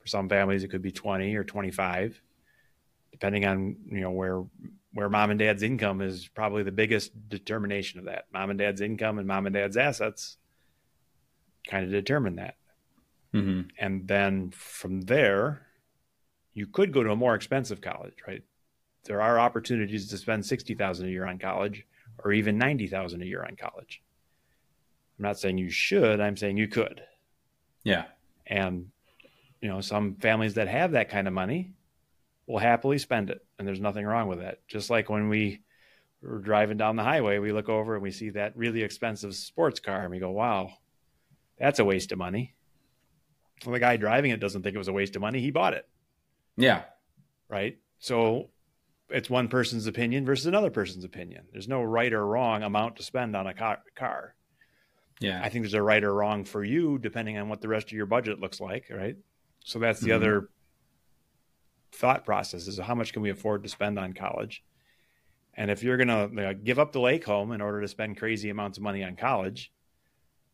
For 0.00 0.06
some 0.06 0.28
families 0.28 0.64
it 0.64 0.68
could 0.68 0.82
be 0.82 0.92
twenty 0.92 1.34
or 1.34 1.44
twenty 1.44 1.70
five, 1.70 2.20
depending 3.14 3.46
on 3.46 3.76
you 3.86 4.00
know 4.00 4.10
where 4.10 4.42
where 4.92 5.08
mom 5.08 5.30
and 5.30 5.38
dad's 5.38 5.62
income 5.62 6.00
is 6.00 6.26
probably 6.26 6.64
the 6.64 6.72
biggest 6.72 7.12
determination 7.28 8.00
of 8.00 8.06
that. 8.06 8.24
Mom 8.32 8.50
and 8.50 8.58
dad's 8.58 8.80
income 8.80 9.18
and 9.18 9.28
mom 9.28 9.46
and 9.46 9.54
dad's 9.54 9.76
assets 9.76 10.36
kind 11.68 11.84
of 11.84 11.92
determine 11.92 12.36
that. 12.36 12.56
Mm-hmm. 13.32 13.68
And 13.78 14.08
then 14.08 14.50
from 14.50 15.02
there, 15.02 15.66
you 16.54 16.66
could 16.66 16.92
go 16.92 17.04
to 17.04 17.12
a 17.12 17.16
more 17.16 17.36
expensive 17.36 17.80
college, 17.80 18.14
right? 18.26 18.42
There 19.04 19.22
are 19.22 19.38
opportunities 19.38 20.08
to 20.08 20.18
spend 20.18 20.44
sixty 20.44 20.74
thousand 20.74 21.06
a 21.06 21.10
year 21.10 21.24
on 21.24 21.38
college 21.38 21.86
or 22.18 22.32
even 22.32 22.58
90,000 22.58 23.22
a 23.22 23.24
year 23.24 23.44
on 23.44 23.56
college. 23.56 24.02
I'm 25.18 25.24
not 25.24 25.38
saying 25.38 25.58
you 25.58 25.70
should, 25.70 26.20
I'm 26.20 26.36
saying 26.36 26.56
you 26.56 26.68
could. 26.68 27.02
Yeah. 27.84 28.04
And 28.46 28.90
you 29.60 29.68
know, 29.68 29.80
some 29.80 30.16
families 30.16 30.54
that 30.54 30.68
have 30.68 30.92
that 30.92 31.08
kind 31.08 31.26
of 31.26 31.34
money 31.34 31.72
will 32.46 32.58
happily 32.58 32.98
spend 32.98 33.30
it 33.30 33.44
and 33.58 33.66
there's 33.66 33.80
nothing 33.80 34.04
wrong 34.04 34.28
with 34.28 34.40
that. 34.40 34.66
Just 34.68 34.90
like 34.90 35.08
when 35.08 35.28
we 35.28 35.62
were 36.22 36.38
driving 36.38 36.76
down 36.76 36.96
the 36.96 37.02
highway, 37.02 37.38
we 37.38 37.52
look 37.52 37.68
over 37.68 37.94
and 37.94 38.02
we 38.02 38.10
see 38.10 38.30
that 38.30 38.56
really 38.56 38.82
expensive 38.82 39.34
sports 39.34 39.80
car 39.80 40.02
and 40.02 40.10
we 40.10 40.18
go, 40.18 40.30
"Wow, 40.30 40.70
that's 41.58 41.78
a 41.78 41.84
waste 41.84 42.12
of 42.12 42.18
money." 42.18 42.54
Well, 43.64 43.72
the 43.72 43.80
guy 43.80 43.96
driving 43.96 44.30
it 44.30 44.40
doesn't 44.40 44.62
think 44.62 44.74
it 44.74 44.78
was 44.78 44.88
a 44.88 44.92
waste 44.92 45.16
of 45.16 45.22
money. 45.22 45.40
He 45.40 45.50
bought 45.50 45.74
it. 45.74 45.88
Yeah. 46.56 46.82
Right. 47.48 47.78
So 47.98 48.50
it's 49.08 49.30
one 49.30 49.48
person's 49.48 49.86
opinion 49.86 50.24
versus 50.24 50.46
another 50.46 50.70
person's 50.70 51.04
opinion. 51.04 51.46
There's 51.52 51.68
no 51.68 51.82
right 51.82 52.12
or 52.12 52.26
wrong 52.26 52.62
amount 52.62 52.96
to 52.96 53.02
spend 53.02 53.36
on 53.36 53.46
a 53.46 53.54
car. 53.54 54.34
Yeah. 55.20 55.40
I 55.42 55.48
think 55.48 55.62
there's 55.62 55.74
a 55.74 55.82
right 55.82 56.02
or 56.02 56.12
wrong 56.12 56.44
for 56.44 56.64
you 56.64 56.98
depending 56.98 57.38
on 57.38 57.48
what 57.48 57.60
the 57.60 57.68
rest 57.68 57.86
of 57.86 57.92
your 57.92 58.06
budget 58.06 58.40
looks 58.40 58.60
like, 58.60 58.86
right? 58.90 59.16
So 59.64 59.78
that's 59.78 60.00
the 60.00 60.08
mm-hmm. 60.08 60.16
other 60.16 60.50
thought 61.94 62.24
process 62.24 62.66
is 62.66 62.78
how 62.78 62.94
much 62.94 63.12
can 63.12 63.22
we 63.22 63.30
afford 63.30 63.62
to 63.62 63.68
spend 63.68 63.98
on 63.98 64.12
college? 64.12 64.62
And 65.54 65.70
if 65.70 65.82
you're 65.82 65.96
going 65.96 66.08
to 66.08 66.54
give 66.54 66.78
up 66.78 66.92
the 66.92 67.00
lake 67.00 67.24
home 67.24 67.52
in 67.52 67.60
order 67.60 67.80
to 67.80 67.88
spend 67.88 68.18
crazy 68.18 68.50
amounts 68.50 68.78
of 68.78 68.82
money 68.82 69.04
on 69.04 69.16
college, 69.16 69.72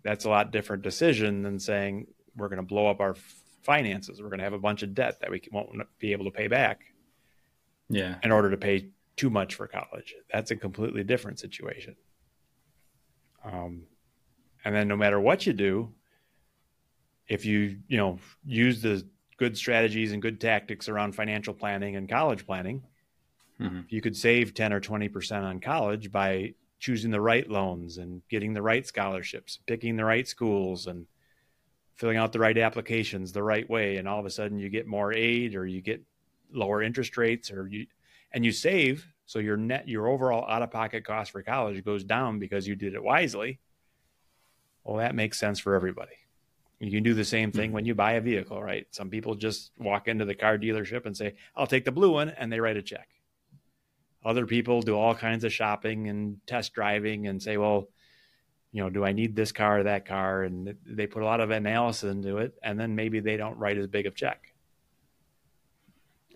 that's 0.02 0.24
a 0.24 0.30
lot 0.30 0.52
different 0.52 0.82
decision 0.82 1.42
than 1.42 1.58
saying 1.58 2.06
we're 2.36 2.48
going 2.48 2.58
to 2.58 2.62
blow 2.62 2.86
up 2.86 3.00
our 3.00 3.14
finances. 3.62 4.20
We're 4.20 4.28
going 4.28 4.38
to 4.38 4.44
have 4.44 4.52
a 4.52 4.58
bunch 4.58 4.82
of 4.82 4.94
debt 4.94 5.20
that 5.20 5.30
we 5.30 5.42
won't 5.50 5.70
be 5.98 6.12
able 6.12 6.26
to 6.26 6.30
pay 6.30 6.48
back 6.48 6.90
yeah 7.90 8.14
in 8.22 8.30
order 8.30 8.50
to 8.50 8.56
pay 8.56 8.88
too 9.16 9.28
much 9.28 9.56
for 9.56 9.66
college 9.66 10.14
that's 10.32 10.50
a 10.50 10.56
completely 10.56 11.04
different 11.04 11.38
situation 11.38 11.94
um, 13.44 13.82
and 14.64 14.74
then 14.74 14.88
no 14.88 14.96
matter 14.96 15.20
what 15.20 15.44
you 15.44 15.52
do 15.52 15.92
if 17.28 17.44
you 17.44 17.78
you 17.88 17.98
know 17.98 18.18
use 18.46 18.80
the 18.80 19.04
good 19.40 19.56
strategies 19.56 20.12
and 20.12 20.20
good 20.20 20.38
tactics 20.38 20.86
around 20.86 21.14
financial 21.14 21.54
planning 21.54 21.96
and 21.96 22.08
college 22.08 22.46
planning. 22.46 22.82
Mm-hmm. 23.58 23.80
you 23.90 24.00
could 24.00 24.16
save 24.16 24.54
10 24.54 24.72
or 24.72 24.80
20% 24.80 25.42
on 25.42 25.60
college 25.60 26.10
by 26.10 26.54
choosing 26.78 27.10
the 27.10 27.20
right 27.20 27.46
loans 27.50 27.98
and 27.98 28.22
getting 28.30 28.54
the 28.54 28.62
right 28.62 28.86
scholarships 28.86 29.58
picking 29.66 29.96
the 29.96 30.04
right 30.04 30.26
schools 30.26 30.86
and 30.86 31.04
filling 31.96 32.16
out 32.16 32.32
the 32.32 32.38
right 32.38 32.56
applications 32.56 33.32
the 33.32 33.42
right 33.42 33.68
way. 33.68 33.98
And 33.98 34.08
all 34.08 34.18
of 34.18 34.24
a 34.24 34.30
sudden 34.30 34.58
you 34.58 34.70
get 34.70 34.86
more 34.86 35.12
aid 35.12 35.54
or 35.54 35.66
you 35.66 35.82
get 35.82 36.00
lower 36.50 36.82
interest 36.82 37.18
rates 37.18 37.50
or 37.50 37.68
you 37.68 37.86
and 38.32 38.46
you 38.46 38.52
save. 38.52 39.06
So 39.26 39.40
your 39.40 39.58
net 39.58 39.86
your 39.86 40.08
overall 40.08 40.50
out 40.50 40.62
of 40.62 40.70
pocket 40.70 41.04
cost 41.04 41.32
for 41.32 41.42
college 41.42 41.84
goes 41.84 42.02
down 42.02 42.38
because 42.38 42.66
you 42.66 42.76
did 42.76 42.94
it 42.94 43.02
wisely. 43.02 43.60
Well 44.84 44.96
that 44.96 45.14
makes 45.14 45.38
sense 45.38 45.58
for 45.58 45.74
everybody 45.74 46.16
you 46.80 46.90
can 46.90 47.02
do 47.02 47.14
the 47.14 47.24
same 47.24 47.52
thing 47.52 47.66
mm-hmm. 47.68 47.74
when 47.74 47.84
you 47.84 47.94
buy 47.94 48.12
a 48.12 48.20
vehicle 48.20 48.62
right 48.62 48.86
some 48.90 49.10
people 49.10 49.34
just 49.34 49.72
walk 49.78 50.08
into 50.08 50.24
the 50.24 50.34
car 50.34 50.58
dealership 50.58 51.06
and 51.06 51.16
say 51.16 51.34
i'll 51.56 51.66
take 51.66 51.84
the 51.84 51.92
blue 51.92 52.12
one 52.12 52.30
and 52.30 52.52
they 52.52 52.60
write 52.60 52.76
a 52.76 52.82
check 52.82 53.08
other 54.24 54.46
people 54.46 54.82
do 54.82 54.96
all 54.96 55.14
kinds 55.14 55.44
of 55.44 55.52
shopping 55.52 56.08
and 56.08 56.38
test 56.46 56.72
driving 56.72 57.26
and 57.26 57.42
say 57.42 57.56
well 57.56 57.88
you 58.72 58.82
know 58.82 58.90
do 58.90 59.04
i 59.04 59.12
need 59.12 59.36
this 59.36 59.52
car 59.52 59.80
or 59.80 59.82
that 59.84 60.06
car 60.06 60.42
and 60.42 60.74
they 60.86 61.06
put 61.06 61.22
a 61.22 61.26
lot 61.26 61.40
of 61.40 61.50
analysis 61.50 62.10
into 62.10 62.38
it 62.38 62.54
and 62.62 62.78
then 62.78 62.94
maybe 62.94 63.20
they 63.20 63.36
don't 63.36 63.58
write 63.58 63.78
as 63.78 63.86
big 63.86 64.06
of 64.06 64.14
check 64.14 64.54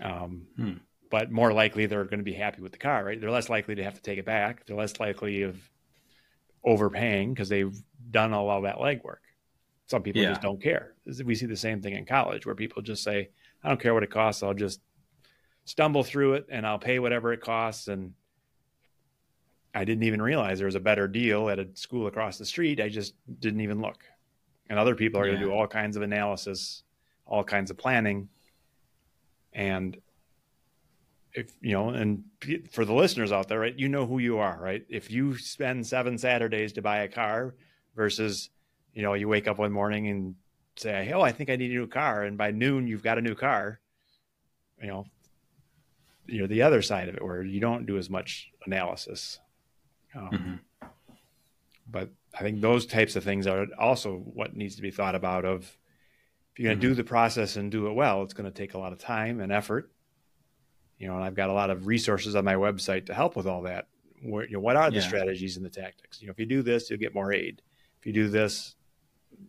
um, 0.02 0.46
hmm. 0.56 0.72
But 1.10 1.30
more 1.30 1.52
likely, 1.52 1.86
they're 1.86 2.04
going 2.04 2.18
to 2.18 2.24
be 2.24 2.32
happy 2.32 2.60
with 2.60 2.72
the 2.72 2.78
car, 2.78 3.04
right? 3.04 3.20
They're 3.20 3.30
less 3.30 3.48
likely 3.48 3.76
to 3.76 3.84
have 3.84 3.94
to 3.94 4.02
take 4.02 4.18
it 4.18 4.24
back. 4.24 4.66
They're 4.66 4.76
less 4.76 4.98
likely 4.98 5.42
of 5.42 5.56
overpaying 6.64 7.34
because 7.34 7.48
they've 7.48 7.76
done 8.10 8.32
all 8.32 8.50
of 8.50 8.64
that 8.64 8.78
legwork. 8.78 9.18
Some 9.86 10.02
people 10.02 10.22
yeah. 10.22 10.30
just 10.30 10.42
don't 10.42 10.62
care. 10.62 10.94
We 11.24 11.34
see 11.34 11.46
the 11.46 11.56
same 11.56 11.82
thing 11.82 11.94
in 11.94 12.06
college 12.06 12.46
where 12.46 12.54
people 12.54 12.82
just 12.82 13.02
say, 13.02 13.30
I 13.62 13.68
don't 13.68 13.80
care 13.80 13.94
what 13.94 14.02
it 14.02 14.10
costs. 14.10 14.42
I'll 14.42 14.54
just 14.54 14.80
stumble 15.64 16.04
through 16.04 16.34
it 16.34 16.46
and 16.50 16.66
I'll 16.66 16.78
pay 16.78 16.98
whatever 16.98 17.32
it 17.32 17.40
costs. 17.40 17.88
And 17.88 18.14
I 19.74 19.84
didn't 19.84 20.04
even 20.04 20.22
realize 20.22 20.58
there 20.58 20.66
was 20.66 20.74
a 20.74 20.80
better 20.80 21.06
deal 21.06 21.50
at 21.50 21.58
a 21.58 21.68
school 21.74 22.06
across 22.06 22.38
the 22.38 22.46
street. 22.46 22.80
I 22.80 22.88
just 22.88 23.14
didn't 23.40 23.60
even 23.60 23.80
look. 23.80 24.04
And 24.70 24.78
other 24.78 24.94
people 24.94 25.20
are 25.20 25.26
yeah. 25.26 25.32
going 25.32 25.42
to 25.42 25.48
do 25.48 25.52
all 25.52 25.66
kinds 25.66 25.96
of 25.96 26.02
analysis, 26.02 26.82
all 27.26 27.44
kinds 27.44 27.70
of 27.70 27.76
planning 27.76 28.28
and 29.54 29.96
if 31.32 31.52
you 31.60 31.72
know, 31.72 31.88
and 31.90 32.24
for 32.70 32.84
the 32.84 32.92
listeners 32.92 33.32
out 33.32 33.48
there, 33.48 33.60
right, 33.60 33.78
you 33.78 33.88
know 33.88 34.06
who 34.06 34.18
you 34.18 34.38
are, 34.38 34.58
right? 34.60 34.84
If 34.88 35.10
you 35.10 35.36
spend 35.36 35.86
seven 35.86 36.16
Saturdays 36.16 36.72
to 36.74 36.82
buy 36.82 36.98
a 36.98 37.08
car 37.08 37.54
versus, 37.96 38.50
you 38.94 39.02
know, 39.02 39.14
you 39.14 39.28
wake 39.28 39.48
up 39.48 39.58
one 39.58 39.72
morning 39.72 40.08
and 40.08 40.34
say, 40.76 41.12
"Oh, 41.12 41.20
I 41.20 41.32
think 41.32 41.50
I 41.50 41.56
need 41.56 41.70
a 41.70 41.74
new 41.74 41.86
car," 41.86 42.22
and 42.22 42.38
by 42.38 42.50
noon 42.50 42.86
you've 42.86 43.02
got 43.02 43.18
a 43.18 43.22
new 43.22 43.34
car, 43.34 43.80
you 44.80 44.86
know, 44.86 45.06
you're 46.26 46.46
the 46.46 46.62
other 46.62 46.82
side 46.82 47.08
of 47.08 47.16
it 47.16 47.22
where 47.22 47.42
you 47.42 47.60
don't 47.60 47.86
do 47.86 47.98
as 47.98 48.08
much 48.08 48.50
analysis. 48.66 49.40
Um, 50.14 50.30
mm-hmm. 50.30 50.86
But 51.90 52.10
I 52.32 52.42
think 52.42 52.60
those 52.60 52.86
types 52.86 53.16
of 53.16 53.24
things 53.24 53.46
are 53.46 53.66
also 53.78 54.16
what 54.16 54.56
needs 54.56 54.76
to 54.76 54.82
be 54.82 54.90
thought 54.90 55.14
about. 55.14 55.44
Of 55.44 55.76
if 56.52 56.58
you're 56.58 56.68
going 56.68 56.80
to 56.80 56.86
mm-hmm. 56.86 56.92
do 56.92 56.96
the 56.96 57.04
process 57.04 57.56
and 57.56 57.70
do 57.70 57.88
it 57.88 57.92
well, 57.92 58.22
it's 58.22 58.34
going 58.34 58.50
to 58.50 58.56
take 58.56 58.74
a 58.74 58.78
lot 58.78 58.92
of 58.92 58.98
time 58.98 59.40
and 59.40 59.52
effort. 59.52 59.90
You 60.98 61.08
know, 61.08 61.16
and 61.16 61.24
I've 61.24 61.34
got 61.34 61.50
a 61.50 61.52
lot 61.52 61.70
of 61.70 61.86
resources 61.86 62.36
on 62.36 62.44
my 62.44 62.54
website 62.54 63.06
to 63.06 63.14
help 63.14 63.36
with 63.36 63.46
all 63.46 63.62
that. 63.62 63.88
Where, 64.22 64.46
you 64.46 64.54
know, 64.54 64.60
what 64.60 64.76
are 64.76 64.90
the 64.90 64.98
yeah. 64.98 65.06
strategies 65.06 65.56
and 65.56 65.66
the 65.66 65.70
tactics? 65.70 66.22
You 66.22 66.28
know, 66.28 66.30
if 66.30 66.38
you 66.38 66.46
do 66.46 66.62
this, 66.62 66.88
you'll 66.88 67.00
get 67.00 67.14
more 67.14 67.32
aid. 67.32 67.60
If 68.00 68.06
you 68.06 68.12
do 68.12 68.28
this, 68.28 68.76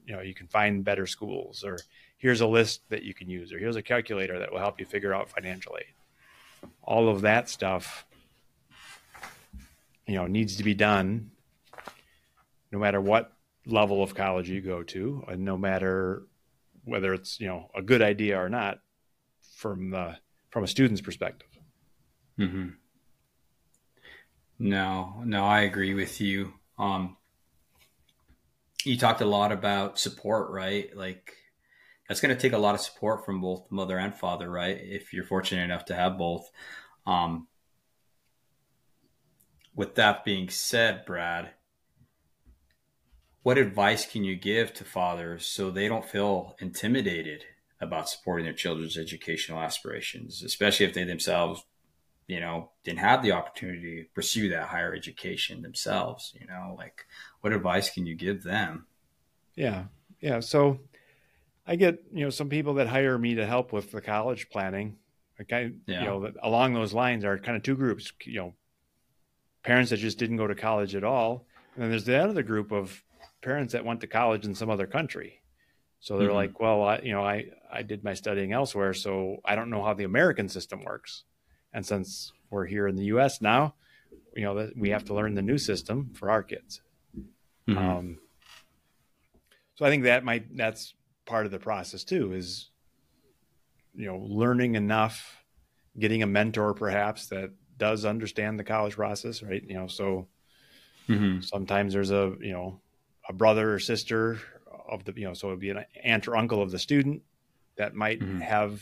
you 0.05 0.15
know, 0.15 0.21
you 0.21 0.33
can 0.33 0.47
find 0.47 0.83
better 0.83 1.05
schools. 1.05 1.63
Or 1.63 1.77
here's 2.17 2.41
a 2.41 2.47
list 2.47 2.81
that 2.89 3.03
you 3.03 3.13
can 3.13 3.29
use, 3.29 3.51
or 3.53 3.59
here's 3.59 3.75
a 3.75 3.81
calculator 3.81 4.39
that 4.39 4.51
will 4.51 4.59
help 4.59 4.79
you 4.79 4.85
figure 4.85 5.13
out 5.13 5.29
financial 5.29 5.77
aid. 5.77 6.69
All 6.81 7.09
of 7.09 7.21
that 7.21 7.49
stuff, 7.49 8.05
you 10.07 10.15
know, 10.15 10.27
needs 10.27 10.57
to 10.57 10.63
be 10.63 10.73
done 10.73 11.31
no 12.71 12.79
matter 12.79 12.99
what 12.99 13.31
level 13.65 14.03
of 14.03 14.15
college 14.15 14.49
you 14.49 14.61
go 14.61 14.83
to, 14.83 15.23
and 15.27 15.43
no 15.45 15.57
matter 15.57 16.23
whether 16.83 17.13
it's 17.13 17.39
you 17.39 17.47
know 17.47 17.69
a 17.75 17.81
good 17.81 18.01
idea 18.01 18.39
or 18.39 18.49
not 18.49 18.79
from 19.55 19.89
the 19.89 20.17
from 20.49 20.63
a 20.63 20.67
student's 20.67 21.01
perspective. 21.01 21.49
Mm-hmm. 22.39 22.69
No, 24.59 25.21
no, 25.25 25.45
I 25.45 25.61
agree 25.61 25.93
with 25.93 26.21
you. 26.21 26.53
Um, 26.77 27.17
you 28.85 28.97
talked 28.97 29.21
a 29.21 29.25
lot 29.25 29.51
about 29.51 29.99
support, 29.99 30.51
right? 30.51 30.95
Like 30.95 31.33
that's 32.07 32.21
going 32.21 32.35
to 32.35 32.41
take 32.41 32.53
a 32.53 32.57
lot 32.57 32.75
of 32.75 32.81
support 32.81 33.25
from 33.25 33.41
both 33.41 33.71
mother 33.71 33.97
and 33.97 34.13
father, 34.13 34.49
right? 34.49 34.77
If 34.79 35.13
you're 35.13 35.25
fortunate 35.25 35.63
enough 35.63 35.85
to 35.85 35.95
have 35.95 36.17
both. 36.17 36.49
Um, 37.05 37.47
with 39.75 39.95
that 39.95 40.23
being 40.23 40.49
said, 40.49 41.05
Brad, 41.05 41.51
what 43.43 43.57
advice 43.57 44.05
can 44.05 44.23
you 44.23 44.35
give 44.35 44.73
to 44.75 44.83
fathers 44.83 45.45
so 45.45 45.69
they 45.69 45.87
don't 45.87 46.09
feel 46.09 46.55
intimidated 46.59 47.43
about 47.81 48.09
supporting 48.09 48.45
their 48.45 48.53
children's 48.53 48.97
educational 48.97 49.59
aspirations, 49.59 50.41
especially 50.41 50.85
if 50.85 50.93
they 50.93 51.03
themselves, 51.03 51.63
you 52.27 52.39
know, 52.39 52.71
didn't 52.83 52.99
have 52.99 53.21
the 53.21 53.31
opportunity 53.31 54.03
to 54.03 54.09
pursue 54.13 54.49
that 54.49 54.67
higher 54.67 54.93
education 54.93 55.61
themselves? 55.61 56.33
You 56.39 56.47
know, 56.47 56.75
like 56.77 57.05
what 57.41 57.53
advice 57.53 57.89
can 57.89 58.05
you 58.05 58.15
give 58.15 58.43
them? 58.43 58.85
Yeah. 59.55 59.85
Yeah. 60.19 60.39
So 60.39 60.79
I 61.67 61.75
get, 61.75 62.03
you 62.11 62.23
know, 62.23 62.29
some 62.29 62.49
people 62.49 62.75
that 62.75 62.87
hire 62.87 63.17
me 63.17 63.35
to 63.35 63.45
help 63.45 63.71
with 63.71 63.91
the 63.91 64.01
college 64.01 64.49
planning. 64.49 64.97
Like 65.37 65.51
I, 65.53 65.71
yeah. 65.85 66.01
you 66.01 66.05
know, 66.05 66.31
along 66.41 66.73
those 66.73 66.93
lines 66.93 67.25
are 67.25 67.37
kind 67.37 67.57
of 67.57 67.63
two 67.63 67.75
groups, 67.75 68.11
you 68.23 68.39
know, 68.39 68.53
parents 69.63 69.91
that 69.91 69.97
just 69.97 70.17
didn't 70.17 70.37
go 70.37 70.47
to 70.47 70.55
college 70.55 70.95
at 70.95 71.03
all. 71.03 71.45
And 71.73 71.83
then 71.83 71.89
there's 71.89 72.05
the 72.05 72.17
other 72.17 72.43
group 72.43 72.71
of 72.71 73.03
parents 73.41 73.73
that 73.73 73.85
went 73.85 74.01
to 74.01 74.07
college 74.07 74.45
in 74.45 74.55
some 74.55 74.69
other 74.69 74.87
country. 74.87 75.41
So 75.99 76.17
they're 76.17 76.27
mm-hmm. 76.27 76.35
like, 76.35 76.59
well, 76.59 76.83
I, 76.83 76.99
you 76.99 77.11
know, 77.11 77.23
I, 77.23 77.45
I 77.71 77.81
did 77.81 78.03
my 78.03 78.13
studying 78.13 78.53
elsewhere, 78.53 78.93
so 78.93 79.37
I 79.43 79.55
don't 79.55 79.69
know 79.69 79.83
how 79.83 79.93
the 79.93 80.03
American 80.03 80.49
system 80.49 80.83
works. 80.83 81.23
And 81.75 81.85
since 81.85 82.31
we're 82.49 82.65
here 82.65 82.87
in 82.87 82.95
the 82.95 83.03
U.S. 83.05 83.41
now, 83.41 83.75
you 84.33 84.43
know, 84.43 84.71
we 84.77 84.91
have 84.91 85.03
to 85.05 85.13
learn 85.13 85.35
the 85.35 85.41
new 85.41 85.57
system 85.57 86.11
for 86.13 86.31
our 86.31 86.41
kids. 86.41 86.81
Mm-hmm. 87.67 87.77
Um, 87.77 88.17
so 89.75 89.85
I 89.85 89.89
think 89.89 90.03
that 90.03 90.23
might 90.23 90.55
that's 90.55 90.93
part 91.25 91.45
of 91.45 91.51
the 91.51 91.59
process 91.59 92.03
too 92.03 92.33
is 92.33 92.69
you 93.93 94.05
know 94.05 94.17
learning 94.17 94.75
enough 94.75 95.43
getting 95.97 96.21
a 96.21 96.27
mentor 96.27 96.73
perhaps 96.73 97.27
that 97.27 97.49
does 97.77 98.05
understand 98.05 98.59
the 98.59 98.63
college 98.63 98.95
process 98.95 99.41
right 99.41 99.63
you 99.67 99.73
know 99.73 99.87
so 99.87 100.27
mm-hmm. 101.09 101.41
sometimes 101.41 101.93
there's 101.93 102.11
a 102.11 102.35
you 102.41 102.51
know 102.51 102.79
a 103.27 103.33
brother 103.33 103.73
or 103.73 103.79
sister 103.79 104.39
of 104.87 105.03
the 105.03 105.13
you 105.15 105.25
know 105.25 105.33
so 105.33 105.47
it'd 105.47 105.59
be 105.59 105.71
an 105.71 105.83
aunt 106.03 106.27
or 106.27 106.37
uncle 106.37 106.61
of 106.61 106.69
the 106.69 106.77
student 106.77 107.23
that 107.75 107.95
might 107.95 108.19
mm-hmm. 108.19 108.39
have 108.39 108.81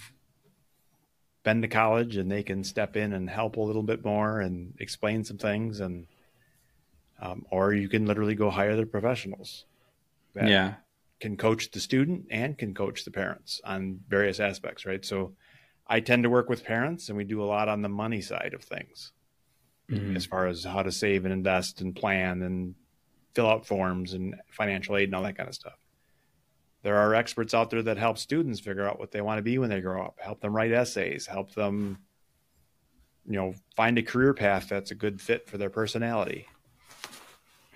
been 1.44 1.62
to 1.62 1.68
college 1.68 2.18
and 2.18 2.32
they 2.32 2.44
can 2.44 2.64
step 2.64 2.96
in 2.96 3.14
and 3.14 3.30
help 3.30 3.58
a 3.58 3.62
little 3.62 3.84
bit 3.84 4.04
more 4.04 4.39
and 4.39 4.74
explain 4.80 5.24
some 5.24 5.38
things 5.38 5.80
and 5.80 6.08
um, 7.22 7.46
or 7.52 7.74
you 7.74 7.88
can 7.88 8.06
literally 8.06 8.36
go 8.36 8.50
hire 8.50 8.76
the 8.76 8.86
professionals 8.86 9.66
yeah 10.36 10.74
can 11.24 11.38
coach 11.38 11.72
the 11.72 11.80
student 11.80 12.26
and 12.30 12.58
can 12.58 12.74
coach 12.74 13.06
the 13.06 13.12
parents 13.12 13.62
on 13.64 14.02
various 14.10 14.41
aspects, 14.41 14.86
right? 14.86 15.06
So 15.06 15.32
I 15.88 16.02
tend 16.02 16.24
to 16.24 16.30
work 16.30 16.50
with 16.50 16.66
parents 16.66 17.08
and 17.08 17.18
we 17.18 17.24
do 17.24 17.41
a 17.41 17.46
lot 17.46 17.70
on 17.70 17.82
the 17.82 17.88
money 17.88 18.20
side 18.20 18.54
of 18.54 18.62
things 18.62 19.14
mm-hmm. 19.89 20.18
as 20.18 20.26
far 20.26 20.48
as 20.48 20.66
how 20.66 20.84
to 20.84 20.91
save 20.91 21.24
and 21.24 21.34
invest 21.34 21.80
and 21.80 21.96
plan 21.96 22.41
and 22.41 22.76
fill 23.36 23.50
out 23.50 23.66
forms 23.66 24.12
and 24.12 24.36
financial 24.50 24.98
aid 24.98 25.06
and 25.06 25.16
all 25.16 25.24
that 25.24 25.38
kind 25.38 25.48
of 25.48 25.56
stuff. 25.56 25.78
There 26.84 26.98
are 26.98 27.16
experts 27.16 27.54
out 27.54 27.70
there 27.70 27.82
that 27.82 27.98
help 27.98 28.18
students 28.18 28.60
figure 28.60 28.88
out 28.88 29.00
what 29.00 29.12
they 29.12 29.22
want 29.22 29.40
to 29.40 29.44
be 29.44 29.58
when 29.58 29.70
they 29.70 29.82
grow 29.82 30.04
up, 30.04 30.20
help 30.20 30.42
them 30.42 30.56
write 30.56 30.72
essays, 30.72 31.26
help 31.26 31.54
them 31.54 32.00
you 33.26 33.38
know 33.38 33.54
find 33.76 33.98
a 33.98 34.04
career 34.04 34.34
path 34.34 34.68
that's 34.68 34.92
a 34.92 34.96
good 34.96 35.22
fit 35.22 35.50
for 35.50 35.58
their 35.58 35.70
personality. 35.70 36.48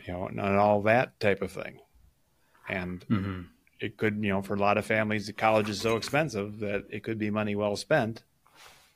You 0.06 0.14
know, 0.14 0.28
and 0.28 0.40
all 0.40 0.84
that 0.84 1.20
type 1.20 1.42
of 1.42 1.52
thing 1.52 1.80
and 2.68 3.06
mm-hmm. 3.08 3.42
it 3.80 3.98
could 3.98 4.24
you 4.24 4.30
know 4.30 4.42
for 4.42 4.56
a 4.56 4.60
lot 4.60 4.78
of 4.78 4.86
families 4.86 5.32
college 5.38 5.70
is 5.70 5.80
so 5.80 5.96
expensive 5.96 6.60
that 6.60 6.86
it 6.90 7.04
could 7.04 7.18
be 7.18 7.30
money 7.30 7.56
well 7.56 7.76
spent 7.76 8.24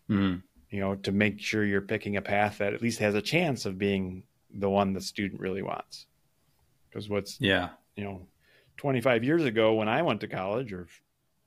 mm-hmm. 0.09 0.37
you 0.69 0.79
know 0.79 0.95
to 0.95 1.11
make 1.11 1.39
sure 1.39 1.65
you're 1.65 1.81
picking 1.81 2.17
a 2.17 2.21
path 2.21 2.57
that 2.57 2.73
at 2.73 2.81
least 2.81 2.99
has 2.99 3.15
a 3.15 3.21
chance 3.21 3.65
of 3.65 3.77
being 3.77 4.23
the 4.53 4.69
one 4.69 4.93
the 4.93 5.01
student 5.01 5.39
really 5.39 5.61
wants 5.61 6.05
because 6.89 7.09
what's 7.09 7.39
yeah 7.39 7.69
you 7.95 8.03
know 8.03 8.27
25 8.81 9.23
years 9.23 9.45
ago 9.45 9.75
when 9.75 9.87
i 9.87 10.01
went 10.01 10.21
to 10.21 10.27
college 10.27 10.73
or 10.73 10.87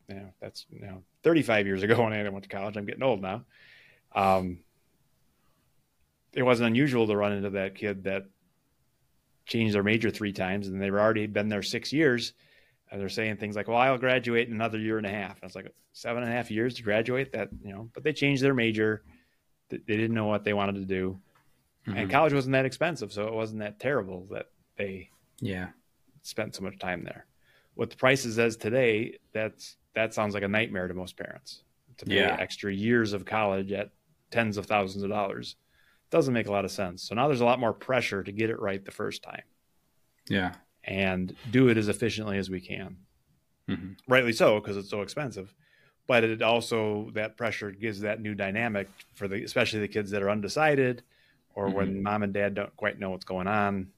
you 0.09 0.15
know 0.15 0.33
that's 0.41 0.67
you 0.71 0.81
know 0.81 1.03
35 1.25 1.67
years 1.67 1.83
ago 1.83 2.01
when 2.03 2.13
i 2.13 2.29
went 2.29 2.45
to 2.45 2.49
college 2.49 2.77
i'm 2.77 2.87
getting 2.87 3.03
old 3.03 3.21
now 3.21 3.45
um, 4.15 4.61
it 6.33 6.43
wasn't 6.43 6.69
unusual 6.69 7.07
to 7.07 7.17
run 7.17 7.33
into 7.33 7.51
that 7.51 7.75
kid 7.75 8.05
that 8.05 8.27
changed 9.47 9.75
their 9.75 9.83
major 9.83 10.11
three 10.11 10.33
times 10.33 10.69
and 10.69 10.81
they've 10.81 10.95
already 10.95 11.27
been 11.27 11.49
there 11.49 11.63
six 11.63 11.93
years. 11.93 12.33
And 12.91 13.01
they're 13.01 13.09
saying 13.09 13.39
things 13.39 13.57
like, 13.57 13.67
well, 13.67 13.79
I'll 13.79 13.99
graduate 13.99 14.47
in 14.47 14.55
another 14.55 14.79
year 14.79 14.99
and 14.99 15.07
a 15.07 15.11
half. 15.11 15.33
And 15.33 15.43
I 15.43 15.47
was 15.47 15.57
like, 15.57 15.75
seven 15.93 16.23
and 16.23 16.31
a 16.31 16.35
half 16.35 16.51
years 16.51 16.75
to 16.75 16.83
graduate 16.83 17.33
that, 17.33 17.49
you 17.65 17.73
know, 17.73 17.91
but 17.93 18.05
they 18.05 18.13
changed 18.13 18.43
their 18.43 18.55
major. 18.55 19.03
They 19.69 19.79
didn't 19.79 20.15
know 20.15 20.27
what 20.27 20.45
they 20.45 20.53
wanted 20.53 20.77
to 20.77 20.85
do. 20.85 21.19
Mm-hmm. 21.89 21.99
And 21.99 22.11
college 22.11 22.33
wasn't 22.33 22.53
that 22.53 22.67
expensive. 22.67 23.13
So 23.13 23.27
it 23.27 23.33
wasn't 23.33 23.61
that 23.61 23.81
terrible 23.81 24.29
that 24.31 24.51
they 24.77 25.11
yeah 25.41 25.69
spent 26.25 26.55
so 26.55 26.63
much 26.63 26.79
time 26.79 27.05
there. 27.05 27.27
What 27.75 27.91
the 27.91 27.97
prices 27.97 28.39
is 28.39 28.57
today, 28.57 29.19
that's, 29.33 29.77
that 29.95 30.13
sounds 30.13 30.35
like 30.35 30.43
a 30.43 30.49
nightmare 30.49 30.89
to 30.89 30.95
most 30.95 31.17
parents 31.17 31.63
to 31.99 32.07
pay 32.07 32.17
yeah. 32.17 32.37
extra 32.41 32.73
years 32.73 33.13
of 33.13 33.25
college 33.25 33.73
at 33.73 33.91
tens 34.31 34.57
of 34.57 34.67
thousands 34.67 35.05
of 35.05 35.11
dollars 35.11 35.57
doesn't 36.11 36.35
make 36.35 36.49
a 36.49 36.53
lot 36.53 36.65
of 36.65 36.71
sense. 36.71 37.03
So 37.03 37.15
now 37.15 37.27
there's 37.29 37.41
a 37.41 37.45
lot 37.45 37.59
more 37.59 37.73
pressure 37.73 38.23
to 38.23 38.33
get 38.33 38.51
it 38.51 38.61
right 38.61 38.85
the 38.85 38.91
first 38.91 39.23
time. 39.23 39.43
Yeah. 40.29 40.53
And 40.85 41.35
do 41.51 41.69
it 41.69 41.77
as 41.77 41.89
efficiently 41.89 42.39
as 42.39 42.51
we 42.51 42.61
can. 42.61 42.97
Mm-hmm. 43.69 43.93
Rightly 44.07 44.33
so, 44.33 44.61
because 44.61 44.77
it's 44.77 44.91
so 44.91 45.03
expensive. 45.03 45.55
But 46.07 46.23
it 46.23 46.43
also 46.43 47.11
that 47.15 47.37
pressure 47.37 47.71
gives 47.71 48.01
that 48.01 48.21
new 48.21 48.35
dynamic 48.35 48.89
for 49.15 49.27
the 49.27 49.43
especially 49.43 49.81
the 49.81 49.89
kids 49.89 50.11
that 50.11 50.23
are 50.23 50.29
undecided 50.29 51.03
or 51.55 51.67
mm-hmm. 51.67 51.77
when 51.77 52.03
mom 52.03 52.23
and 52.23 52.35
dad 52.35 52.55
don't 52.55 52.77
quite 52.77 52.99
know 52.99 53.11
what's 53.11 53.25
going 53.25 53.47
on. 53.47 53.89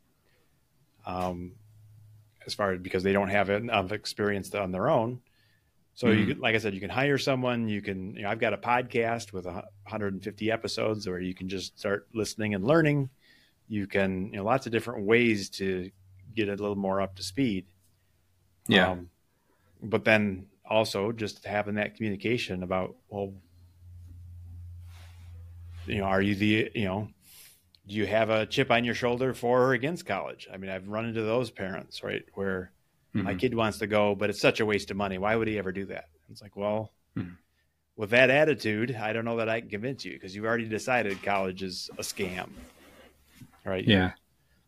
Um, 1.05 1.53
as 2.47 2.55
far 2.55 2.73
as 2.73 2.81
because 2.81 3.03
they 3.03 3.13
don't 3.13 3.29
have 3.29 3.51
enough 3.51 3.93
experience 3.93 4.55
on 4.55 4.71
their 4.73 4.89
own. 4.89 5.21
So 5.95 6.09
mm-hmm. 6.09 6.29
you 6.29 6.35
like 6.35 6.55
I 6.55 6.59
said, 6.59 6.75
you 6.75 6.81
can 6.81 6.91
hire 6.91 7.19
someone. 7.19 7.69
You 7.69 7.83
can, 7.83 8.15
you 8.15 8.23
know, 8.23 8.29
I've 8.29 8.39
got 8.39 8.53
a 8.53 8.59
podcast 8.59 9.33
with 9.33 9.47
150 9.47 10.51
episodes 10.51 11.09
where 11.09 11.21
you 11.21 11.35
can 11.35 11.49
just 11.49 11.79
start 11.79 12.07
listening 12.15 12.55
and 12.55 12.65
learning. 12.65 13.11
You 13.69 13.87
can, 13.87 14.27
you 14.27 14.37
know, 14.37 14.45
lots 14.45 14.67
of 14.67 14.73
different 14.73 15.05
ways 15.05 15.49
to 15.51 15.91
get 16.35 16.49
a 16.49 16.53
little 16.53 16.77
more 16.77 17.01
up 17.01 17.17
to 17.17 17.23
speed. 17.23 17.67
Yeah. 18.69 18.91
Um, 18.91 19.11
but 19.83 20.05
then 20.05 20.47
also 20.69 21.13
just 21.13 21.45
having 21.45 21.77
that 21.77 21.97
communication 21.97 22.63
about, 22.63 22.95
well, 23.09 23.33
you 25.87 25.99
know, 25.99 26.05
are 26.05 26.21
you 26.21 26.35
the, 26.35 26.71
you 26.75 26.85
know, 26.85 27.09
do 27.87 27.95
you 27.95 28.07
have 28.07 28.31
a 28.31 28.47
chip 28.47 28.71
on 28.71 28.85
your 28.85 28.95
shoulder 28.95 29.33
for 29.35 29.63
or 29.63 29.73
against 29.73 30.07
college? 30.07 30.49
I 30.53 30.57
mean, 30.57 30.71
I've 30.71 30.89
run 30.89 31.07
into 31.07 31.23
those 31.23 31.51
parents, 31.51 32.03
right, 32.03 32.25
where 32.35 32.73
Mm-hmm. 33.17 33.27
My 33.27 33.35
kid 33.35 33.55
wants 33.55 33.79
to 33.79 33.87
go, 33.87 34.15
but 34.15 34.29
it's 34.29 34.41
such 34.41 34.61
a 34.61 34.67
waste 34.67 34.91
of 34.91 34.97
money. 34.97 35.17
Why 35.17 35.37
would 35.37 35.49
he 35.49 35.59
ever 35.59 35.73
do 35.73 35.87
that? 35.87 36.09
It's 36.31 36.43
like, 36.43 36.55
well, 36.55 36.93
mm-hmm. 37.17 37.33
with 37.97 38.11
that 38.11 38.29
attitude, 38.29 38.95
I 38.95 39.13
don't 39.13 39.25
know 39.25 39.37
that 39.39 39.49
I 39.49 39.61
can 39.61 39.71
convince 39.71 40.05
you 40.05 40.13
because 40.13 40.35
you've 40.35 40.45
already 40.45 40.69
decided 40.69 41.23
college 41.23 41.63
is 41.63 41.89
a 41.99 42.03
scam. 42.03 42.51
Right? 43.65 43.87
Yeah. 43.87 44.13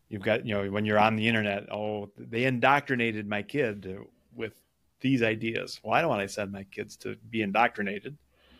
You've 0.09 0.23
got, 0.23 0.47
you 0.47 0.55
know, 0.55 0.69
when 0.71 0.83
you're 0.83 0.97
on 0.97 1.15
the 1.15 1.27
internet, 1.27 1.71
oh, 1.71 2.09
they 2.17 2.45
indoctrinated 2.45 3.27
my 3.27 3.43
kid 3.43 3.99
with 4.35 4.53
these 4.99 5.21
ideas. 5.21 5.79
Well, 5.83 5.93
I 5.93 6.01
don't 6.01 6.09
want 6.09 6.27
to 6.27 6.33
send 6.33 6.51
my 6.51 6.63
kids 6.63 6.95
to 6.97 7.15
be 7.29 7.43
indoctrinated? 7.43 8.17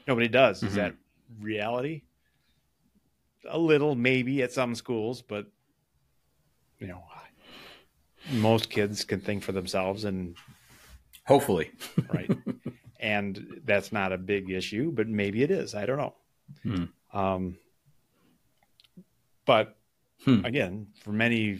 Nobody 0.07 0.27
does. 0.27 0.57
Mm-hmm. 0.57 0.67
Is 0.67 0.75
that 0.75 0.93
reality? 1.41 2.03
A 3.47 3.57
little, 3.57 3.95
maybe 3.95 4.41
at 4.41 4.51
some 4.51 4.75
schools, 4.75 5.21
but 5.21 5.47
you 6.79 6.87
know, 6.87 7.03
most 8.31 8.69
kids 8.69 9.03
can 9.03 9.19
think 9.19 9.43
for 9.43 9.51
themselves 9.51 10.03
and 10.05 10.35
hopefully 11.25 11.71
right 12.13 12.29
and 12.99 13.61
that's 13.65 13.91
not 13.91 14.11
a 14.11 14.17
big 14.17 14.49
issue 14.49 14.91
but 14.91 15.07
maybe 15.07 15.41
it 15.41 15.51
is 15.51 15.73
i 15.73 15.85
don't 15.85 15.97
know 15.97 16.13
hmm. 16.63 17.17
um, 17.17 17.55
but 19.45 19.77
hmm. 20.25 20.43
again 20.43 20.87
for 21.01 21.11
many 21.11 21.59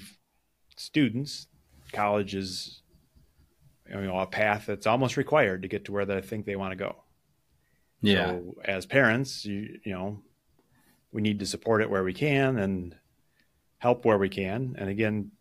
students 0.75 1.47
college 1.91 2.35
is 2.35 2.81
you 3.89 4.01
know 4.01 4.19
a 4.19 4.27
path 4.27 4.65
that's 4.65 4.87
almost 4.87 5.17
required 5.17 5.61
to 5.61 5.67
get 5.67 5.85
to 5.85 5.91
where 5.91 6.05
they 6.05 6.21
think 6.21 6.45
they 6.45 6.55
want 6.55 6.71
to 6.71 6.75
go. 6.75 6.95
Yeah. 8.01 8.27
So 8.27 8.55
as 8.63 8.85
parents, 8.85 9.45
you 9.45 9.79
you 9.83 9.93
know, 9.93 10.21
we 11.11 11.21
need 11.21 11.39
to 11.39 11.45
support 11.45 11.81
it 11.81 11.89
where 11.89 12.03
we 12.03 12.13
can 12.13 12.57
and 12.57 12.95
help 13.77 14.05
where 14.05 14.17
we 14.17 14.29
can. 14.29 14.75
And 14.77 14.89
again, 14.89 15.31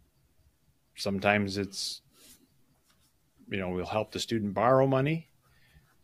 sometimes 0.97 1.57
it's 1.57 2.03
you 3.51 3.59
know 3.59 3.71
we'll 3.71 3.87
help 3.87 4.13
the 4.13 4.21
student 4.21 4.55
borrow 4.55 4.87
money. 4.87 5.29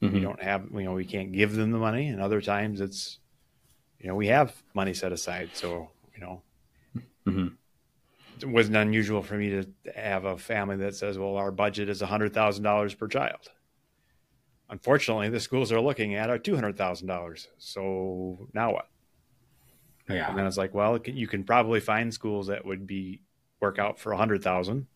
Mm-hmm. 0.03 0.15
We 0.15 0.21
don't 0.21 0.43
have 0.43 0.67
you 0.73 0.83
know 0.83 0.95
we 0.95 1.05
can't 1.05 1.33
give 1.33 1.55
them 1.55 1.71
the 1.71 1.79
money, 1.79 2.09
and 2.09 2.21
other 2.21 2.41
times 2.41 2.81
it's 2.81 3.19
you 3.99 4.09
know 4.09 4.15
we 4.15 4.29
have 4.29 4.63
money 4.75 4.95
set 4.95 5.13
aside, 5.13 5.51
so 5.55 5.91
you 6.15 6.21
know. 6.21 6.43
Mm-hmm 7.27 7.55
it 8.41 8.49
wasn't 8.49 8.77
unusual 8.77 9.23
for 9.23 9.37
me 9.37 9.51
to 9.51 9.67
have 9.95 10.25
a 10.25 10.37
family 10.37 10.77
that 10.77 10.95
says, 10.95 11.19
well, 11.19 11.37
our 11.37 11.51
budget 11.51 11.89
is 11.89 12.03
$100,000 12.03 12.99
per 12.99 13.09
child. 13.09 13.51
Unfortunately, 14.71 15.29
the 15.29 15.41
schools 15.41 15.71
are 15.71 15.81
looking 15.81 16.15
at 16.15 16.31
are 16.31 16.39
$200,000. 16.39 17.47
So 17.59 18.49
now 18.53 18.73
what? 18.73 18.89
Yeah. 20.09 20.29
And 20.29 20.39
then 20.39 20.47
it's 20.47 20.57
like, 20.57 20.75
well, 20.75 20.99
you 21.05 21.27
can 21.27 21.45
probably 21.45 21.81
find 21.81 22.13
schools 22.13 22.49
that 22.49 22.65
would 22.65 22.87
be 22.87 23.23
work 23.61 23.79
out 23.79 23.99
for 23.99 24.13
a 24.13 24.17
100,000. 24.17 24.87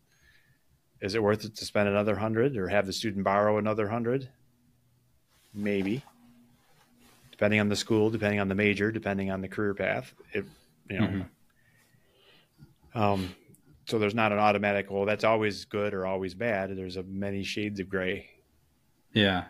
Is 1.01 1.15
it 1.15 1.23
worth 1.23 1.45
it 1.45 1.57
to 1.57 1.65
spend 1.65 1.89
another 1.89 2.13
100 2.13 2.57
or 2.57 2.69
have 2.69 2.87
the 2.87 2.93
student 2.93 3.25
borrow 3.25 3.57
another 3.59 3.85
100? 3.85 4.29
Maybe. 5.55 6.03
Depending 7.31 7.61
on 7.61 7.69
the 7.69 7.77
school, 7.77 8.11
depending 8.11 8.41
on 8.41 8.49
the 8.49 8.55
major, 8.55 8.91
depending 8.91 9.31
on 9.31 9.41
the 9.41 9.49
career 9.49 9.75
path, 9.75 10.13
it 10.33 10.45
you 10.91 10.99
know, 10.99 11.07
mm-hmm 11.07 11.23
um, 12.95 13.35
so 13.87 13.99
there's 13.99 14.15
not 14.15 14.33
an 14.33 14.39
automatic, 14.39 14.91
well, 14.91 15.05
that's 15.05 15.25
always 15.25 15.65
good 15.65 15.95
or 15.95 16.07
always 16.07 16.35
bad. 16.35 16.77
There's 16.77 16.97
a 16.97 17.03
many 17.03 17.43
shades 17.43 17.81
of 17.81 17.89
gray. 17.89 18.29
Yeah. 19.13 19.45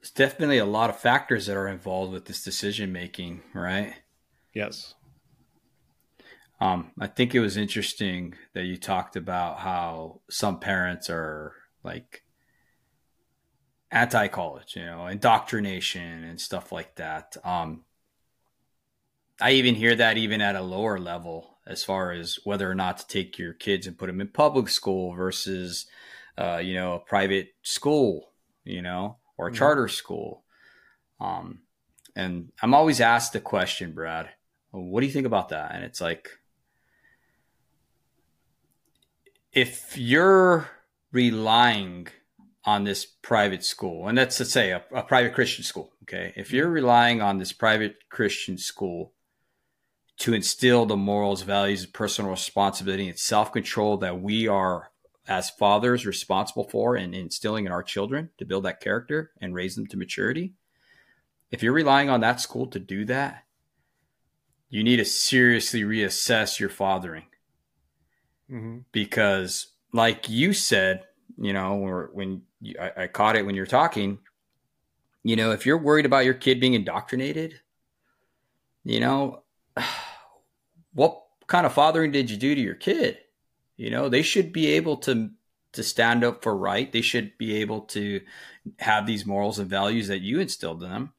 There's 0.00 0.10
definitely 0.10 0.58
a 0.58 0.64
lot 0.64 0.90
of 0.90 0.98
factors 0.98 1.46
that 1.46 1.56
are 1.56 1.68
involved 1.68 2.12
with 2.12 2.24
this 2.24 2.42
decision 2.42 2.92
making, 2.92 3.42
right? 3.54 3.94
Yes. 4.54 4.94
Um, 6.60 6.92
I 7.00 7.08
think 7.08 7.34
it 7.34 7.40
was 7.40 7.56
interesting 7.56 8.34
that 8.54 8.64
you 8.64 8.76
talked 8.76 9.16
about 9.16 9.58
how 9.58 10.20
some 10.30 10.60
parents 10.60 11.10
are 11.10 11.54
like 11.82 12.22
anti 13.90 14.28
college, 14.28 14.76
you 14.76 14.84
know, 14.84 15.06
indoctrination 15.06 16.24
and 16.24 16.40
stuff 16.40 16.70
like 16.70 16.94
that. 16.96 17.36
Um, 17.42 17.84
I 19.40 19.52
even 19.52 19.74
hear 19.74 19.96
that 19.96 20.18
even 20.18 20.40
at 20.40 20.54
a 20.54 20.62
lower 20.62 20.98
level 20.98 21.58
as 21.66 21.82
far 21.82 22.12
as 22.12 22.38
whether 22.44 22.70
or 22.70 22.74
not 22.74 22.98
to 22.98 23.06
take 23.06 23.38
your 23.38 23.52
kids 23.52 23.86
and 23.86 23.98
put 23.98 24.06
them 24.06 24.20
in 24.20 24.28
public 24.28 24.68
school 24.68 25.14
versus, 25.14 25.86
uh, 26.38 26.60
you 26.62 26.74
know, 26.74 26.94
a 26.94 27.00
private 27.00 27.48
school, 27.62 28.30
you 28.64 28.82
know, 28.82 29.16
or 29.36 29.46
a 29.46 29.50
mm-hmm. 29.50 29.58
charter 29.58 29.88
school. 29.88 30.44
Um, 31.20 31.60
and 32.14 32.52
I'm 32.62 32.74
always 32.74 33.00
asked 33.00 33.32
the 33.32 33.40
question, 33.40 33.92
Brad, 33.92 34.28
well, 34.72 34.82
what 34.82 35.00
do 35.00 35.06
you 35.06 35.12
think 35.12 35.26
about 35.26 35.50
that? 35.50 35.74
And 35.74 35.84
it's 35.84 36.00
like, 36.00 36.30
if 39.52 39.96
you're 39.98 40.68
relying 41.12 42.08
on 42.64 42.84
this 42.84 43.04
private 43.04 43.64
school, 43.64 44.08
and 44.08 44.16
that's 44.16 44.38
to 44.38 44.44
say 44.44 44.70
a, 44.70 44.82
a 44.94 45.02
private 45.02 45.34
Christian 45.34 45.64
school, 45.64 45.92
okay, 46.04 46.32
if 46.36 46.48
mm-hmm. 46.48 46.56
you're 46.56 46.70
relying 46.70 47.20
on 47.20 47.38
this 47.38 47.52
private 47.52 47.96
Christian 48.08 48.56
school 48.56 49.12
to 50.18 50.32
instill 50.32 50.86
the 50.86 50.96
morals, 50.96 51.42
values, 51.42 51.84
personal 51.84 52.30
responsibility, 52.30 53.08
and 53.08 53.18
self 53.18 53.52
control 53.52 53.98
that 53.98 54.20
we 54.20 54.48
are, 54.48 54.90
as 55.26 55.50
fathers, 55.50 56.06
responsible 56.06 56.68
for 56.68 56.96
and 56.96 57.14
instilling 57.14 57.66
in 57.66 57.72
our 57.72 57.82
children 57.82 58.30
to 58.38 58.44
build 58.44 58.64
that 58.64 58.80
character 58.80 59.32
and 59.40 59.54
raise 59.54 59.74
them 59.74 59.86
to 59.86 59.96
maturity. 59.96 60.54
If 61.50 61.62
you're 61.62 61.72
relying 61.72 62.08
on 62.08 62.20
that 62.20 62.40
school 62.40 62.66
to 62.68 62.78
do 62.78 63.04
that, 63.06 63.44
you 64.72 64.82
need 64.82 64.96
to 64.96 65.04
seriously 65.04 65.82
reassess 65.82 66.58
your 66.58 66.70
fathering. 66.70 67.26
Mm-hmm. 68.50 68.78
Because, 68.90 69.66
like 69.92 70.30
you 70.30 70.54
said, 70.54 71.04
you 71.36 71.52
know, 71.52 71.74
or 71.74 72.10
when 72.14 72.42
you, 72.62 72.74
I, 72.80 73.02
I 73.02 73.06
caught 73.06 73.36
it 73.36 73.44
when 73.44 73.54
you're 73.54 73.66
talking, 73.66 74.18
you 75.22 75.36
know, 75.36 75.52
if 75.52 75.66
you're 75.66 75.76
worried 75.76 76.06
about 76.06 76.24
your 76.24 76.34
kid 76.34 76.58
being 76.58 76.72
indoctrinated, 76.72 77.60
you 78.82 78.98
know, 78.98 79.42
what 80.94 81.22
kind 81.46 81.66
of 81.66 81.74
fathering 81.74 82.10
did 82.10 82.30
you 82.30 82.38
do 82.38 82.54
to 82.54 82.60
your 82.60 82.74
kid? 82.74 83.18
You 83.76 83.90
know, 83.90 84.08
they 84.08 84.22
should 84.22 84.54
be 84.54 84.68
able 84.68 84.96
to 84.98 85.30
to 85.72 85.82
stand 85.82 86.24
up 86.24 86.42
for 86.42 86.56
right. 86.56 86.90
They 86.90 87.02
should 87.02 87.36
be 87.36 87.56
able 87.56 87.82
to 87.82 88.22
have 88.78 89.06
these 89.06 89.26
morals 89.26 89.58
and 89.58 89.68
values 89.68 90.08
that 90.08 90.20
you 90.20 90.40
instilled 90.40 90.82
in 90.82 90.90
them. 90.90 91.12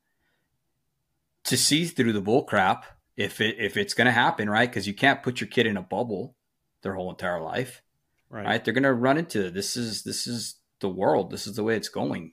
To 1.45 1.57
see 1.57 1.85
through 1.85 2.13
the 2.13 2.21
bull 2.21 2.43
crap 2.43 2.85
if 3.15 3.41
it 3.41 3.57
if 3.59 3.77
it's 3.77 3.93
going 3.93 4.05
to 4.05 4.11
happen, 4.11 4.49
right? 4.49 4.69
Because 4.69 4.87
you 4.87 4.93
can't 4.93 5.23
put 5.23 5.41
your 5.41 5.47
kid 5.47 5.67
in 5.67 5.77
a 5.77 5.81
bubble 5.81 6.35
their 6.81 6.95
whole 6.95 7.09
entire 7.09 7.41
life, 7.41 7.81
right? 8.29 8.45
right? 8.45 8.63
They're 8.63 8.73
going 8.73 8.83
to 8.83 8.93
run 8.93 9.17
into 9.17 9.49
this 9.49 9.77
is 9.77 10.03
this 10.03 10.27
is 10.27 10.55
the 10.79 10.89
world. 10.89 11.31
This 11.31 11.47
is 11.47 11.55
the 11.55 11.63
way 11.63 11.75
it's 11.75 11.89
going, 11.89 12.31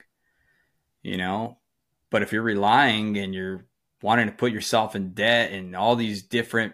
you 1.01 1.17
know. 1.17 1.59
But 2.09 2.21
if 2.21 2.33
you're 2.33 2.41
relying 2.41 3.17
and 3.17 3.33
you're 3.33 3.65
wanting 4.01 4.27
to 4.27 4.33
put 4.33 4.51
yourself 4.51 4.95
in 4.95 5.13
debt 5.13 5.51
and 5.51 5.75
all 5.75 5.95
these 5.95 6.23
different 6.23 6.73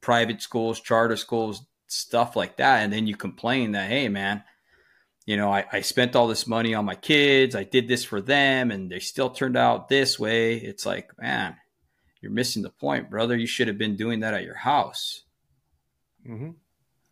private 0.00 0.40
schools, 0.40 0.80
charter 0.80 1.16
schools, 1.16 1.66
stuff 1.86 2.36
like 2.36 2.56
that. 2.58 2.82
And 2.82 2.92
then 2.92 3.06
you 3.06 3.16
complain 3.16 3.72
that, 3.72 3.88
hey, 3.88 4.08
man, 4.08 4.42
you 5.26 5.36
know, 5.36 5.52
I, 5.52 5.64
I 5.72 5.80
spent 5.80 6.16
all 6.16 6.28
this 6.28 6.46
money 6.46 6.74
on 6.74 6.84
my 6.84 6.94
kids. 6.94 7.54
I 7.54 7.64
did 7.64 7.88
this 7.88 8.04
for 8.04 8.20
them 8.20 8.70
and 8.70 8.90
they 8.90 8.98
still 8.98 9.30
turned 9.30 9.56
out 9.56 9.88
this 9.88 10.18
way. 10.18 10.56
It's 10.56 10.84
like, 10.84 11.10
man, 11.18 11.56
you're 12.24 12.32
missing 12.32 12.62
the 12.62 12.70
point, 12.70 13.10
brother. 13.10 13.36
You 13.36 13.46
should 13.46 13.68
have 13.68 13.76
been 13.76 13.96
doing 13.96 14.20
that 14.20 14.32
at 14.32 14.44
your 14.44 14.54
house. 14.54 15.24
Mm-hmm. 16.26 16.52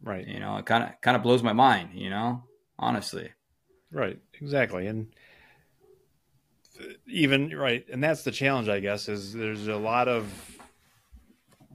Right. 0.03 0.27
You 0.27 0.41
know, 0.41 0.57
it 0.57 0.65
kind 0.65 0.85
of 0.85 0.99
kind 1.03 1.19
of 1.19 1.23
blows 1.23 1.43
my 1.43 1.53
mind. 1.53 1.91
You 1.93 2.09
know, 2.09 2.45
honestly. 2.79 3.31
Right. 3.91 4.19
Exactly. 4.41 4.87
And 4.87 5.09
even 7.07 7.55
right, 7.55 7.85
and 7.93 8.03
that's 8.03 8.23
the 8.23 8.31
challenge, 8.31 8.71
I 8.71 8.81
guess, 8.81 9.11
is 9.11 9.35
there's 9.35 9.69
a 9.69 9.77
lot 9.77 10.09
of 10.09 10.59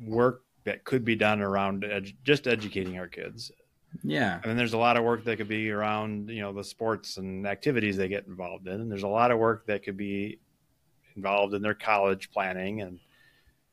work 0.02 0.42
that 0.64 0.84
could 0.84 1.06
be 1.06 1.16
done 1.16 1.42
around 1.42 1.84
edu- 1.84 2.16
just 2.24 2.48
educating 2.48 2.98
our 2.98 3.08
kids. 3.08 3.52
Yeah. 4.04 4.34
And 4.34 4.46
then 4.46 4.58
there's 4.58 4.74
a 4.74 4.80
lot 4.80 4.98
of 4.98 5.04
work 5.04 5.26
that 5.26 5.38
could 5.38 5.48
be 5.48 5.70
around, 5.70 6.30
you 6.30 6.42
know, 6.42 6.54
the 6.54 6.64
sports 6.64 7.18
and 7.18 7.46
activities 7.46 7.98
they 7.98 8.08
get 8.08 8.26
involved 8.26 8.68
in. 8.68 8.82
And 8.82 8.92
there's 8.92 9.04
a 9.04 9.08
lot 9.08 9.30
of 9.30 9.38
work 9.38 9.68
that 9.68 9.84
could 9.84 9.96
be 9.96 10.40
involved 11.16 11.54
in 11.54 11.62
their 11.62 11.76
college 11.76 12.32
planning. 12.32 12.82
And 12.82 13.00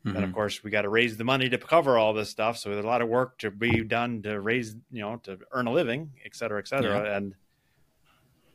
mm-hmm. 0.05 0.15
then, 0.15 0.25
of 0.25 0.33
course, 0.33 0.63
we 0.63 0.71
got 0.71 0.83
to 0.83 0.89
raise 0.89 1.17
the 1.17 1.25
money 1.25 1.49
to 1.49 1.59
cover 1.59 1.97
all 1.99 2.13
this 2.13 2.31
stuff. 2.31 2.59
So 2.59 2.71
there's 2.71 2.85
a 2.85 2.89
lot 2.89 3.03
of 3.03 3.09
work 3.09 3.39
to 3.39 3.51
be 3.51 3.83
done 3.85 4.23
to 4.23 4.41
raise, 4.41 4.77
you 4.91 5.01
know, 5.01 5.17
to 5.25 5.39
earn 5.53 5.67
a 5.67 5.73
living, 5.73 6.13
et 6.25 6.35
cetera, 6.35 6.59
et 6.59 6.69
cetera. 6.69 7.05
Yeah. 7.05 7.17
And 7.17 7.35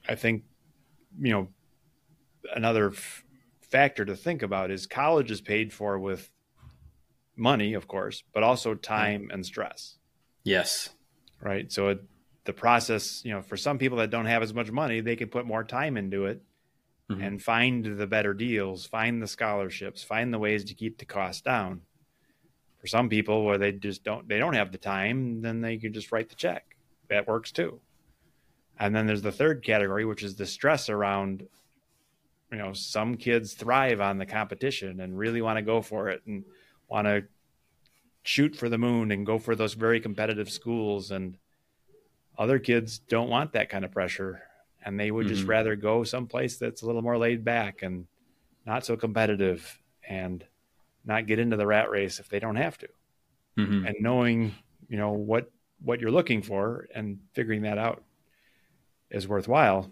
I 0.07 0.15
think, 0.15 0.43
you 1.19 1.31
know, 1.31 1.47
another 2.55 2.91
f- 2.91 3.23
factor 3.61 4.05
to 4.05 4.15
think 4.15 4.41
about 4.41 4.71
is 4.71 4.87
college 4.87 5.31
is 5.31 5.41
paid 5.41 5.73
for 5.73 5.99
with 5.99 6.31
money, 7.35 7.73
of 7.73 7.87
course, 7.87 8.23
but 8.33 8.43
also 8.43 8.75
time 8.75 9.29
and 9.31 9.45
stress. 9.45 9.97
Yes. 10.43 10.89
Right. 11.41 11.71
So 11.71 11.89
it, 11.89 12.03
the 12.45 12.53
process, 12.53 13.21
you 13.23 13.31
know, 13.31 13.41
for 13.41 13.57
some 13.57 13.77
people 13.77 13.99
that 13.99 14.09
don't 14.09 14.25
have 14.25 14.41
as 14.41 14.53
much 14.53 14.71
money, 14.71 15.01
they 15.01 15.15
can 15.15 15.29
put 15.29 15.45
more 15.45 15.63
time 15.63 15.97
into 15.97 16.25
it 16.25 16.41
mm-hmm. 17.09 17.21
and 17.21 17.41
find 17.41 17.97
the 17.97 18.07
better 18.07 18.33
deals, 18.33 18.85
find 18.85 19.21
the 19.21 19.27
scholarships, 19.27 20.03
find 20.03 20.33
the 20.33 20.39
ways 20.39 20.63
to 20.65 20.73
keep 20.73 20.97
the 20.97 21.05
cost 21.05 21.43
down. 21.43 21.81
For 22.79 22.87
some 22.87 23.09
people 23.09 23.43
where 23.43 23.57
they 23.57 23.73
just 23.73 24.03
don't 24.03 24.27
they 24.27 24.37
don't 24.37 24.53
have 24.53 24.71
the 24.71 24.77
time, 24.77 25.41
then 25.41 25.61
they 25.61 25.77
can 25.77 25.91
just 25.91 26.11
write 26.11 26.29
the 26.29 26.35
check. 26.35 26.75
That 27.09 27.27
works 27.27 27.51
too. 27.51 27.81
And 28.79 28.95
then 28.95 29.05
there's 29.05 29.21
the 29.21 29.31
third 29.31 29.63
category, 29.63 30.05
which 30.05 30.23
is 30.23 30.35
the 30.35 30.45
stress 30.45 30.89
around 30.89 31.45
you 32.51 32.57
know, 32.57 32.73
some 32.73 33.15
kids 33.15 33.53
thrive 33.53 34.01
on 34.01 34.17
the 34.17 34.25
competition 34.25 35.01
and 35.01 35.17
really 35.17 35.41
want 35.41 35.57
to 35.57 35.61
go 35.61 35.81
for 35.81 36.09
it 36.09 36.21
and 36.25 36.43
want 36.87 37.05
to 37.05 37.23
shoot 38.23 38.55
for 38.55 38.69
the 38.69 38.77
moon 38.77 39.11
and 39.11 39.25
go 39.25 39.37
for 39.37 39.55
those 39.55 39.73
very 39.73 39.99
competitive 39.99 40.49
schools 40.49 41.11
and 41.11 41.37
other 42.37 42.59
kids 42.59 42.99
don't 42.99 43.29
want 43.29 43.53
that 43.53 43.69
kind 43.69 43.85
of 43.85 43.91
pressure 43.91 44.41
and 44.83 44.99
they 44.99 45.11
would 45.11 45.25
mm-hmm. 45.25 45.35
just 45.35 45.47
rather 45.47 45.75
go 45.75 46.03
someplace 46.03 46.57
that's 46.57 46.81
a 46.81 46.85
little 46.85 47.01
more 47.01 47.17
laid 47.17 47.43
back 47.43 47.81
and 47.81 48.07
not 48.65 48.85
so 48.85 48.95
competitive 48.95 49.79
and 50.07 50.45
not 51.05 51.27
get 51.27 51.39
into 51.39 51.57
the 51.57 51.67
rat 51.67 51.89
race 51.89 52.19
if 52.19 52.29
they 52.29 52.39
don't 52.39 52.55
have 52.55 52.77
to 52.77 52.87
mm-hmm. 53.57 53.85
and 53.85 53.95
knowing 53.99 54.53
you 54.87 54.97
know 54.97 55.11
what 55.11 55.51
what 55.81 55.99
you're 55.99 56.11
looking 56.11 56.41
for 56.41 56.87
and 56.93 57.19
figuring 57.33 57.63
that 57.63 57.77
out 57.77 58.03
is 59.09 59.27
worthwhile 59.27 59.91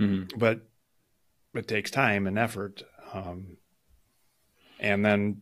mm-hmm. 0.00 0.38
but 0.38 0.60
it 1.54 1.66
takes 1.66 1.90
time 1.90 2.26
and 2.26 2.38
effort 2.38 2.82
um, 3.12 3.56
and 4.80 5.04
then 5.04 5.40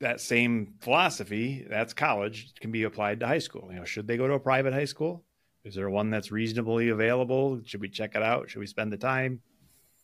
that 0.00 0.20
same 0.20 0.74
philosophy, 0.80 1.66
that's 1.68 1.94
college, 1.94 2.54
can 2.60 2.70
be 2.70 2.82
applied 2.82 3.20
to 3.20 3.26
high 3.26 3.38
school. 3.38 3.68
You 3.70 3.78
know, 3.78 3.84
should 3.84 4.06
they 4.06 4.16
go 4.16 4.26
to 4.26 4.34
a 4.34 4.40
private 4.40 4.72
high 4.72 4.84
school? 4.84 5.24
Is 5.66 5.74
there 5.74 5.90
one 5.90 6.10
that's 6.10 6.30
reasonably 6.30 6.90
available? 6.90 7.60
Should 7.64 7.80
we 7.80 7.88
check 7.88 8.14
it 8.14 8.22
out? 8.22 8.48
Should 8.48 8.60
we 8.60 8.68
spend 8.68 8.92
the 8.92 8.96
time? 8.96 9.40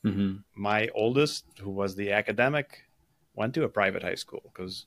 Mm-hmm. 0.04 0.38
My 0.56 0.88
oldest, 0.92 1.44
who 1.60 1.70
was 1.70 1.94
the 1.94 2.10
academic, 2.10 2.82
went 3.36 3.54
to 3.54 3.62
a 3.62 3.68
private 3.68 4.02
high 4.02 4.16
school 4.16 4.42
because 4.52 4.86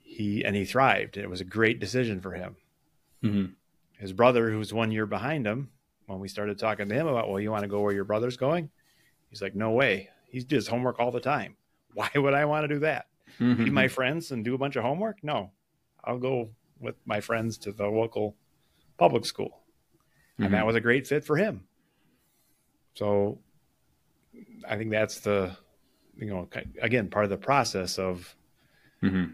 he 0.00 0.42
and 0.42 0.56
he 0.56 0.64
thrived. 0.64 1.18
It 1.18 1.28
was 1.28 1.42
a 1.42 1.44
great 1.44 1.78
decision 1.78 2.22
for 2.22 2.32
him. 2.32 2.56
Mm-hmm. 3.22 3.52
His 3.98 4.14
brother, 4.14 4.50
who 4.50 4.56
was 4.56 4.72
one 4.72 4.90
year 4.90 5.04
behind 5.04 5.46
him, 5.46 5.68
when 6.06 6.18
we 6.18 6.28
started 6.28 6.58
talking 6.58 6.88
to 6.88 6.94
him 6.94 7.06
about, 7.06 7.28
well, 7.28 7.38
you 7.38 7.50
want 7.50 7.62
to 7.62 7.68
go 7.68 7.80
where 7.80 7.92
your 7.92 8.04
brother's 8.04 8.38
going? 8.38 8.70
He's 9.28 9.42
like, 9.42 9.54
no 9.54 9.72
way. 9.72 10.08
He 10.30 10.40
does 10.40 10.66
homework 10.66 10.98
all 10.98 11.10
the 11.10 11.20
time. 11.20 11.56
Why 11.92 12.08
would 12.14 12.32
I 12.32 12.46
want 12.46 12.64
to 12.64 12.68
do 12.74 12.80
that? 12.80 13.04
Mm-hmm. 13.38 13.64
Meet 13.64 13.72
my 13.74 13.88
friends 13.88 14.30
and 14.30 14.42
do 14.42 14.54
a 14.54 14.58
bunch 14.58 14.76
of 14.76 14.82
homework? 14.82 15.22
No, 15.22 15.50
I'll 16.04 16.18
go 16.18 16.48
with 16.80 16.94
my 17.04 17.20
friends 17.20 17.58
to 17.58 17.72
the 17.72 17.86
local 17.86 18.34
public 18.98 19.24
school. 19.24 19.60
Mm-hmm. 20.34 20.44
And 20.44 20.54
that 20.54 20.58
mm-hmm. 20.58 20.66
was 20.66 20.76
a 20.76 20.80
great 20.80 21.06
fit 21.06 21.24
for 21.24 21.36
him. 21.36 21.62
So 22.94 23.38
I 24.68 24.76
think 24.76 24.90
that's 24.90 25.20
the, 25.20 25.56
you 26.16 26.26
know, 26.26 26.48
again, 26.80 27.08
part 27.08 27.24
of 27.24 27.30
the 27.30 27.36
process 27.36 27.98
of 27.98 28.34
mm-hmm. 29.02 29.32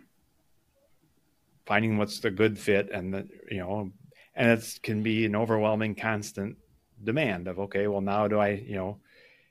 finding 1.66 1.96
what's 1.96 2.20
the 2.20 2.30
good 2.30 2.58
fit 2.58 2.90
and 2.90 3.14
the, 3.14 3.28
you 3.50 3.58
know, 3.58 3.90
and 4.34 4.50
it 4.50 4.80
can 4.82 5.02
be 5.02 5.26
an 5.26 5.36
overwhelming 5.36 5.94
constant 5.94 6.56
demand 7.04 7.48
of, 7.48 7.58
okay, 7.58 7.86
well, 7.86 8.00
now 8.00 8.26
do 8.28 8.38
I, 8.38 8.50
you 8.50 8.74
know, 8.74 8.98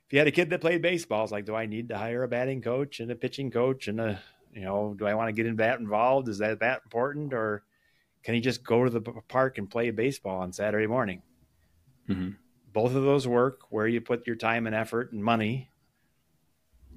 if 0.08 0.14
you 0.14 0.20
had 0.20 0.28
a 0.28 0.32
kid 0.32 0.50
that 0.50 0.60
played 0.60 0.82
baseball, 0.82 1.24
it's 1.24 1.32
like, 1.32 1.46
do 1.46 1.56
I 1.56 1.66
need 1.66 1.90
to 1.90 1.98
hire 1.98 2.24
a 2.24 2.28
batting 2.28 2.62
coach 2.62 3.00
and 3.00 3.12
a 3.12 3.16
pitching 3.16 3.50
coach 3.50 3.88
and 3.88 4.02
a, 4.02 4.20
you 4.54 4.62
know, 4.62 4.94
do 4.98 5.06
I 5.06 5.14
want 5.14 5.30
to 5.30 5.34
get 5.34 5.46
in 5.46 5.56
that 5.58 5.80
involved? 5.80 6.28
Is 6.28 6.40
that 6.40 6.60
that 6.60 6.82
important? 6.84 7.34
Or 7.34 7.64
can 8.24 8.36
he 8.36 8.42
just 8.42 8.64
go 8.64 8.84
to 8.84 8.90
the 8.90 9.02
park 9.02 9.58
and 9.58 9.70
play 9.70 9.90
baseball 9.92 10.42
on 10.42 10.54
Saturday 10.54 10.88
morning? 10.88 11.22
Mm-hmm. 12.08 12.32
Both 12.74 12.96
of 12.96 13.04
those 13.04 13.28
work 13.28 13.62
where 13.70 13.88
you 13.88 14.02
put 14.02 14.28
your 14.28 14.36
time 14.36 14.68
and 14.68 14.76
effort 14.76 15.12
and 15.12 15.24
money, 15.24 15.70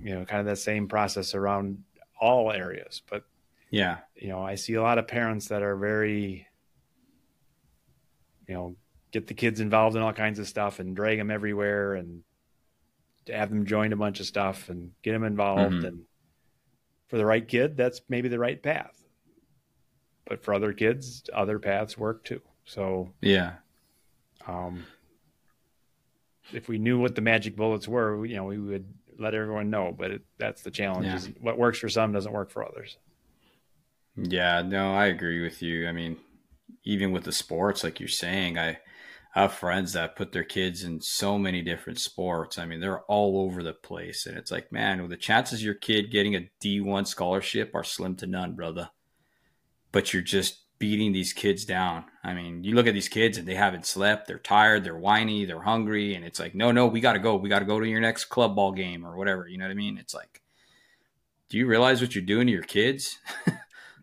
you 0.00 0.14
know, 0.14 0.24
kind 0.24 0.40
of 0.40 0.46
that 0.46 0.58
same 0.58 0.86
process 0.86 1.34
around 1.34 1.82
all 2.20 2.52
areas. 2.52 3.02
But 3.08 3.24
yeah, 3.70 3.98
you 4.14 4.28
know, 4.28 4.42
I 4.42 4.54
see 4.54 4.74
a 4.74 4.82
lot 4.82 4.98
of 4.98 5.08
parents 5.08 5.48
that 5.48 5.62
are 5.62 5.76
very, 5.76 6.46
you 8.46 8.54
know, 8.54 8.76
get 9.10 9.26
the 9.26 9.34
kids 9.34 9.60
involved 9.60 9.96
in 9.96 10.02
all 10.02 10.12
kinds 10.12 10.38
of 10.38 10.46
stuff 10.46 10.78
and 10.78 10.94
drag 10.94 11.18
them 11.18 11.30
everywhere 11.30 11.94
and 11.94 12.22
have 13.28 13.48
them 13.48 13.64
join 13.64 13.92
a 13.92 13.96
bunch 13.96 14.20
of 14.20 14.26
stuff 14.26 14.68
and 14.68 14.92
get 15.02 15.12
them 15.12 15.24
involved. 15.24 15.74
Mm-hmm. 15.74 15.86
And 15.86 16.02
for 17.08 17.16
the 17.16 17.26
right 17.26 17.46
kid, 17.46 17.76
that's 17.76 18.02
maybe 18.08 18.28
the 18.28 18.38
right 18.38 18.62
path 18.62 19.03
but 20.26 20.42
for 20.42 20.54
other 20.54 20.72
kids, 20.72 21.22
other 21.32 21.58
paths 21.58 21.98
work 21.98 22.24
too. 22.24 22.40
So 22.64 23.10
yeah, 23.20 23.54
um, 24.46 24.84
if 26.52 26.68
we 26.68 26.78
knew 26.78 26.98
what 26.98 27.14
the 27.14 27.20
magic 27.20 27.56
bullets 27.56 27.86
were, 27.86 28.24
you 28.24 28.36
know, 28.36 28.44
we 28.44 28.58
would 28.58 28.86
let 29.18 29.34
everyone 29.34 29.70
know. 29.70 29.94
But 29.96 30.10
it, 30.12 30.22
that's 30.38 30.62
the 30.62 30.70
challenge: 30.70 31.06
yeah. 31.06 31.16
is 31.16 31.30
what 31.40 31.58
works 31.58 31.78
for 31.78 31.88
some 31.88 32.12
doesn't 32.12 32.32
work 32.32 32.50
for 32.50 32.64
others. 32.64 32.96
Yeah, 34.16 34.62
no, 34.62 34.94
I 34.94 35.06
agree 35.06 35.42
with 35.42 35.60
you. 35.60 35.88
I 35.88 35.92
mean, 35.92 36.18
even 36.84 37.12
with 37.12 37.24
the 37.24 37.32
sports, 37.32 37.82
like 37.82 37.98
you're 37.98 38.08
saying, 38.08 38.56
I, 38.56 38.78
I 39.34 39.42
have 39.42 39.54
friends 39.54 39.94
that 39.94 40.14
put 40.14 40.30
their 40.30 40.44
kids 40.44 40.84
in 40.84 41.00
so 41.00 41.36
many 41.36 41.62
different 41.62 41.98
sports. 41.98 42.56
I 42.56 42.64
mean, 42.64 42.78
they're 42.78 43.02
all 43.02 43.40
over 43.40 43.64
the 43.64 43.72
place, 43.72 44.24
and 44.26 44.38
it's 44.38 44.52
like, 44.52 44.70
man, 44.70 45.00
well, 45.00 45.08
the 45.08 45.16
chances 45.16 45.64
your 45.64 45.74
kid 45.74 46.12
getting 46.12 46.36
a 46.36 46.48
D1 46.62 47.08
scholarship 47.08 47.72
are 47.74 47.82
slim 47.82 48.14
to 48.16 48.26
none, 48.28 48.54
brother 48.54 48.90
but 49.94 50.12
you're 50.12 50.22
just 50.22 50.58
beating 50.80 51.12
these 51.12 51.32
kids 51.32 51.64
down. 51.64 52.04
I 52.24 52.34
mean, 52.34 52.64
you 52.64 52.74
look 52.74 52.88
at 52.88 52.94
these 52.94 53.08
kids 53.08 53.38
and 53.38 53.46
they 53.46 53.54
haven't 53.54 53.86
slept, 53.86 54.26
they're 54.26 54.40
tired, 54.40 54.82
they're 54.82 54.98
whiny, 54.98 55.44
they're 55.44 55.62
hungry, 55.62 56.16
and 56.16 56.24
it's 56.24 56.40
like, 56.40 56.52
no, 56.52 56.72
no, 56.72 56.88
we 56.88 57.00
got 57.00 57.12
to 57.12 57.20
go. 57.20 57.36
We 57.36 57.48
got 57.48 57.60
to 57.60 57.64
go 57.64 57.78
to 57.78 57.86
your 57.86 58.00
next 58.00 58.24
club 58.24 58.56
ball 58.56 58.72
game 58.72 59.06
or 59.06 59.16
whatever. 59.16 59.46
You 59.46 59.56
know 59.56 59.66
what 59.66 59.70
I 59.70 59.74
mean? 59.74 59.96
It's 59.96 60.12
like, 60.12 60.42
do 61.48 61.58
you 61.58 61.66
realize 61.68 62.00
what 62.00 62.12
you're 62.12 62.24
doing 62.24 62.48
to 62.48 62.52
your 62.52 62.64
kids? 62.64 63.20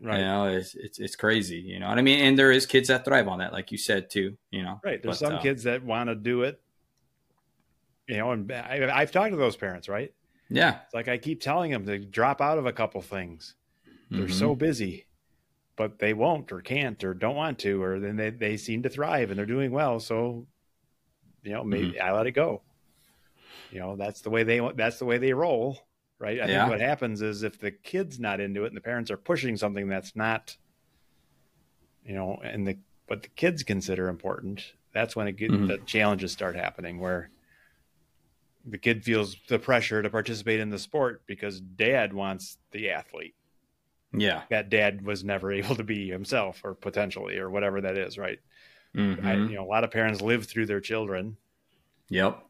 right. 0.02 0.20
You 0.20 0.26
know, 0.26 0.46
it's, 0.46 0.74
it's, 0.76 0.98
it's 0.98 1.18
crazy. 1.18 1.58
You 1.60 1.82
know 1.82 1.90
what 1.90 1.98
I 1.98 2.04
mean? 2.04 2.24
And 2.24 2.40
there 2.40 2.54
is 2.54 2.66
kids 2.66 2.88
that 2.88 3.04
thrive 3.04 3.28
on 3.28 3.40
that, 3.40 3.52
like 3.52 3.74
you 3.74 3.78
said 3.78 4.10
too. 4.10 4.38
You 4.50 4.64
know, 4.64 4.80
right? 4.82 5.04
There's 5.04 5.20
but, 5.20 5.28
some 5.28 5.36
uh, 5.40 5.42
kids 5.42 5.64
that 5.64 5.84
want 5.84 6.08
to 6.08 6.16
do 6.16 6.44
it. 6.44 6.62
You 8.08 8.18
know, 8.18 8.32
and 8.32 8.50
I, 8.50 8.90
I've 8.94 9.12
talked 9.12 9.32
to 9.32 9.38
those 9.38 9.58
parents, 9.58 9.90
right? 9.90 10.14
Yeah. 10.50 10.80
It's 10.86 10.94
like 10.94 11.10
I 11.10 11.18
keep 11.18 11.42
telling 11.42 11.70
them 11.70 11.86
to 11.86 12.00
drop 12.00 12.40
out 12.40 12.58
of 12.58 12.66
a 12.66 12.72
couple 12.72 13.02
things. 13.02 13.56
They're 14.10 14.22
mm-hmm. 14.26 14.34
so 14.34 14.56
busy 14.56 15.06
but 15.82 15.98
they 15.98 16.14
won't 16.14 16.52
or 16.52 16.62
can't 16.62 17.04
or 17.04 17.16
don't 17.16 17.36
want 17.36 17.58
to, 17.58 17.82
or 17.82 18.00
then 18.00 18.16
they, 18.16 18.30
they 18.30 18.56
seem 18.56 18.84
to 18.84 18.90
thrive 18.90 19.32
and 19.32 19.40
they're 19.40 19.48
doing 19.48 19.72
well. 19.72 20.00
So, 20.00 20.46
you 21.42 21.54
know, 21.54 21.64
maybe 21.64 21.94
mm-hmm. 21.94 22.04
I 22.04 22.12
let 22.12 22.28
it 22.28 22.34
go. 22.34 22.62
You 23.72 23.80
know, 23.80 23.96
that's 23.96 24.22
the 24.22 24.30
way 24.30 24.44
they 24.44 24.60
that's 24.76 25.00
the 25.00 25.06
way 25.06 25.18
they 25.18 25.34
roll, 25.34 25.80
right? 26.20 26.40
I 26.40 26.46
yeah. 26.46 26.60
think 26.60 26.70
what 26.70 26.82
happens 26.82 27.24
is 27.24 27.42
if 27.42 27.60
the 27.60 27.72
kid's 27.72 28.20
not 28.20 28.40
into 28.40 28.64
it 28.64 28.68
and 28.68 28.78
the 28.78 28.82
parents 28.82 29.10
are 29.10 29.18
pushing 29.18 29.58
something 29.58 29.90
that's 29.90 30.16
not, 30.16 30.56
you 32.06 32.14
know, 32.14 32.40
and 32.44 32.68
the 32.68 32.78
what 33.08 33.24
the 33.24 33.30
kids 33.30 33.64
consider 33.64 34.08
important, 34.08 34.74
that's 34.94 35.16
when 35.16 35.28
it 35.28 35.32
get, 35.32 35.50
mm-hmm. 35.50 35.66
the 35.66 35.80
challenges 35.80 36.32
start 36.32 36.56
happening 36.56 37.00
where 37.00 37.32
the 38.66 38.78
kid 38.78 39.04
feels 39.04 39.36
the 39.48 39.58
pressure 39.58 40.04
to 40.04 40.12
participate 40.12 40.60
in 40.60 40.70
the 40.70 40.78
sport 40.78 41.24
because 41.26 41.60
dad 41.60 42.14
wants 42.14 42.60
the 42.70 42.92
athlete 42.92 43.34
yeah 44.14 44.44
that 44.50 44.70
dad 44.70 45.04
was 45.04 45.24
never 45.24 45.52
able 45.52 45.76
to 45.76 45.84
be 45.84 46.10
himself 46.10 46.62
or 46.64 46.74
potentially 46.74 47.38
or 47.38 47.50
whatever 47.50 47.82
that 47.82 47.98
is 47.98 48.18
right 48.18 48.40
mm-hmm. 48.96 49.26
I, 49.26 49.34
you 49.34 49.56
know 49.56 49.64
a 49.64 49.70
lot 49.70 49.84
of 49.84 49.92
parents 49.92 50.22
live 50.22 50.46
through 50.46 50.66
their 50.66 50.82
children 50.82 51.38
yep 52.10 52.44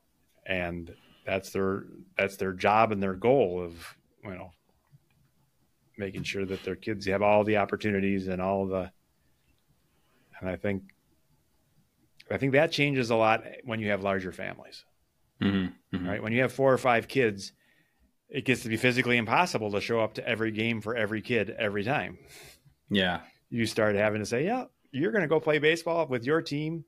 and 0.46 0.94
that's 1.26 1.52
their 1.52 1.86
that's 2.18 2.38
their 2.38 2.54
job 2.54 2.92
and 2.92 3.02
their 3.02 3.14
goal 3.14 3.62
of 3.62 3.98
you 4.24 4.32
know 4.32 4.52
making 5.98 6.24
sure 6.24 6.46
that 6.46 6.64
their 6.64 6.76
kids 6.76 7.06
have 7.06 7.22
all 7.22 7.44
the 7.44 7.58
opportunities 7.58 8.28
and 8.28 8.42
all 8.42 8.66
the 8.66 8.92
and 10.40 10.50
i 10.50 10.56
think 10.56 10.84
i 12.32 12.38
think 12.38 12.54
that 12.54 12.72
changes 12.72 13.12
a 13.12 13.16
lot 13.16 13.44
when 13.64 13.80
you 13.80 13.90
have 13.90 14.02
larger 14.02 14.32
families 14.32 14.84
mm-hmm. 15.40 15.96
Mm-hmm. 15.96 16.10
right 16.10 16.24
when 16.24 16.34
you 16.34 16.42
have 16.42 16.52
four 16.52 16.74
or 16.74 16.80
five 16.80 17.08
kids 17.08 17.54
it 18.32 18.46
gets 18.46 18.64
to 18.64 18.70
be 18.70 18.78
physically 18.78 19.18
impossible 19.18 19.72
to 19.72 19.82
show 19.82 20.00
up 20.00 20.14
to 20.14 20.28
every 20.28 20.52
game 20.52 20.80
for 20.82 20.96
every 20.96 21.22
kid 21.22 21.50
every 21.50 21.84
time. 21.84 22.18
Yeah. 22.90 23.20
You 23.50 23.66
start 23.66 23.96
having 23.96 24.22
to 24.22 24.26
say, 24.26 24.46
yeah, 24.46 24.66
you're 24.92 25.12
going 25.12 25.24
to 25.24 25.28
go 25.28 25.42
play 25.42 25.60
baseball 25.60 26.08
with 26.08 26.24
your 26.24 26.42
team. 26.42 26.86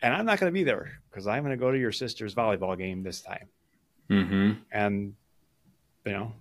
And 0.00 0.14
I'm 0.14 0.24
not 0.24 0.40
going 0.40 0.50
to 0.50 0.54
be 0.54 0.64
there 0.64 0.98
because 1.10 1.26
I'm 1.26 1.44
going 1.44 1.56
to 1.56 1.62
go 1.62 1.70
to 1.70 1.78
your 1.78 1.92
sister's 1.92 2.34
volleyball 2.34 2.76
game 2.78 3.02
this 3.02 3.20
time. 3.20 3.48
Mm-hmm. 4.10 4.52
And, 4.72 5.14
you 6.06 6.12
know, 6.12 6.32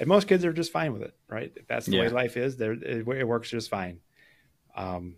and 0.00 0.08
most 0.08 0.26
kids 0.26 0.44
are 0.44 0.52
just 0.52 0.72
fine 0.72 0.92
with 0.94 1.02
it, 1.02 1.14
right? 1.28 1.52
If 1.54 1.68
that's 1.68 1.86
the 1.86 1.96
yeah. 1.96 2.02
way 2.02 2.08
life 2.08 2.36
is, 2.36 2.56
there 2.56 2.72
it, 2.72 3.06
it, 3.06 3.28
works 3.28 3.50
just 3.50 3.70
fine. 3.70 4.00
Um, 4.74 5.16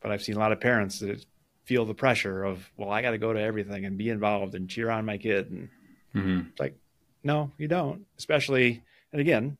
but 0.00 0.10
I've 0.10 0.22
seen 0.22 0.36
a 0.36 0.38
lot 0.38 0.52
of 0.52 0.60
parents 0.60 1.00
that 1.00 1.24
feel 1.64 1.84
the 1.84 1.94
pressure 1.94 2.44
of, 2.44 2.68
well, 2.76 2.90
I 2.90 3.02
got 3.02 3.10
to 3.12 3.18
go 3.18 3.32
to 3.32 3.40
everything 3.40 3.84
and 3.84 3.96
be 3.98 4.08
involved 4.08 4.54
and 4.54 4.68
cheer 4.68 4.90
on 4.90 5.04
my 5.04 5.18
kid. 5.18 5.50
And 5.50 5.68
mm-hmm. 6.14 6.40
like, 6.58 6.76
no, 7.22 7.52
you 7.58 7.68
don't. 7.68 8.06
Especially, 8.18 8.82
and 9.12 9.20
again, 9.20 9.56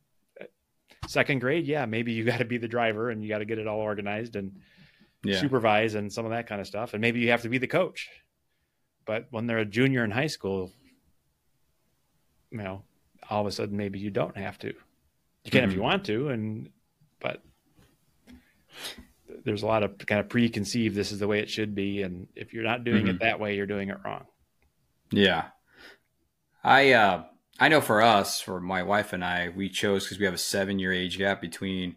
second 1.06 1.40
grade, 1.40 1.66
yeah, 1.66 1.86
maybe 1.86 2.12
you 2.12 2.24
got 2.32 2.38
to 2.38 2.44
be 2.44 2.58
the 2.58 2.68
driver 2.68 3.10
and 3.10 3.22
you 3.22 3.28
got 3.28 3.38
to 3.38 3.44
get 3.44 3.58
it 3.58 3.66
all 3.66 3.78
organized 3.78 4.36
and 4.36 4.52
yeah. 5.22 5.38
supervise 5.40 5.94
and 5.94 6.12
some 6.12 6.24
of 6.24 6.32
that 6.32 6.46
kind 6.46 6.60
of 6.60 6.66
stuff. 6.66 6.94
And 6.94 7.00
maybe 7.00 7.20
you 7.20 7.30
have 7.30 7.42
to 7.42 7.48
be 7.48 7.58
the 7.58 7.66
coach. 7.66 8.08
But 9.06 9.26
when 9.30 9.46
they're 9.46 9.58
a 9.58 9.64
junior 9.64 10.04
in 10.04 10.10
high 10.10 10.28
school, 10.28 10.72
you 12.50 12.58
know, 12.58 12.82
all 13.28 13.40
of 13.40 13.46
a 13.46 13.52
sudden 13.52 13.76
maybe 13.76 13.98
you 13.98 14.10
don't 14.10 14.36
have 14.36 14.58
to. 14.60 14.74
You 15.44 15.50
can 15.50 15.62
mm-hmm. 15.62 15.70
if 15.70 15.74
you 15.74 15.80
mm-hmm. 15.80 15.84
want 15.84 16.04
to, 16.06 16.28
and 16.28 16.68
but 17.20 17.42
there's 19.44 19.62
a 19.62 19.66
lot 19.66 19.82
of 19.82 19.98
kind 19.98 20.20
of 20.20 20.28
preconceived 20.28 20.94
this 20.94 21.12
is 21.12 21.18
the 21.18 21.28
way 21.28 21.40
it 21.40 21.48
should 21.48 21.74
be, 21.74 22.02
and 22.02 22.28
if 22.36 22.52
you're 22.52 22.64
not 22.64 22.84
doing 22.84 23.04
mm-hmm. 23.04 23.16
it 23.16 23.20
that 23.20 23.40
way, 23.40 23.56
you're 23.56 23.66
doing 23.66 23.88
it 23.88 23.96
wrong. 24.04 24.26
Yeah, 25.10 25.46
I 26.62 26.92
uh, 26.92 27.24
I 27.60 27.68
know 27.68 27.82
for 27.82 28.00
us, 28.00 28.40
for 28.40 28.58
my 28.58 28.82
wife 28.82 29.12
and 29.12 29.22
I, 29.22 29.50
we 29.54 29.68
chose 29.68 30.04
because 30.04 30.18
we 30.18 30.24
have 30.24 30.34
a 30.34 30.38
seven 30.38 30.78
year 30.78 30.94
age 30.94 31.18
gap 31.18 31.42
between 31.42 31.96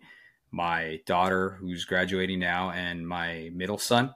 my 0.52 1.00
daughter, 1.06 1.58
who's 1.62 1.86
graduating 1.86 2.40
now, 2.40 2.72
and 2.72 3.08
my 3.08 3.50
middle 3.54 3.78
son. 3.78 4.14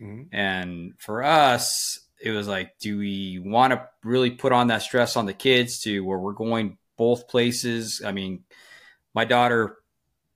Mm-hmm. 0.00 0.34
And 0.34 0.94
for 0.98 1.22
us, 1.22 2.00
it 2.20 2.30
was 2.30 2.48
like, 2.48 2.78
do 2.78 2.98
we 2.98 3.38
want 3.38 3.74
to 3.74 3.86
really 4.02 4.30
put 4.30 4.52
on 4.52 4.68
that 4.68 4.82
stress 4.82 5.16
on 5.16 5.26
the 5.26 5.34
kids 5.34 5.80
to 5.80 6.00
where 6.00 6.18
we're 6.18 6.32
going 6.32 6.78
both 6.96 7.28
places? 7.28 8.00
I 8.04 8.12
mean, 8.12 8.44
my 9.14 9.26
daughter, 9.26 9.76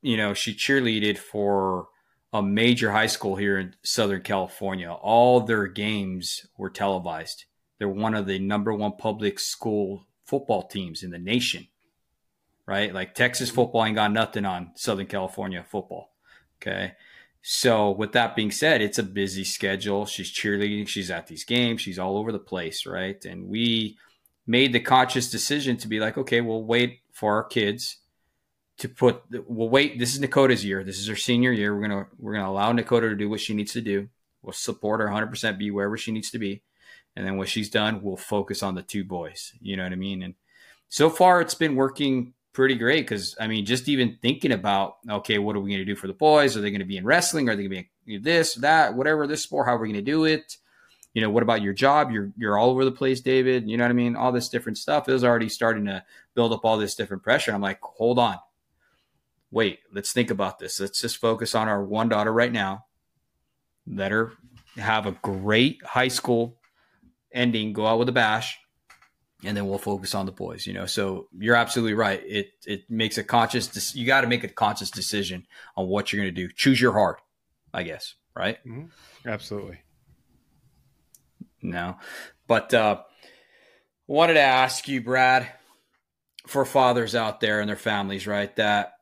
you 0.02 0.18
know, 0.18 0.34
she 0.34 0.54
cheerleaded 0.54 1.16
for 1.16 1.88
a 2.34 2.42
major 2.42 2.92
high 2.92 3.06
school 3.06 3.34
here 3.34 3.58
in 3.58 3.74
Southern 3.82 4.20
California. 4.20 4.92
All 4.92 5.40
their 5.40 5.66
games 5.66 6.46
were 6.58 6.70
televised. 6.70 7.46
They're 7.78 7.88
one 7.88 8.14
of 8.14 8.26
the 8.26 8.38
number 8.38 8.74
one 8.74 8.92
public 8.98 9.38
school 9.38 10.04
football 10.28 10.68
teams 10.68 11.02
in 11.02 11.10
the 11.10 11.18
nation, 11.18 11.66
right? 12.66 12.92
Like 12.92 13.14
Texas 13.14 13.48
mm-hmm. 13.48 13.56
football 13.56 13.84
ain't 13.84 13.96
got 13.96 14.12
nothing 14.12 14.44
on 14.44 14.72
Southern 14.74 15.06
California 15.06 15.64
football. 15.66 16.10
Okay. 16.60 16.92
So, 17.40 17.92
with 17.92 18.12
that 18.12 18.36
being 18.36 18.50
said, 18.50 18.82
it's 18.82 18.98
a 18.98 19.02
busy 19.02 19.44
schedule. 19.44 20.06
She's 20.06 20.30
cheerleading, 20.30 20.86
she's 20.86 21.10
at 21.10 21.28
these 21.28 21.44
games, 21.44 21.80
she's 21.80 21.98
all 21.98 22.18
over 22.18 22.30
the 22.32 22.38
place, 22.38 22.84
right? 22.84 23.24
And 23.24 23.48
we 23.48 23.96
made 24.46 24.72
the 24.72 24.80
conscious 24.80 25.30
decision 25.30 25.76
to 25.78 25.88
be 25.88 26.00
like, 26.00 26.18
okay, 26.18 26.40
we'll 26.40 26.64
wait 26.64 27.00
for 27.12 27.34
our 27.34 27.44
kids 27.44 27.98
to 28.78 28.88
put. 28.88 29.22
We'll 29.46 29.68
wait. 29.68 29.98
This 29.98 30.12
is 30.12 30.18
Dakota's 30.18 30.64
year. 30.64 30.84
This 30.84 30.98
is 30.98 31.06
her 31.06 31.16
senior 31.16 31.52
year. 31.52 31.74
We're 31.74 31.88
gonna 31.88 32.06
we're 32.18 32.34
gonna 32.34 32.50
allow 32.50 32.72
Dakota 32.72 33.08
to 33.08 33.16
do 33.16 33.28
what 33.28 33.40
she 33.40 33.54
needs 33.54 33.72
to 33.72 33.80
do. 33.80 34.08
We'll 34.42 34.52
support 34.52 35.00
her 35.00 35.06
100 35.06 35.28
percent, 35.28 35.58
be 35.58 35.70
wherever 35.70 35.96
she 35.96 36.12
needs 36.12 36.30
to 36.32 36.38
be, 36.38 36.62
and 37.18 37.26
then 37.26 37.36
when 37.36 37.48
she's 37.48 37.68
done, 37.68 38.00
we'll 38.00 38.16
focus 38.16 38.62
on 38.62 38.76
the 38.76 38.82
two 38.82 39.02
boys. 39.02 39.52
You 39.60 39.76
know 39.76 39.82
what 39.82 39.90
I 39.90 39.96
mean? 39.96 40.22
And 40.22 40.34
so 40.88 41.10
far, 41.10 41.40
it's 41.40 41.56
been 41.56 41.74
working 41.74 42.32
pretty 42.52 42.76
great 42.76 43.00
because 43.08 43.34
I 43.40 43.48
mean, 43.48 43.66
just 43.66 43.88
even 43.88 44.18
thinking 44.22 44.52
about 44.52 44.98
okay, 45.10 45.38
what 45.38 45.56
are 45.56 45.60
we 45.60 45.70
going 45.70 45.80
to 45.80 45.84
do 45.84 45.96
for 45.96 46.06
the 46.06 46.12
boys? 46.12 46.56
Are 46.56 46.60
they 46.60 46.70
going 46.70 46.78
to 46.78 46.86
be 46.86 46.96
in 46.96 47.04
wrestling? 47.04 47.48
Are 47.48 47.56
they 47.56 47.66
going 47.66 47.82
to 47.82 47.88
be 48.06 48.18
this, 48.18 48.54
that, 48.54 48.94
whatever 48.94 49.26
this 49.26 49.42
sport? 49.42 49.66
How 49.66 49.74
are 49.74 49.80
we 49.80 49.88
going 49.88 50.04
to 50.04 50.10
do 50.10 50.26
it? 50.26 50.58
You 51.12 51.20
know, 51.20 51.30
what 51.30 51.42
about 51.42 51.60
your 51.60 51.72
job? 51.72 52.12
You're 52.12 52.30
you're 52.36 52.56
all 52.56 52.70
over 52.70 52.84
the 52.84 52.92
place, 52.92 53.20
David. 53.20 53.68
You 53.68 53.76
know 53.76 53.82
what 53.82 53.90
I 53.90 53.94
mean? 53.94 54.14
All 54.14 54.30
this 54.30 54.48
different 54.48 54.78
stuff 54.78 55.08
is 55.08 55.24
already 55.24 55.48
starting 55.48 55.86
to 55.86 56.04
build 56.36 56.52
up 56.52 56.64
all 56.64 56.78
this 56.78 56.94
different 56.94 57.24
pressure. 57.24 57.50
I'm 57.52 57.60
like, 57.60 57.80
hold 57.82 58.20
on, 58.20 58.36
wait, 59.50 59.80
let's 59.92 60.12
think 60.12 60.30
about 60.30 60.60
this. 60.60 60.78
Let's 60.78 61.00
just 61.00 61.16
focus 61.16 61.56
on 61.56 61.66
our 61.66 61.82
one 61.82 62.08
daughter 62.08 62.32
right 62.32 62.52
now. 62.52 62.84
Let 63.88 64.12
her 64.12 64.34
have 64.76 65.06
a 65.06 65.18
great 65.22 65.84
high 65.84 66.06
school 66.06 66.57
ending, 67.32 67.72
go 67.72 67.86
out 67.86 67.98
with 67.98 68.08
a 68.08 68.12
bash, 68.12 68.58
and 69.44 69.56
then 69.56 69.68
we'll 69.68 69.78
focus 69.78 70.14
on 70.14 70.26
the 70.26 70.32
boys 70.32 70.66
you 70.66 70.72
know? 70.72 70.86
So 70.86 71.28
you're 71.38 71.56
absolutely 71.56 71.94
right. 71.94 72.22
It 72.24 72.50
it 72.66 72.90
makes 72.90 73.18
a 73.18 73.24
conscious 73.24 73.94
you 73.94 74.06
got 74.06 74.22
to 74.22 74.26
make 74.26 74.44
a 74.44 74.48
conscious 74.48 74.90
decision 74.90 75.46
on 75.76 75.86
what 75.88 76.12
you're 76.12 76.22
going 76.22 76.34
to 76.34 76.46
do. 76.46 76.52
Choose 76.54 76.80
your 76.80 76.92
heart 76.92 77.20
i 77.74 77.82
guess 77.82 78.14
right? 78.34 78.58
Mm-hmm. 78.64 79.28
absolutely. 79.28 79.80
No 81.62 81.96
but 82.46 82.72
uh 82.74 83.02
wanted 84.06 84.34
to 84.34 84.40
ask 84.40 84.88
you 84.88 85.02
brad 85.02 85.48
for 86.46 86.64
fathers 86.64 87.14
out 87.14 87.40
there 87.40 87.60
and 87.60 87.68
their 87.68 87.76
families 87.76 88.26
right 88.26 88.54
that 88.56 88.94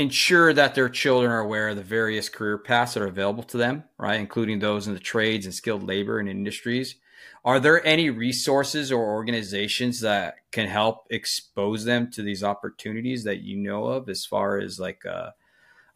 ensure 0.00 0.52
that 0.52 0.74
their 0.74 0.88
children 0.88 1.30
are 1.30 1.40
aware 1.40 1.68
of 1.68 1.76
the 1.76 1.82
various 1.82 2.28
career 2.28 2.58
paths 2.58 2.94
that 2.94 3.02
are 3.02 3.06
available 3.06 3.42
to 3.42 3.56
them 3.56 3.84
right 3.98 4.20
including 4.20 4.58
those 4.58 4.86
in 4.86 4.94
the 4.94 5.00
trades 5.00 5.46
and 5.46 5.54
skilled 5.54 5.82
labor 5.82 6.18
and 6.18 6.28
industries 6.28 6.96
are 7.44 7.58
there 7.58 7.84
any 7.86 8.10
resources 8.10 8.92
or 8.92 9.02
organizations 9.02 10.00
that 10.00 10.36
can 10.50 10.68
help 10.68 11.06
expose 11.10 11.84
them 11.84 12.10
to 12.12 12.22
these 12.22 12.44
opportunities 12.44 13.24
that 13.24 13.40
you 13.40 13.56
know 13.56 13.86
of 13.86 14.08
as 14.10 14.26
far 14.26 14.58
as 14.58 14.78
like 14.78 15.06
uh, 15.06 15.30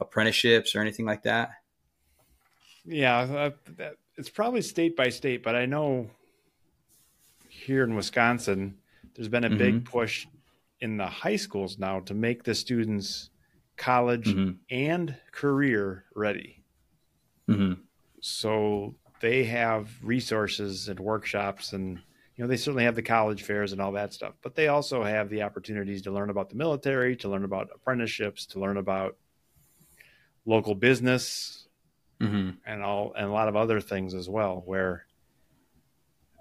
apprenticeships 0.00 0.74
or 0.74 0.80
anything 0.80 1.04
like 1.04 1.22
that? 1.24 1.50
Yeah, 2.86 3.52
uh, 3.78 3.90
it's 4.16 4.30
probably 4.30 4.62
state 4.62 4.96
by 4.96 5.10
state, 5.10 5.42
but 5.42 5.54
I 5.54 5.66
know 5.66 6.08
here 7.48 7.84
in 7.84 7.94
Wisconsin, 7.94 8.78
there's 9.14 9.28
been 9.28 9.44
a 9.44 9.48
mm-hmm. 9.48 9.58
big 9.58 9.84
push 9.84 10.26
in 10.80 10.96
the 10.96 11.06
high 11.06 11.36
schools 11.36 11.78
now 11.78 12.00
to 12.00 12.14
make 12.14 12.44
the 12.44 12.54
students 12.54 13.30
college 13.76 14.28
mm-hmm. 14.28 14.52
and 14.70 15.16
career 15.32 16.04
ready. 16.14 16.62
Mm-hmm. 17.48 17.80
So 18.20 18.94
they 19.20 19.44
have 19.44 19.90
resources 20.02 20.88
and 20.88 21.00
workshops 21.00 21.72
and 21.72 21.98
you 22.36 22.44
know 22.44 22.46
they 22.48 22.56
certainly 22.56 22.84
have 22.84 22.94
the 22.94 23.02
college 23.02 23.42
fairs 23.42 23.72
and 23.72 23.80
all 23.80 23.92
that 23.92 24.12
stuff 24.12 24.34
but 24.42 24.54
they 24.54 24.68
also 24.68 25.02
have 25.02 25.30
the 25.30 25.42
opportunities 25.42 26.02
to 26.02 26.10
learn 26.10 26.30
about 26.30 26.50
the 26.50 26.56
military 26.56 27.16
to 27.16 27.28
learn 27.28 27.44
about 27.44 27.70
apprenticeships 27.74 28.44
to 28.44 28.60
learn 28.60 28.76
about 28.76 29.16
local 30.44 30.74
business 30.74 31.68
mm-hmm. 32.20 32.50
and 32.66 32.82
all 32.82 33.12
and 33.16 33.26
a 33.26 33.32
lot 33.32 33.48
of 33.48 33.56
other 33.56 33.80
things 33.80 34.12
as 34.12 34.28
well 34.28 34.62
where 34.66 35.06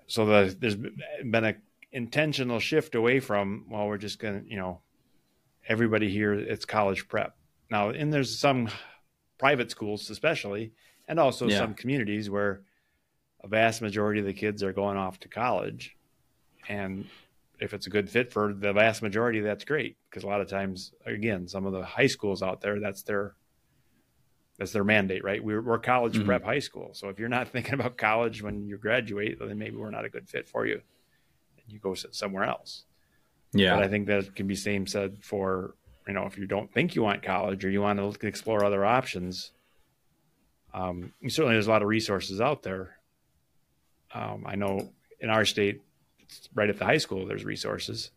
so 0.07 0.25
the, 0.25 0.55
there's 0.59 0.75
been 0.75 1.45
a 1.45 1.55
intentional 1.91 2.59
shift 2.59 2.95
away 2.95 3.19
from 3.19 3.65
well 3.69 3.87
we're 3.87 3.97
just 3.97 4.19
gonna 4.19 4.41
you 4.45 4.57
know 4.57 4.81
everybody 5.67 6.09
here 6.09 6.33
it's 6.33 6.65
college 6.65 7.07
prep. 7.07 7.35
Now 7.69 7.89
and 7.89 8.11
there's 8.11 8.37
some 8.37 8.69
private 9.37 9.71
schools 9.71 10.09
especially 10.09 10.71
and 11.07 11.19
also 11.19 11.47
yeah. 11.47 11.57
some 11.57 11.73
communities 11.73 12.29
where 12.29 12.61
a 13.43 13.47
vast 13.47 13.81
majority 13.81 14.19
of 14.19 14.25
the 14.25 14.33
kids 14.33 14.63
are 14.63 14.73
going 14.73 14.97
off 14.97 15.19
to 15.21 15.27
college. 15.27 15.95
And 16.69 17.05
if 17.59 17.73
it's 17.73 17.87
a 17.87 17.89
good 17.89 18.09
fit 18.09 18.31
for 18.31 18.53
the 18.53 18.73
vast 18.73 19.01
majority 19.01 19.41
that's 19.41 19.65
great 19.65 19.97
because 20.09 20.23
a 20.23 20.27
lot 20.27 20.41
of 20.41 20.47
times 20.47 20.93
again 21.05 21.47
some 21.47 21.65
of 21.65 21.73
the 21.73 21.83
high 21.83 22.07
schools 22.07 22.41
out 22.41 22.61
there 22.61 22.79
that's 22.79 23.03
their 23.03 23.35
that's 24.57 24.71
their 24.71 24.83
mandate 24.83 25.23
right? 25.23 25.43
We're, 25.43 25.61
we're 25.61 25.79
college 25.79 26.15
mm-hmm. 26.15 26.25
prep 26.25 26.43
high 26.43 26.59
school. 26.59 26.91
So 26.93 27.09
if 27.09 27.19
you're 27.19 27.29
not 27.29 27.47
thinking 27.53 27.73
about 27.73 27.97
college 27.97 28.41
when 28.41 28.67
you 28.67 28.77
graduate 28.77 29.39
then 29.39 29.57
maybe 29.57 29.75
we're 29.75 29.91
not 29.91 30.05
a 30.05 30.09
good 30.09 30.27
fit 30.27 30.47
for 30.47 30.65
you. 30.65 30.81
And 31.63 31.71
you 31.71 31.79
go 31.79 31.93
somewhere 31.93 32.43
else 32.43 32.83
yeah 33.53 33.75
but 33.75 33.83
i 33.83 33.87
think 33.87 34.07
that 34.07 34.35
can 34.35 34.47
be 34.47 34.55
same 34.55 34.85
said 34.87 35.17
for 35.21 35.75
you 36.07 36.13
know 36.13 36.25
if 36.25 36.37
you 36.37 36.45
don't 36.45 36.71
think 36.73 36.95
you 36.95 37.03
want 37.03 37.21
college 37.23 37.63
or 37.63 37.69
you 37.69 37.81
want 37.81 37.99
to 37.99 38.27
explore 38.27 38.63
other 38.63 38.85
options 38.85 39.51
um, 40.75 41.13
certainly 41.27 41.53
there's 41.53 41.67
a 41.67 41.69
lot 41.69 41.83
of 41.83 41.87
resources 41.87 42.41
out 42.41 42.63
there 42.63 42.97
um, 44.13 44.43
I 44.45 44.55
know 44.55 44.89
in 45.19 45.29
our 45.29 45.45
state, 45.45 45.81
right 46.53 46.69
at 46.69 46.77
the 46.77 46.85
high 46.85 46.97
school, 46.97 47.25
there's 47.25 47.45
resources, 47.45 48.11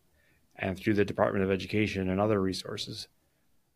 and 0.55 0.77
through 0.77 0.93
the 0.93 1.05
Department 1.05 1.43
of 1.43 1.51
Education 1.51 2.09
and 2.09 2.19
other 2.19 2.39
resources. 2.39 3.07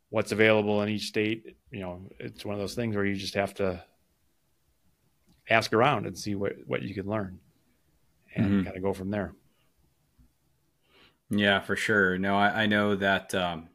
What's 0.09 0.32
available 0.32 0.82
in 0.82 0.89
each 0.89 1.07
state, 1.07 1.55
you 1.72 1.80
know, 1.80 2.01
it's 2.20 2.43
one 2.43 2.53
of 2.53 2.59
those 2.59 2.76
things 2.76 2.95
where 2.95 3.05
you 3.05 3.16
just 3.16 3.36
have 3.36 3.53
to 3.55 3.84
ask 5.49 5.74
around 5.74 6.05
and 6.05 6.18
see 6.18 6.36
what, 6.36 6.53
what 6.66 6.82
you 6.82 6.93
can 6.93 7.07
learn 7.07 7.39
and 8.36 8.45
mm-hmm. 8.45 8.64
kind 8.64 8.78
of 8.78 8.84
go 8.84 8.93
from 8.93 9.09
there. 9.09 9.34
Yeah, 11.32 11.62
for 11.62 11.76
sure. 11.76 12.18
No, 12.20 12.36
I, 12.36 12.64
I 12.64 12.66
know 12.68 12.96
that 12.96 13.34
um, 13.34 13.70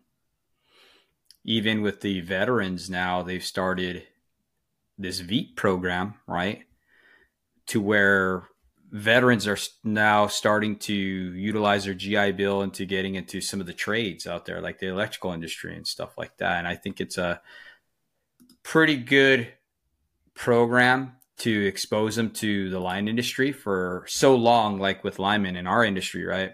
even 1.45 1.83
with 1.83 2.03
the 2.03 2.21
veterans 2.21 2.89
now, 2.89 3.23
they've 3.23 3.43
started 3.43 4.05
this 4.99 5.21
VEEP 5.21 5.57
program, 5.57 6.15
right? 6.29 6.67
to 7.67 7.81
where 7.81 8.49
veterans 8.91 9.47
are 9.47 9.59
now 9.83 10.27
starting 10.27 10.77
to 10.77 10.95
utilize 10.95 11.85
their 11.85 11.95
GI 11.95 12.33
Bill 12.33 12.63
into 12.63 12.87
getting 12.87 13.17
into 13.17 13.41
some 13.41 13.61
of 13.61 13.67
the 13.67 13.73
trades 13.73 14.27
out 14.27 14.47
there, 14.47 14.61
like 14.61 14.79
the 14.79 14.87
electrical 14.87 15.33
industry 15.33 15.77
and 15.77 15.87
stuff 15.87 16.17
like 16.17 16.37
that. 16.39 16.59
And 16.59 16.69
I 16.69 16.77
think 16.77 17.01
it's 17.01 17.19
a 17.19 17.41
pretty 18.63 18.97
good 18.97 19.53
program 20.35 21.13
to 21.39 21.67
expose 21.67 22.17
them 22.17 22.31
to 22.31 22.71
the 22.71 22.79
line 22.79 23.09
industry 23.09 23.53
for 23.53 24.05
so 24.09 24.35
long, 24.37 24.79
like 24.79 25.05
with 25.05 25.19
linemen 25.19 25.57
in 25.57 25.67
our 25.67 25.85
industry, 25.85 26.25
right? 26.25 26.53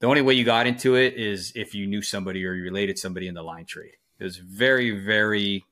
The 0.00 0.06
only 0.06 0.22
way 0.22 0.34
you 0.34 0.44
got 0.44 0.66
into 0.66 0.96
it 0.96 1.14
is 1.14 1.52
if 1.54 1.74
you 1.74 1.86
knew 1.86 2.02
somebody 2.02 2.44
or 2.44 2.54
you 2.54 2.62
related 2.62 2.98
somebody 2.98 3.28
in 3.28 3.34
the 3.34 3.42
line 3.42 3.66
trade. 3.66 3.96
It 4.18 4.24
was 4.24 4.36
very, 4.36 4.90
very 4.90 5.64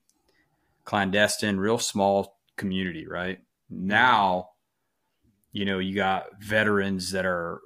clandestine, 0.84 1.56
real 1.56 1.78
small 1.78 2.38
community, 2.56 3.06
right? 3.06 3.40
Now 3.68 4.50
you 5.52 5.64
know, 5.64 5.78
you 5.78 5.94
got 5.94 6.40
veterans 6.40 7.12
that 7.12 7.26
are 7.26 7.60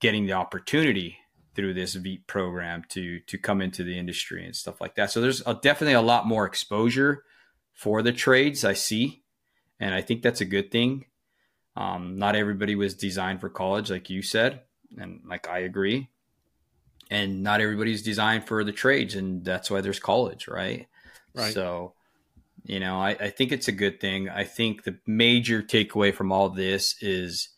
getting 0.00 0.26
the 0.26 0.32
opportunity 0.32 1.18
through 1.54 1.74
this 1.74 1.96
VEEP 1.96 2.26
program 2.26 2.84
to 2.90 3.20
to 3.20 3.38
come 3.38 3.60
into 3.60 3.82
the 3.82 3.98
industry 3.98 4.44
and 4.44 4.54
stuff 4.54 4.80
like 4.80 4.94
that. 4.96 5.10
So 5.10 5.20
there's 5.20 5.42
a, 5.46 5.54
definitely 5.54 5.94
a 5.94 6.02
lot 6.02 6.26
more 6.26 6.46
exposure 6.46 7.24
for 7.72 8.02
the 8.02 8.12
trades 8.12 8.64
I 8.64 8.74
see, 8.74 9.22
and 9.80 9.94
I 9.94 10.02
think 10.02 10.22
that's 10.22 10.40
a 10.40 10.44
good 10.44 10.70
thing. 10.70 11.06
Um, 11.76 12.16
not 12.18 12.36
everybody 12.36 12.74
was 12.74 12.94
designed 12.94 13.40
for 13.40 13.48
college, 13.48 13.90
like 13.90 14.10
you 14.10 14.20
said, 14.20 14.62
and 14.96 15.20
like 15.26 15.48
I 15.48 15.60
agree. 15.60 16.08
And 17.10 17.42
not 17.42 17.60
everybody's 17.60 18.02
designed 18.02 18.46
for 18.46 18.64
the 18.64 18.72
trades, 18.72 19.14
and 19.14 19.44
that's 19.44 19.70
why 19.70 19.80
there's 19.80 19.98
college, 19.98 20.46
right? 20.46 20.86
Right. 21.34 21.54
So 21.54 21.94
you 22.64 22.80
know, 22.80 23.00
I, 23.00 23.10
I 23.10 23.30
think 23.30 23.52
it's 23.52 23.68
a 23.68 23.72
good 23.72 24.00
thing. 24.00 24.28
I 24.28 24.44
think 24.44 24.84
the 24.84 24.98
major 25.06 25.62
takeaway 25.62 26.14
from 26.14 26.32
all 26.32 26.50
this 26.50 26.96
is 27.00 27.48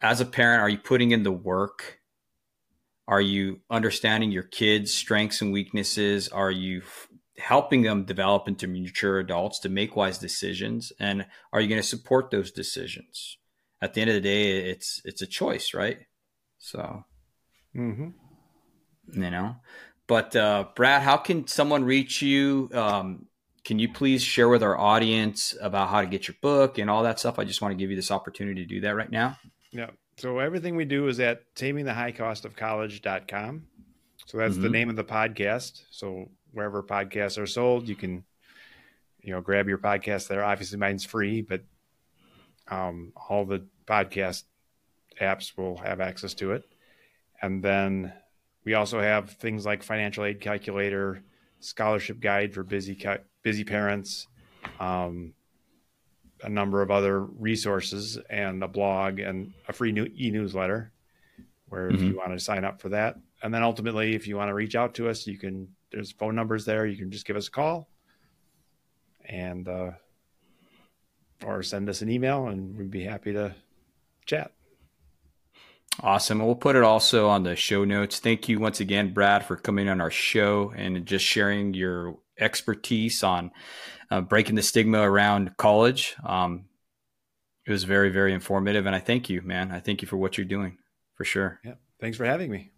as 0.00 0.20
a 0.20 0.26
parent, 0.26 0.62
are 0.62 0.68
you 0.68 0.78
putting 0.78 1.12
in 1.12 1.22
the 1.22 1.32
work? 1.32 2.00
Are 3.08 3.20
you 3.20 3.60
understanding 3.70 4.30
your 4.30 4.42
kids' 4.42 4.92
strengths 4.92 5.40
and 5.40 5.52
weaknesses? 5.52 6.28
Are 6.28 6.50
you 6.50 6.78
f- 6.78 7.08
helping 7.38 7.82
them 7.82 8.04
develop 8.04 8.48
into 8.48 8.66
mature 8.66 9.18
adults 9.18 9.58
to 9.60 9.68
make 9.68 9.96
wise 9.96 10.18
decisions? 10.18 10.92
And 10.98 11.26
are 11.52 11.60
you 11.60 11.68
going 11.68 11.80
to 11.80 11.86
support 11.86 12.30
those 12.30 12.50
decisions? 12.50 13.38
At 13.82 13.94
the 13.94 14.00
end 14.00 14.10
of 14.10 14.14
the 14.14 14.20
day, 14.20 14.70
it's 14.70 15.02
it's 15.04 15.22
a 15.22 15.26
choice, 15.26 15.74
right? 15.74 15.98
So, 16.58 17.04
mm-hmm. 17.76 18.10
you 19.12 19.30
know. 19.30 19.56
But 20.06 20.36
uh, 20.36 20.66
Brad, 20.74 21.02
how 21.02 21.18
can 21.18 21.46
someone 21.46 21.84
reach 21.84 22.22
you? 22.22 22.70
Um, 22.72 23.26
can 23.64 23.78
you 23.78 23.92
please 23.92 24.22
share 24.22 24.48
with 24.48 24.62
our 24.62 24.78
audience 24.78 25.54
about 25.60 25.88
how 25.88 26.00
to 26.00 26.06
get 26.06 26.28
your 26.28 26.36
book 26.40 26.78
and 26.78 26.88
all 26.88 27.02
that 27.02 27.18
stuff? 27.18 27.38
I 27.38 27.44
just 27.44 27.60
want 27.60 27.72
to 27.72 27.76
give 27.76 27.90
you 27.90 27.96
this 27.96 28.10
opportunity 28.10 28.62
to 28.62 28.68
do 28.68 28.80
that 28.82 28.96
right 28.96 29.10
now. 29.10 29.36
Yeah. 29.70 29.90
So 30.18 30.38
everything 30.38 30.76
we 30.76 30.84
do 30.84 31.08
is 31.08 31.18
at 31.20 31.54
tamingthehighcostofcollege.com. 31.54 33.62
So 34.26 34.38
that's 34.38 34.54
mm-hmm. 34.54 34.62
the 34.62 34.70
name 34.70 34.90
of 34.90 34.96
the 34.96 35.04
podcast. 35.04 35.82
So 35.90 36.28
wherever 36.52 36.82
podcasts 36.82 37.38
are 37.38 37.46
sold. 37.46 37.88
You 37.88 37.96
can, 37.96 38.24
you 39.20 39.32
know, 39.32 39.40
grab 39.40 39.68
your 39.68 39.78
podcast 39.78 40.28
there. 40.28 40.44
Obviously, 40.44 40.78
mine's 40.78 41.04
free, 41.04 41.42
but 41.42 41.62
um, 42.68 43.12
all 43.28 43.44
the 43.44 43.66
podcast 43.86 44.44
apps 45.20 45.56
will 45.56 45.76
have 45.78 46.00
access 46.00 46.34
to 46.34 46.52
it. 46.52 46.64
And 47.40 47.62
then 47.62 48.12
we 48.64 48.74
also 48.74 49.00
have 49.00 49.30
things 49.30 49.66
like 49.66 49.82
financial 49.82 50.24
aid 50.24 50.40
calculator, 50.40 51.22
scholarship 51.60 52.20
guide 52.20 52.54
for 52.54 52.62
busy 52.62 52.98
busy 53.42 53.64
parents, 53.64 54.28
um, 54.78 55.34
a 56.42 56.48
number 56.48 56.82
of 56.82 56.90
other 56.90 57.20
resources, 57.20 58.18
and 58.30 58.62
a 58.62 58.68
blog 58.68 59.18
and 59.18 59.52
a 59.68 59.72
free 59.72 59.92
new 59.92 60.06
e-newsletter. 60.16 60.92
Where 61.68 61.88
mm-hmm. 61.88 61.96
if 61.96 62.02
you 62.02 62.16
want 62.16 62.32
to 62.32 62.38
sign 62.38 62.64
up 62.64 62.80
for 62.80 62.90
that, 62.90 63.16
and 63.42 63.52
then 63.52 63.62
ultimately, 63.62 64.14
if 64.14 64.28
you 64.28 64.36
want 64.36 64.50
to 64.50 64.54
reach 64.54 64.76
out 64.76 64.94
to 64.94 65.08
us, 65.08 65.26
you 65.26 65.38
can. 65.38 65.68
There's 65.90 66.12
phone 66.12 66.34
numbers 66.34 66.64
there. 66.64 66.86
You 66.86 66.96
can 66.96 67.10
just 67.10 67.26
give 67.26 67.36
us 67.36 67.48
a 67.48 67.50
call, 67.50 67.88
and 69.28 69.66
uh, 69.68 69.90
or 71.44 71.62
send 71.62 71.88
us 71.88 72.02
an 72.02 72.08
email, 72.08 72.46
and 72.46 72.76
we'd 72.76 72.90
be 72.90 73.04
happy 73.04 73.32
to 73.32 73.54
chat. 74.26 74.52
Awesome. 76.00 76.38
We'll 76.38 76.54
put 76.54 76.76
it 76.76 76.82
also 76.82 77.28
on 77.28 77.42
the 77.42 77.54
show 77.54 77.84
notes. 77.84 78.18
Thank 78.18 78.48
you 78.48 78.58
once 78.58 78.80
again, 78.80 79.12
Brad, 79.12 79.44
for 79.44 79.56
coming 79.56 79.88
on 79.88 80.00
our 80.00 80.10
show 80.10 80.72
and 80.74 81.04
just 81.04 81.24
sharing 81.24 81.74
your 81.74 82.18
expertise 82.38 83.22
on 83.22 83.50
uh, 84.10 84.22
breaking 84.22 84.54
the 84.54 84.62
stigma 84.62 85.00
around 85.02 85.56
college. 85.58 86.16
Um, 86.24 86.64
it 87.66 87.70
was 87.70 87.84
very, 87.84 88.08
very 88.08 88.32
informative. 88.32 88.86
And 88.86 88.96
I 88.96 89.00
thank 89.00 89.28
you, 89.28 89.42
man. 89.42 89.70
I 89.70 89.80
thank 89.80 90.02
you 90.02 90.08
for 90.08 90.16
what 90.16 90.38
you're 90.38 90.46
doing 90.46 90.78
for 91.14 91.24
sure. 91.24 91.60
Yeah. 91.64 91.74
Thanks 92.00 92.16
for 92.16 92.24
having 92.24 92.50
me. 92.50 92.70